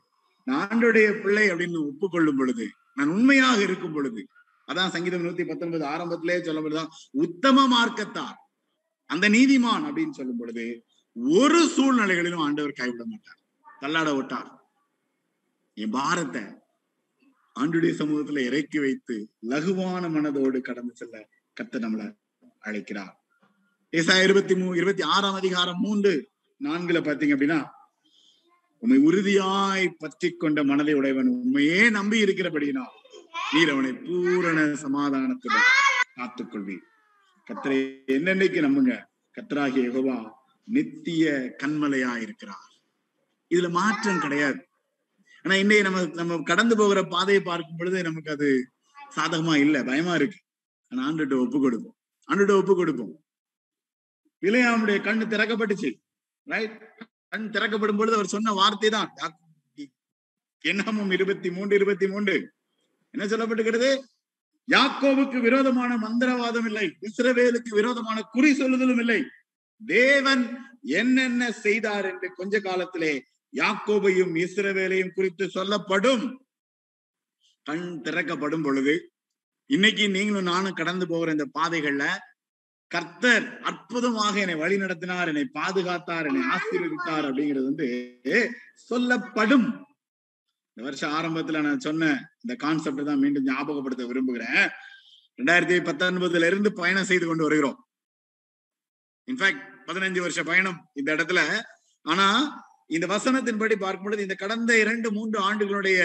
நான் 0.44 0.68
ஆண்டுடைய 0.68 1.22
பிள்ளை 1.22 1.50
அப்படின்னு 1.50 1.80
ஒப்புக்கொள்ளும் 1.80 2.36
பொழுது 2.36 2.70
நான் 2.94 3.08
உண்மையாக 3.08 3.62
இருக்கும் 3.62 3.92
பொழுது 3.92 4.28
அதான் 4.68 4.90
சங்கீதம் 4.90 5.24
நூத்தி 5.24 5.44
பத்தொன்பது 5.46 5.84
ஆரம்பத்திலே 5.84 6.38
சொல்லப்படுதான் 6.38 6.92
உத்தம 7.12 7.66
மார்க்கத்தார். 7.68 8.36
அந்த 9.06 9.28
நீதிமான் 9.28 9.84
அப்படின்னு 9.88 10.10
சொல்லும் 10.10 10.38
பொழுது 10.38 10.84
ஒரு 11.16 11.68
சூழ்நிலைகளிலும் 11.76 12.44
ஆண்டவர் 12.44 12.72
கைவிட 12.72 13.04
மாட்டார் 13.04 13.40
தள்ளாட 13.82 14.16
விட்டார் 14.16 14.50
என் 15.74 15.90
பாரத்தை 15.90 16.61
ஆண்டுடைய 17.60 17.92
சமூகத்துல 17.98 18.38
இறக்கி 18.38 18.78
வைத்து 18.78 19.34
லகுவான 19.48 20.08
மனதோடு 20.08 20.60
கடந்து 20.60 20.94
செல்ல 20.94 21.28
கத்த 21.60 21.78
நம்மளை 21.78 22.16
அழைக்கிறார். 22.58 23.24
ஏசா 23.90 24.22
இருபத்தி 24.22 24.54
மூ 24.54 24.76
இருபத்தி 24.76 25.02
ஆறாம் 25.02 25.34
அதிகாரம் 25.34 25.80
மூன்று 25.80 26.30
நான்குல 26.64 26.98
பாத்தீங்க 27.00 27.34
அப்படின்னா 27.36 27.60
உண்மை 28.78 28.98
உறுதியாய் 28.98 29.96
பற்றி 29.98 30.30
கொண்ட 30.30 30.64
மனதை 30.64 30.94
உடையவன் 30.94 31.26
உண்மையே 31.26 31.90
நம்பி 31.90 32.24
இருக்கிறபடினா 32.24 32.84
நீர் 33.52 33.70
அவனை 33.70 33.92
பூரண 33.92 34.74
சமாதானத்துடன் 34.74 35.68
காத்துக்கொள்வீர். 36.16 36.84
கத்தரை 37.46 38.04
என்னென்னைக்கு 38.06 38.60
நம்புங்க? 38.60 39.04
கத்தராகிய 39.34 39.82
யெகோவா 39.88 40.30
நித்திய 40.64 41.56
கண்மலையா 41.62 42.16
இருக்கிறார் 42.16 42.68
இதுல 43.50 43.70
மாற்றம் 43.70 44.20
கிடையாது. 44.20 44.60
ஆனா 45.44 45.54
இன்னைக்கு 45.62 45.84
நம்ம 45.88 46.00
நம்ம 46.20 46.38
கடந்து 46.50 46.74
போகிற 46.80 47.00
பாதையை 47.14 47.40
பார்க்கும் 47.48 47.78
பொழுது 47.78 47.98
நமக்கு 48.08 48.30
அது 48.36 48.48
சாதகமா 49.16 49.54
இல்ல 49.64 49.76
பயமா 49.88 50.14
இருக்கு. 50.18 50.38
ஆனா 50.92 51.00
ஆண்டுகிட்ட 51.08 51.36
ஒப்பு 51.44 51.58
கொடுப்போம். 51.64 51.96
ஆண்டுகிட்ட 52.28 52.54
ஒப்பு 52.60 52.74
கொடுப்போம். 52.80 53.14
இளையாமுடைய 54.42 54.98
கண்ணு 55.06 55.24
திறக்கப்பட்டுச்சு 55.32 55.90
ரைட் 56.52 56.76
கண் 57.32 57.50
திறக்கப்படும் 57.54 57.98
பொழுது 58.00 58.16
அவர் 58.18 58.32
சொன்ன 58.34 58.54
வார்த்தை 58.60 58.90
தான் 58.90 59.10
எண்ணமும் 60.64 61.12
இருபத்தி 61.16 61.48
மூன்று 61.56 61.74
இருபத்தி 61.78 62.06
மூன்று. 62.12 62.34
என்ன 63.14 63.24
சொல்லப்பட்டுகிறது 63.32 63.90
யாக்கோவுக்கு 64.68 65.38
விரோதமான 65.46 65.92
மந்திரவாதம் 66.04 66.66
இல்லை 66.70 66.86
இஸ்ரவேலுக்கு 67.08 67.72
விரோதமான 67.78 68.18
குறி 68.34 68.50
சொல்லுதலும் 68.60 69.00
இல்லை. 69.04 69.20
தேவன் 69.80 70.44
என்னென்ன 71.00 71.50
செய்தார் 71.64 72.06
என்று 72.10 72.28
கொஞ்ச 72.40 72.60
காலத்திலே 72.68 73.12
யாக்கோபையும் 73.56 74.34
இஸ்ரவேலையும் 74.44 75.14
குறித்து 75.14 75.44
சொல்லப்படும். 75.48 76.24
கண் 77.62 78.00
திறக்கப்படும் 78.00 78.62
பொழுது 78.62 78.94
இன்னைக்கு 79.66 80.04
நீங்களும் 80.08 80.50
நானும் 80.52 80.78
கடந்து 80.80 81.06
போகிற 81.06 81.30
இந்த 81.30 81.46
பாதைகள்ல 81.58 82.04
கர்த்தர் 82.86 83.60
அற்புதமாக 83.60 84.40
என்னை 84.40 84.54
வழி 84.54 84.76
நடத்தினார் 84.78 85.30
என்னை 85.32 85.44
பாதுகாத்தார் 85.54 86.26
என்னை 86.30 86.42
ஆசீர்வதித்தார் 86.56 87.26
அப்படிங்கிறது 87.28 87.68
வந்து 87.70 87.88
சொல்லப்படும். 88.74 89.66
இந்த 90.74 90.82
வருஷம் 90.88 91.12
ஆரம்பத்துல 91.12 91.62
நான் 91.62 91.78
சொன்ன 91.78 92.10
இந்த 92.40 92.54
கான்செப்ட் 92.64 93.04
தான் 93.04 93.18
மீண்டும் 93.18 93.46
ஞாபகப்படுத்த 93.46 94.06
விரும்புகிறேன். 94.06 94.68
ரெண்டாயிரத்தி 95.38 95.78
பத்தொன்பதுல 95.88 96.46
இருந்து 96.46 96.72
பயணம் 96.72 97.08
செய்து 97.10 97.26
கொண்டு 97.26 97.42
வருகிறோம். 97.42 97.78
இன்ஃபேக்ட் 99.30 99.64
பதினஞ்சு 99.86 100.20
வருஷ 100.20 100.42
பயணம் 100.42 100.78
இந்த 100.92 101.08
இடத்துல. 101.16 101.40
ஆனா 102.02 102.26
இந்த 102.94 103.06
வசனத்தின்படி 103.06 103.76
பார்க்கும் 103.76 104.04
பொழுது 104.04 104.22
இந்த 104.22 104.34
கடந்த 104.34 104.70
இரண்டு 104.78 105.08
மூன்று 105.12 105.38
ஆண்டுகளுடைய 105.48 106.00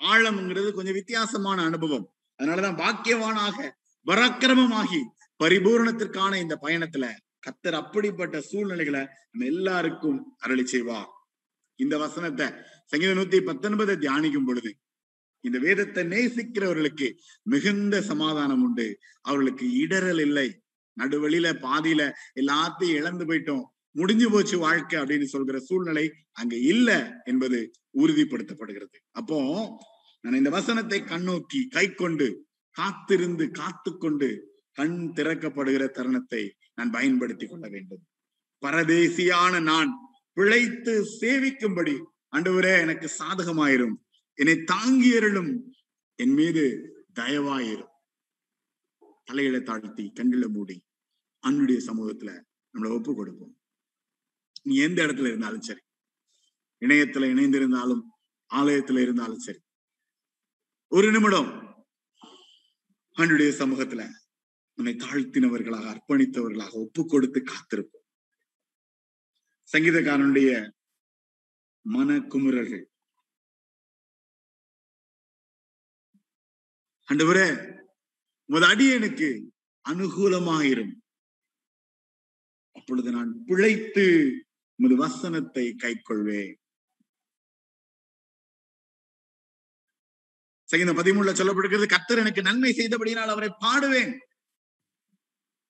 ஆழம்ங்கிறது 0.00 0.70
கொஞ்சம் 0.72 0.98
வித்தியாசமான 1.00 1.58
அனுபவம். 1.62 2.06
அதனாலதான் 2.38 2.80
பாக்கியவானாக 2.82 3.58
பராக்கிரமமாகி 4.06 5.00
பரிபூரணத்திற்கான 5.40 6.32
இந்த 6.40 6.54
பயணத்துல 6.62 7.06
கத்தர் 7.46 7.76
அப்படிப்பட்ட 7.82 8.36
சூழ்நிலைகளை 8.40 9.02
நம்ம 9.30 9.46
எல்லாருக்கும் 9.46 10.18
அருளி 10.38 10.64
செய்வா 10.72 11.00
இந்த 11.78 11.94
வசனத்தை 11.98 12.46
சங்கீத 12.84 13.12
நூத்தி 13.12 13.38
பத்தொன்பதை 13.48 13.94
தியானிக்கும் 14.04 14.46
பொழுது 14.46 14.70
இந்த 15.44 15.58
வேதத்தை 15.58 16.02
நேசிக்கிறவர்களுக்கு 16.04 17.08
மிகுந்த 17.42 17.96
சமாதானம் 18.02 18.62
உண்டு. 18.62 18.86
அவர்களுக்கு 19.20 19.66
இடரல் 19.84 20.20
இல்லை. 20.20 20.48
நடுவழியில 20.96 21.48
பாதியில 21.66 22.02
எல்லாத்தையும் 22.40 22.96
இழந்து 23.00 23.24
போயிட்டோம். 23.24 23.66
முடிஞ்சு 23.96 24.30
போச்சு 24.30 24.58
வாழ்க்கை 24.58 25.00
அப்படின்னு 25.00 25.24
சொல்கிற 25.24 25.58
சூழ்நிலை 25.58 26.12
அங்க 26.32 26.56
இல்ல 26.56 27.20
என்பது 27.24 27.70
உறுதிப்படுத்தப்படுகிறது. 27.94 28.98
அப்போ 29.10 29.38
நான் 30.20 30.34
இந்த 30.34 30.50
வசனத்தை 30.50 31.00
கண்ணோக்கி 31.00 31.60
கை 31.68 31.94
கொண்டு 31.94 32.46
காத்திருந்து 32.70 33.50
காத்து 33.50 33.96
கொண்டு 33.96 34.28
கண் 34.72 35.12
திறக்கப்படுகிற 35.14 35.88
தருணத்தை 35.88 36.42
நான் 36.74 36.90
பயன்படுத்தி 36.90 37.46
கொள்ள 37.46 37.68
வேண்டும். 37.68 38.06
பரதேசியான 38.66 39.62
நான் 39.62 39.90
பிழைத்து 40.32 40.94
சேவிக்கும்படி 41.20 41.96
அன்றுவரே 42.36 42.80
எனக்கு 42.80 43.10
சாதகமாயிரும். 43.18 43.96
என்னை 44.34 44.64
தாங்கியருளும். 44.72 45.52
என் 46.14 46.32
மீது 46.32 46.64
தயவாயிரும். 47.20 47.94
தலையில 49.24 49.60
தாழ்த்தி 49.60 50.10
கண்களை 50.14 50.48
மூடி 50.48 50.82
அன்னுடைய 51.38 51.80
சமூகத்துல 51.86 52.40
நம்மளை 52.74 52.94
ஒப்பு 52.94 53.14
கொடுப்போம் 53.14 53.55
நீ 54.66 54.76
எந்த 54.76 55.02
இடத்துல 55.02 55.26
இருந்தாலும் 55.26 55.60
சரி. 55.60 55.80
இணையத்துல 56.82 57.28
இணைந்திருந்தாலும் 57.34 58.02
ஆலயத்துல 58.50 59.02
இருந்தாலும் 59.02 59.38
சரி. 59.38 59.60
ஒரு 60.92 61.10
நிமிடம் 61.10 61.50
அன்னுடைய 63.16 63.50
சமூகத்துல 63.58 64.02
உன்னை 64.78 64.94
தாழ்த்தினவர்களாக 64.94 65.86
அர்ப்பணித்தவர்களாக 65.92 66.72
ஒப்பு 66.72 67.06
கொடுத்து 67.06 67.40
காத்திருப்போம். 67.40 68.04
சங்கீதக்காரனுடைய 69.72 70.50
மன 71.86 72.18
குமுறல்கள் 72.18 72.84
ஆண்டவரே 77.08 77.48
உமது 78.48 78.66
அடியனுக்கு 78.66 79.28
அனுகூலமாயிரும் 79.84 80.94
அப்பொழுது 82.76 83.10
நான் 83.10 83.44
பிழைத்து 83.44 84.06
உமது 84.78 84.96
வசனத்தை 84.96 85.66
கைக்கொள்வேன். 85.82 86.54
சங்கீதம் 90.68 90.98
பதிமூணுல 90.98 91.32
சொல்லப்படுகிறது 91.40 91.86
கத்தர் 91.94 92.22
எனக்கு 92.22 92.42
நன்மை 92.42 92.70
செய்தபடியினால் 92.72 93.32
அவரை 93.34 93.50
பாடுவேன். 93.64 94.14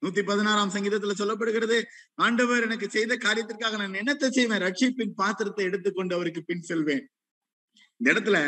நூத்தி 0.03 0.23
பதினாறாம் 0.27 0.73
சங்கீதத்துல 0.75 1.15
சொல்லப்படுகிறது 1.21 1.77
ஆண்டவர் 2.15 2.65
எனக்கு 2.67 2.87
செய்த 2.91 3.13
காரியத்திற்காக 3.17 3.79
நான் 3.81 3.99
என்னத்தை 4.01 4.29
செய்வேன்? 4.29 4.65
ரட்சிப்பின் 4.67 5.15
பாத்திரத்தை 5.15 5.65
எடுத்துக்கொண்டு 5.65 6.15
அவருக்கு 6.15 6.43
பின் 6.45 6.67
செல்வேன். 6.71 7.05
இந்த 8.01 8.07
இடத்துல 8.13 8.39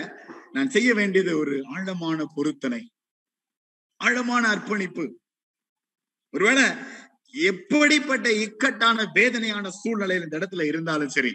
நான் 0.53 0.73
செய்ய 0.77 0.91
வேண்டியது 0.95 1.33
ஒரு 1.39 1.55
ஆழமான 1.75 2.27
பொருத்தனை 2.35 2.83
ஆழமான 4.01 4.45
அர்ப்பணிப்பு. 4.49 5.05
ஒருவேளை 6.35 6.65
எப்படிப்பட்ட 7.35 8.33
இக்கட்டான 8.33 9.05
வேதனையான 9.15 9.71
சூழ்நிலையில் 9.71 10.27
இந்த 10.27 10.39
இடத்துல 10.39 10.67
இருந்தாலும் 10.67 11.09
சரி 11.09 11.33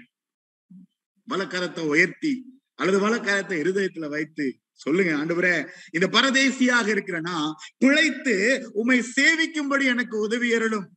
வலக்கரத்தை 1.28 1.84
உயர்த்தி 1.94 2.34
அல்லது 2.76 3.00
வலக்கரத்தை 3.00 3.58
இருதயத்துல 3.64 4.08
வைத்து 4.10 4.46
சொல்லுங்க 4.76 5.12
ஆண்டவரே 5.18 5.54
இந்த 5.92 6.08
பரதேசியாக 6.08 6.88
இருக்கிறனா 6.96 7.36
பிழைத்து 7.78 8.36
உமை 8.74 8.98
சேவிக்கும்படி 9.18 9.86
எனக்கு 9.86 10.16
உதவி 10.20 10.50
அருளும். 10.56 10.88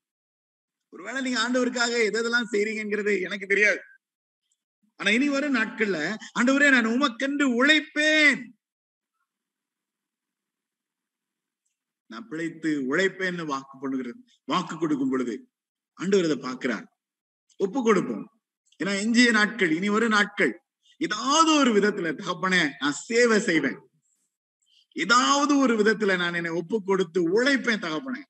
ஒருவேளை 0.93 1.21
நீங்க 1.23 1.41
ஆண்டவருக்காக 1.45 1.93
எதெல்லாம் 2.11 2.51
செய்றீங்கிறது 2.55 3.13
எனக்கு 3.21 3.47
தெரியாது. 3.47 3.81
ஆனா 5.01 5.11
இனி 5.11 5.29
வரும் 5.29 5.57
நாட்கள்ல 5.57 5.99
ஆண்டவரே 6.39 6.69
நான் 6.71 6.93
உமக்கென்று 6.95 7.47
உழைப்பேன். 7.61 8.41
நான் 12.07 12.29
பிழைத்து 12.29 12.97
உழைப்பேன்னு 12.97 13.47
வாக்கு 13.47 13.79
பண்ணுகிறது 13.79 14.19
வாக்கு 14.45 14.79
கொடுக்கும் 14.79 15.11
பொழுது 15.11 15.51
ஆண்டவர் 15.95 16.25
அதை 16.25 16.37
பார்க்கிறார். 16.37 16.97
ஒப்பு 17.57 17.83
கொடுப்போம் 17.83 18.31
ஏன்னா 18.85 18.99
எஞ்சிய 19.01 19.31
நாட்கள் 19.31 19.71
இனி 19.71 19.89
ஒரு 19.89 20.09
நாட்கள். 20.09 20.61
ஏதாவது 20.99 21.55
ஒரு 21.55 21.73
விதத்துல 21.73 22.15
தகப்பன 22.15 22.77
நான் 22.81 22.93
சேவை 22.93 23.41
செய்வேன். 23.41 23.79
ஏதாவது 24.93 25.59
ஒரு 25.59 25.77
விதத்துல 25.77 26.17
நான் 26.17 26.35
என்னை 26.35 26.51
ஒப்பு 26.51 26.83
கொடுத்து 26.83 27.43
உழைப்பேன் 27.43 27.79
தகப்பன. 27.79 28.25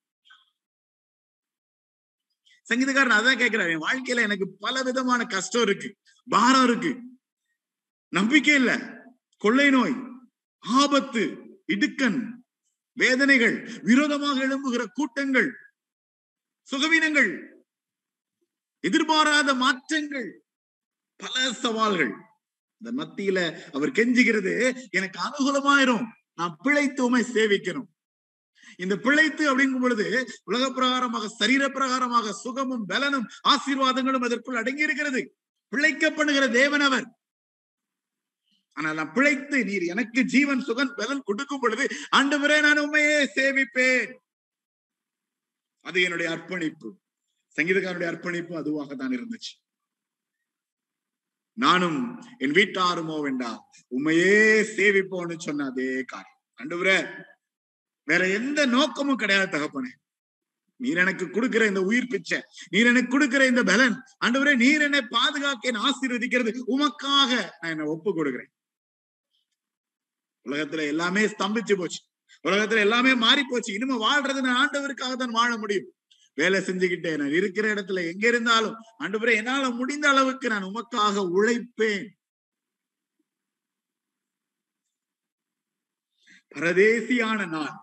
சங்கீதக்காரன் 2.69 3.19
அதான் 3.19 3.39
கேட்கிறாரு. 3.39 3.71
என் 3.71 3.81
வாழ்க்கையில 3.81 4.21
எனக்கு 4.21 4.57
பல 4.59 4.83
விதமான 4.83 5.25
கஷ்டம் 5.25 5.63
இருக்கு. 5.63 5.97
பாரம் 6.29 6.65
இருக்கு. 6.65 7.03
நம்பிக்கை 8.09 8.55
இல்ல. 8.55 8.93
கொள்ளை 9.39 9.71
நோய் 9.71 9.95
ஆபத்து 10.59 11.37
இடுக்கன் 11.67 12.35
வேதனைகள் 13.03 13.57
விரோதமாக 13.89 14.37
எழும்புகிற 14.47 14.83
கூட்டங்கள் 14.99 15.49
சுகவீனங்கள் 16.69 17.31
எதிர்பாராத 18.85 19.51
மாற்றங்கள் 19.65 20.29
பல 21.21 21.35
சவால்கள். 21.65 22.13
இந்த 22.81 22.91
மத்தியில 23.01 23.39
அவர் 23.77 23.97
கெஞ்சுகிறது 23.99 24.53
எனக்கு 24.99 25.19
அனுகூலமாயிரும் 25.27 26.07
நான் 26.39 26.57
பிழைத்துமை 26.65 27.23
சேவிக்கணும். 27.35 27.89
இந்த 28.83 28.95
பிழைத்து 29.05 29.43
அப்படிங்கும் 29.51 29.85
பொழுது 29.85 30.07
உலக 30.51 30.65
பிரகாரமாக 30.79 31.31
சரீர 31.41 31.65
பிரகாரமாக 31.77 32.35
சுகமும் 32.43 32.85
பலனும் 32.91 33.27
ஆசீர்வாதங்களும் 33.53 34.27
அதற்குள் 34.29 34.61
அடங்கி 34.63 34.87
இருக்கிறது 34.87 35.21
பிழைக்கப்படுகிற 35.73 36.45
தேவன் 36.61 36.85
அவர். 36.89 37.07
ஆனால் 38.77 38.97
நான் 38.99 39.13
பிழைத்து 39.17 39.59
நீர் 39.69 39.85
எனக்கு 39.95 40.21
ஜீவன் 40.35 40.65
சுகன் 40.69 40.97
பலன் 40.99 41.27
கொடுக்கும் 41.29 41.63
பொழுது 41.63 41.85
ஆண்டவரே 42.19 42.57
நான் 42.67 42.83
உண்மையே 42.85 43.19
சேவிப்பேன். 43.37 44.11
அது 45.85 45.99
என்னுடைய 46.07 46.29
அர்ப்பணிப்பு. 46.35 46.89
சங்கீதக்காரனுடைய 47.57 48.11
அர்ப்பணிப்பு 48.13 48.55
அதுவாக 48.63 48.95
தான் 48.95 49.15
இருந்துச்சு. 49.17 49.53
நானும் 51.59 52.01
என் 52.45 52.57
வீட்டாருமோ 52.59 53.17
வேண்டா 53.27 53.51
உண்மையே 53.93 54.41
சேவிப்போன்னு 54.77 55.37
சொன்ன 55.47 55.69
அதே 55.71 55.91
காரியம். 56.13 56.41
ஆண்டவரே 56.59 56.99
வேற 58.09 58.23
எந்த 58.39 58.61
நோக்கமும் 58.75 59.21
கிடையாது 59.23 59.49
தகப்பனே. 59.55 59.93
நீர் 60.81 61.01
எனக்கு 61.05 61.27
கொடுக்கிற 61.29 61.63
இந்த 61.67 61.83
உயிர் 61.91 62.11
பிச்சை 62.13 62.39
நீர் 62.73 62.91
எனக்கு 62.91 63.11
கொடுக்கிற 63.13 63.43
இந்த 63.53 63.63
பலன் 63.71 63.97
ஆண்டவரே 64.25 64.53
நீர் 64.65 64.85
என்னை 64.87 65.01
பாதுகாக்க 65.17 65.71
என்னை 65.71 65.83
ஆசீர்வதிக்கிறது 65.89 66.53
உமக்காக 66.75 67.31
நான் 67.61 67.73
என்னை 67.75 67.87
ஒப்பு 67.95 68.11
கொடுக்கிறேன் 68.19 68.51
உலகத்துல 70.47 70.87
எல்லாமே 70.87 71.23
ஸ்தம்பிச்சு 71.27 71.75
போச்சு. 71.77 72.01
உலகத்துல 72.43 72.79
எல்லாமே 72.79 73.15
மாறி 73.15 73.43
போச்சு. 73.49 73.73
இனிமே 73.75 73.95
வாழ்றது 73.95 74.41
நான் 74.41 74.69
ஆண்டவருக்காக 74.69 75.15
தான் 75.17 75.37
வாழ 75.39 75.57
முடியும். 75.57 75.91
வேலை 76.35 76.61
செஞ்சுக்கிட்டே 76.61 77.19
நான் 77.19 77.33
இருக்கிற 77.33 77.75
இடத்துல 77.75 78.07
எங்க 78.13 78.29
இருந்தாலும் 78.29 78.75
ஆண்டவரே 78.99 79.35
என்னால 79.35 79.71
முடிந்த 79.71 80.09
அளவுக்கு 80.09 80.49
நான் 80.49 80.65
உமக்காக 80.65 81.25
உழைப்பேன். 81.37 82.07
பரதேசியான 86.55 87.49
நான் 87.49 87.77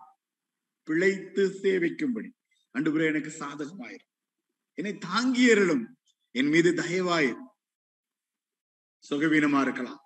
பிழைத்து 0.82 1.42
சேவிக்கும்படி. 1.62 2.30
ஆண்டவரே 2.74 3.06
எனக்கு 3.06 3.32
சாதகமாயிரும் 3.38 4.12
என்னை 4.78 4.92
தாங்கியருளும். 5.08 5.84
என் 6.30 6.48
மீது 6.48 6.72
தயவாயிரும் 6.72 7.44
சுகவீனமா 9.10 9.60
இருக்கலாம். 9.60 10.00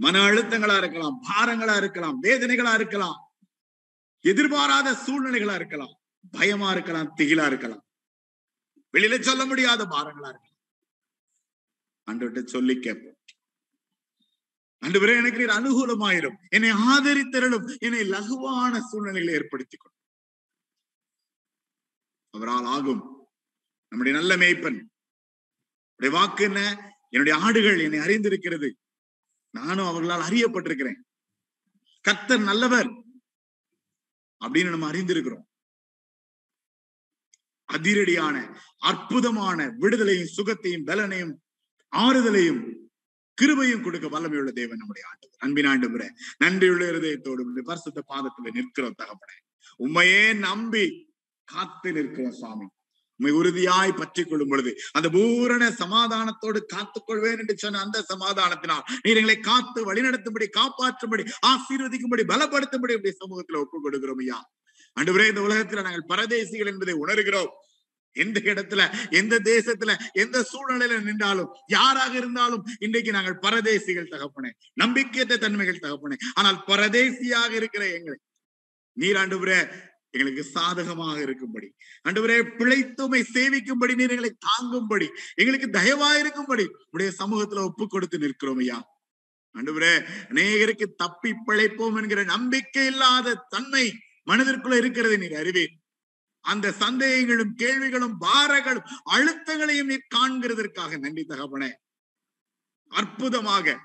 மன 0.00 0.18
அழுத்தங்களா 0.26 0.76
இருக்கலாம் 0.78 1.16
பாரங்களா 1.30 1.76
இருக்கலாம் 1.76 2.22
வேதனைகளா 2.22 2.74
இருக்கலாம் 2.74 3.18
எதிர்பாராத 4.20 4.92
சூழ்நிலைகளா 5.06 5.54
இருக்கலாம் 5.54 5.94
பயமா 6.30 6.70
இருக்கலாம் 6.70 7.12
திகிலா 7.16 7.46
இருக்கலாம். 7.46 7.84
வெளியில 8.92 9.20
சொல்ல 9.20 9.46
முடியாத 9.46 9.84
பாரங்களா 9.84 10.30
இருக்கலாம். 10.34 10.58
அன்றுவிட்டு 12.10 12.44
சொல்லி 12.44 12.80
கேட்போம். 12.80 13.18
அன்று 14.78 15.16
எனக்கு 15.16 15.38
நீர் 15.38 15.56
அனுகூலமாயிரும். 15.58 16.36
என்னை 16.48 16.70
ஆதரித்தரலும் 16.70 17.78
என்னை 17.78 18.00
லகுவான 18.10 18.78
சூழ்நிலைகளை 18.78 19.34
ஏற்படுத்திக் 19.34 19.80
கொள்ளும் 19.80 20.00
அவரால் 22.30 22.64
ஆகும். 22.64 23.02
நம்முடைய 23.88 24.18
நல்ல 24.18 24.36
மேய்ப்பன். 24.36 24.80
வாக்கு 26.10 26.44
என்ன? 26.44 26.60
என்னுடைய 27.10 27.38
ஆடுகள் 27.44 27.78
என்னை 27.78 27.98
அறிந்திருக்கிறது. 27.98 28.70
நானும் 29.50 29.86
அவர்களால் 29.86 30.30
அறியப்பட்டிருக்கிறேன். 30.30 31.00
கத்தர் 32.08 32.42
நல்லவர் 32.42 32.88
அப்படின்னு 34.44 34.68
நம்ம 34.68 34.90
அறிந்திருக்கிறோம். 34.90 35.48
அதிரடியான 37.72 38.58
அற்புதமான 38.78 39.66
விடுதலையும் 39.66 40.28
சுகத்தையும் 40.36 40.86
பலனையும் 40.86 41.34
ஆறுதலையும் 41.96 42.74
கிருபையும் 43.42 43.82
கொடுக்க 43.82 44.06
வல்லமையுள்ள 44.08 44.50
தேவன் 44.50 44.76
நம்முடைய 44.76 45.08
ஆண்டு 45.08 45.30
அன்பின் 45.38 45.64
ஆண்டு 45.64 46.14
நன்றியுள்ள 46.38 46.90
இருதயத்தோடு 46.90 47.62
பரிசுத்த 47.62 48.04
பாதத்துல 48.08 48.50
நிற்கிறோம் 48.50 48.94
தகப்பனே. 48.98 49.38
உண்மையே 49.76 50.32
நம்பி 50.32 51.14
காத்து 51.44 51.92
நிற்கிறோம் 51.92 52.32
சுவாமி. 52.32 52.66
உறுதியாய் 53.28 53.92
பற்றி 53.92 54.24
கொள்ளும் 54.24 54.48
பொழுது 54.48 54.76
அந்த 54.92 55.08
பூரண 55.08 55.70
சமாதானத்தோடு 55.70 56.60
காத்துக் 56.66 57.06
கொள்வேன் 57.06 57.38
என்று 57.38 57.58
சொன்ன 57.58 57.80
அந்த 57.80 58.04
சமாதானத்தினால் 58.12 58.84
நீர் 59.02 59.16
எங்களை 59.16 59.40
காத்து 59.40 59.92
வழிநடத்தும்படி 59.92 60.48
காப்பாற்றும்படி 60.60 61.24
ஆசீர்வதிக்கும்படி 61.46 62.24
பலப்படுத்தும்படி 62.32 62.96
இப்படி 62.98 63.14
சமூகத்துல 63.22 63.60
ஒப்புக் 63.60 63.84
கொடுக்கிறோம் 63.86 64.22
ஐயா. 64.22 64.38
அன்றுவரே 64.96 65.28
இந்த 65.28 65.40
உலகத்துல 65.40 65.82
நாங்கள் 65.82 66.08
பரதேசிகள் 66.08 66.66
என்பதை 66.66 66.94
உணர்கிறோம். 66.94 67.52
எந்த 68.16 68.40
இடத்துல 68.40 68.82
எந்த 69.10 69.38
தேசத்துல 69.44 69.92
எந்த 70.12 70.46
சூழ்நிலையில 70.52 71.00
நின்றாலும் 71.02 71.56
யாராக 71.66 72.16
இருந்தாலும் 72.16 72.66
இன்றைக்கு 72.80 73.12
நாங்கள் 73.12 73.38
பரதேசிகள் 73.42 74.10
தகப்பனே 74.10 74.50
நம்பிக்கையற்ற 74.84 75.38
தன்மைகள் 75.38 75.78
தகப்பனே. 75.78 76.16
ஆனால் 76.34 76.64
பரதேசியாக 76.68 77.50
இருக்கிற 77.50 77.86
எங்களை 77.88 78.18
நீர் 78.96 79.16
ஆண்டுபுரே 79.16 79.58
எங்களுக்கு 80.10 80.42
சாதகமாக 80.50 81.20
இருக்கும்படி. 81.20 81.68
அன்றுவரே 82.08 82.38
பிழைத்துமை 82.58 83.20
சேவிக்கும்படி 83.34 83.94
நீர் 83.94 84.08
எங்களை 84.08 84.36
தாங்கும்படி 84.48 85.08
எங்களுக்கு 85.34 85.68
தயவா 85.78 86.18
இருக்கும்படி 86.18 86.64
உடைய 86.90 87.12
சமூகத்துல 87.18 87.64
ஒப்பு 87.64 87.88
கொடுத்து 87.88 88.18
நிற்கிறோம் 88.18 88.58
ஐயா. 88.58 88.78
அன்றுவரே 89.54 89.92
அநேகருக்கு 90.28 90.86
தப்பி 90.94 91.34
பிழைப்போம் 91.46 91.96
என்கிற 92.02 92.24
நம்பிக்கை 92.24 92.86
இல்லாத 92.86 93.46
தன்மை 93.48 93.84
மனதிற்குள்ள 94.26 94.76
இருக்கிறது 94.76 95.18
நீர் 95.18 95.34
அறிவீர். 95.34 95.74
அந்த 96.40 96.70
சந்தேகங்களும் 96.70 97.54
கேள்விகளும் 97.54 98.18
பாரங்களும் 98.18 98.88
அழுத்தங்களையும் 99.10 99.90
நீர் 99.92 100.10
காண்கிறதற்காக 100.14 100.98
நன்றி 100.98 101.24
தகப்பனே. 101.28 101.70
அற்புதமாக. 102.88 103.78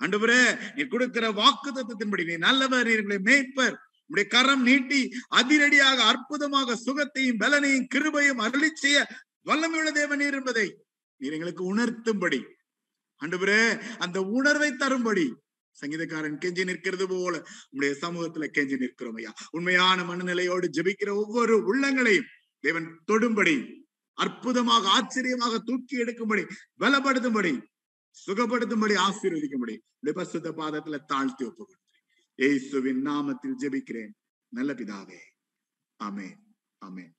அன்றுவரே 0.00 0.74
நீர் 0.74 0.88
கொடுக்கிற 0.88 1.30
வாக்கு 1.30 1.70
தத்துவத்தின்படி 1.72 2.24
நீ 2.24 2.36
நல்லவர் 2.36 2.86
நீர் 2.86 3.22
மேய்ப்பர். 3.22 3.76
உடைய 4.12 4.26
கரம் 4.28 4.62
நீட்டி 4.62 5.00
அதிரடியாக 5.40 5.98
அற்புதமாக 6.04 6.76
சுகத்தையும் 6.86 7.40
பலனையும் 7.42 7.86
கிருபையும் 7.94 8.42
அருளி 8.46 8.70
செய்ய 8.74 8.98
வல்லமையுள்ள 9.46 9.90
தேவன் 9.92 10.24
என்பதை 10.30 10.66
நீர் 11.20 11.32
எங்களுக்கு 11.32 11.64
உணர்த்தும்படி. 11.74 12.40
ஆண்டவரே 13.20 13.62
அந்த 13.98 14.18
உணர்வை 14.36 14.70
தரும்படி. 14.76 15.26
சங்கீதக்காரன் 15.78 16.38
கெஞ்சி 16.42 16.64
நிற்கிறது 16.64 17.06
போல 17.08 17.34
உடைய 17.70 17.92
சமூகத்துல 18.00 18.46
கெஞ்சி 18.56 18.76
நிற்கிறோம் 18.76 19.18
ஐயா. 19.20 19.32
உண்மையான 19.50 19.98
மனநிலையோடு 20.04 20.66
ஜெபிக்கிற 20.76 21.10
ஒவ்வொரு 21.22 21.54
உள்ளங்களையும் 21.70 22.28
தேவன் 22.64 22.88
தொடும்படி 23.10 23.54
அற்புதமாக 24.18 24.88
ஆச்சரியமாக 24.88 25.60
தூக்கி 25.68 25.94
எடுக்கும்படி 26.02 26.42
பலப்படுத்தும்படி 26.80 27.52
சுகப்படுத்தும்படி 28.16 28.94
ஆசீர்வதிக்கும்படி 29.06 29.74
உடைய 30.00 30.14
பாதத்துல 30.60 30.98
தாழ்த்தி 31.06 31.44
ஒப்பு 31.44 31.64
கொடுக்கிறேன் 32.38 32.50
இயேசுவின் 32.50 33.06
நாமத்தில் 33.06 33.58
ஜெபிக்கிறேன். 33.58 34.12
நல்ல 34.52 34.72
பிதாவே. 34.74 35.18
அமேன் 36.04 36.40
அமேன் 36.86 37.12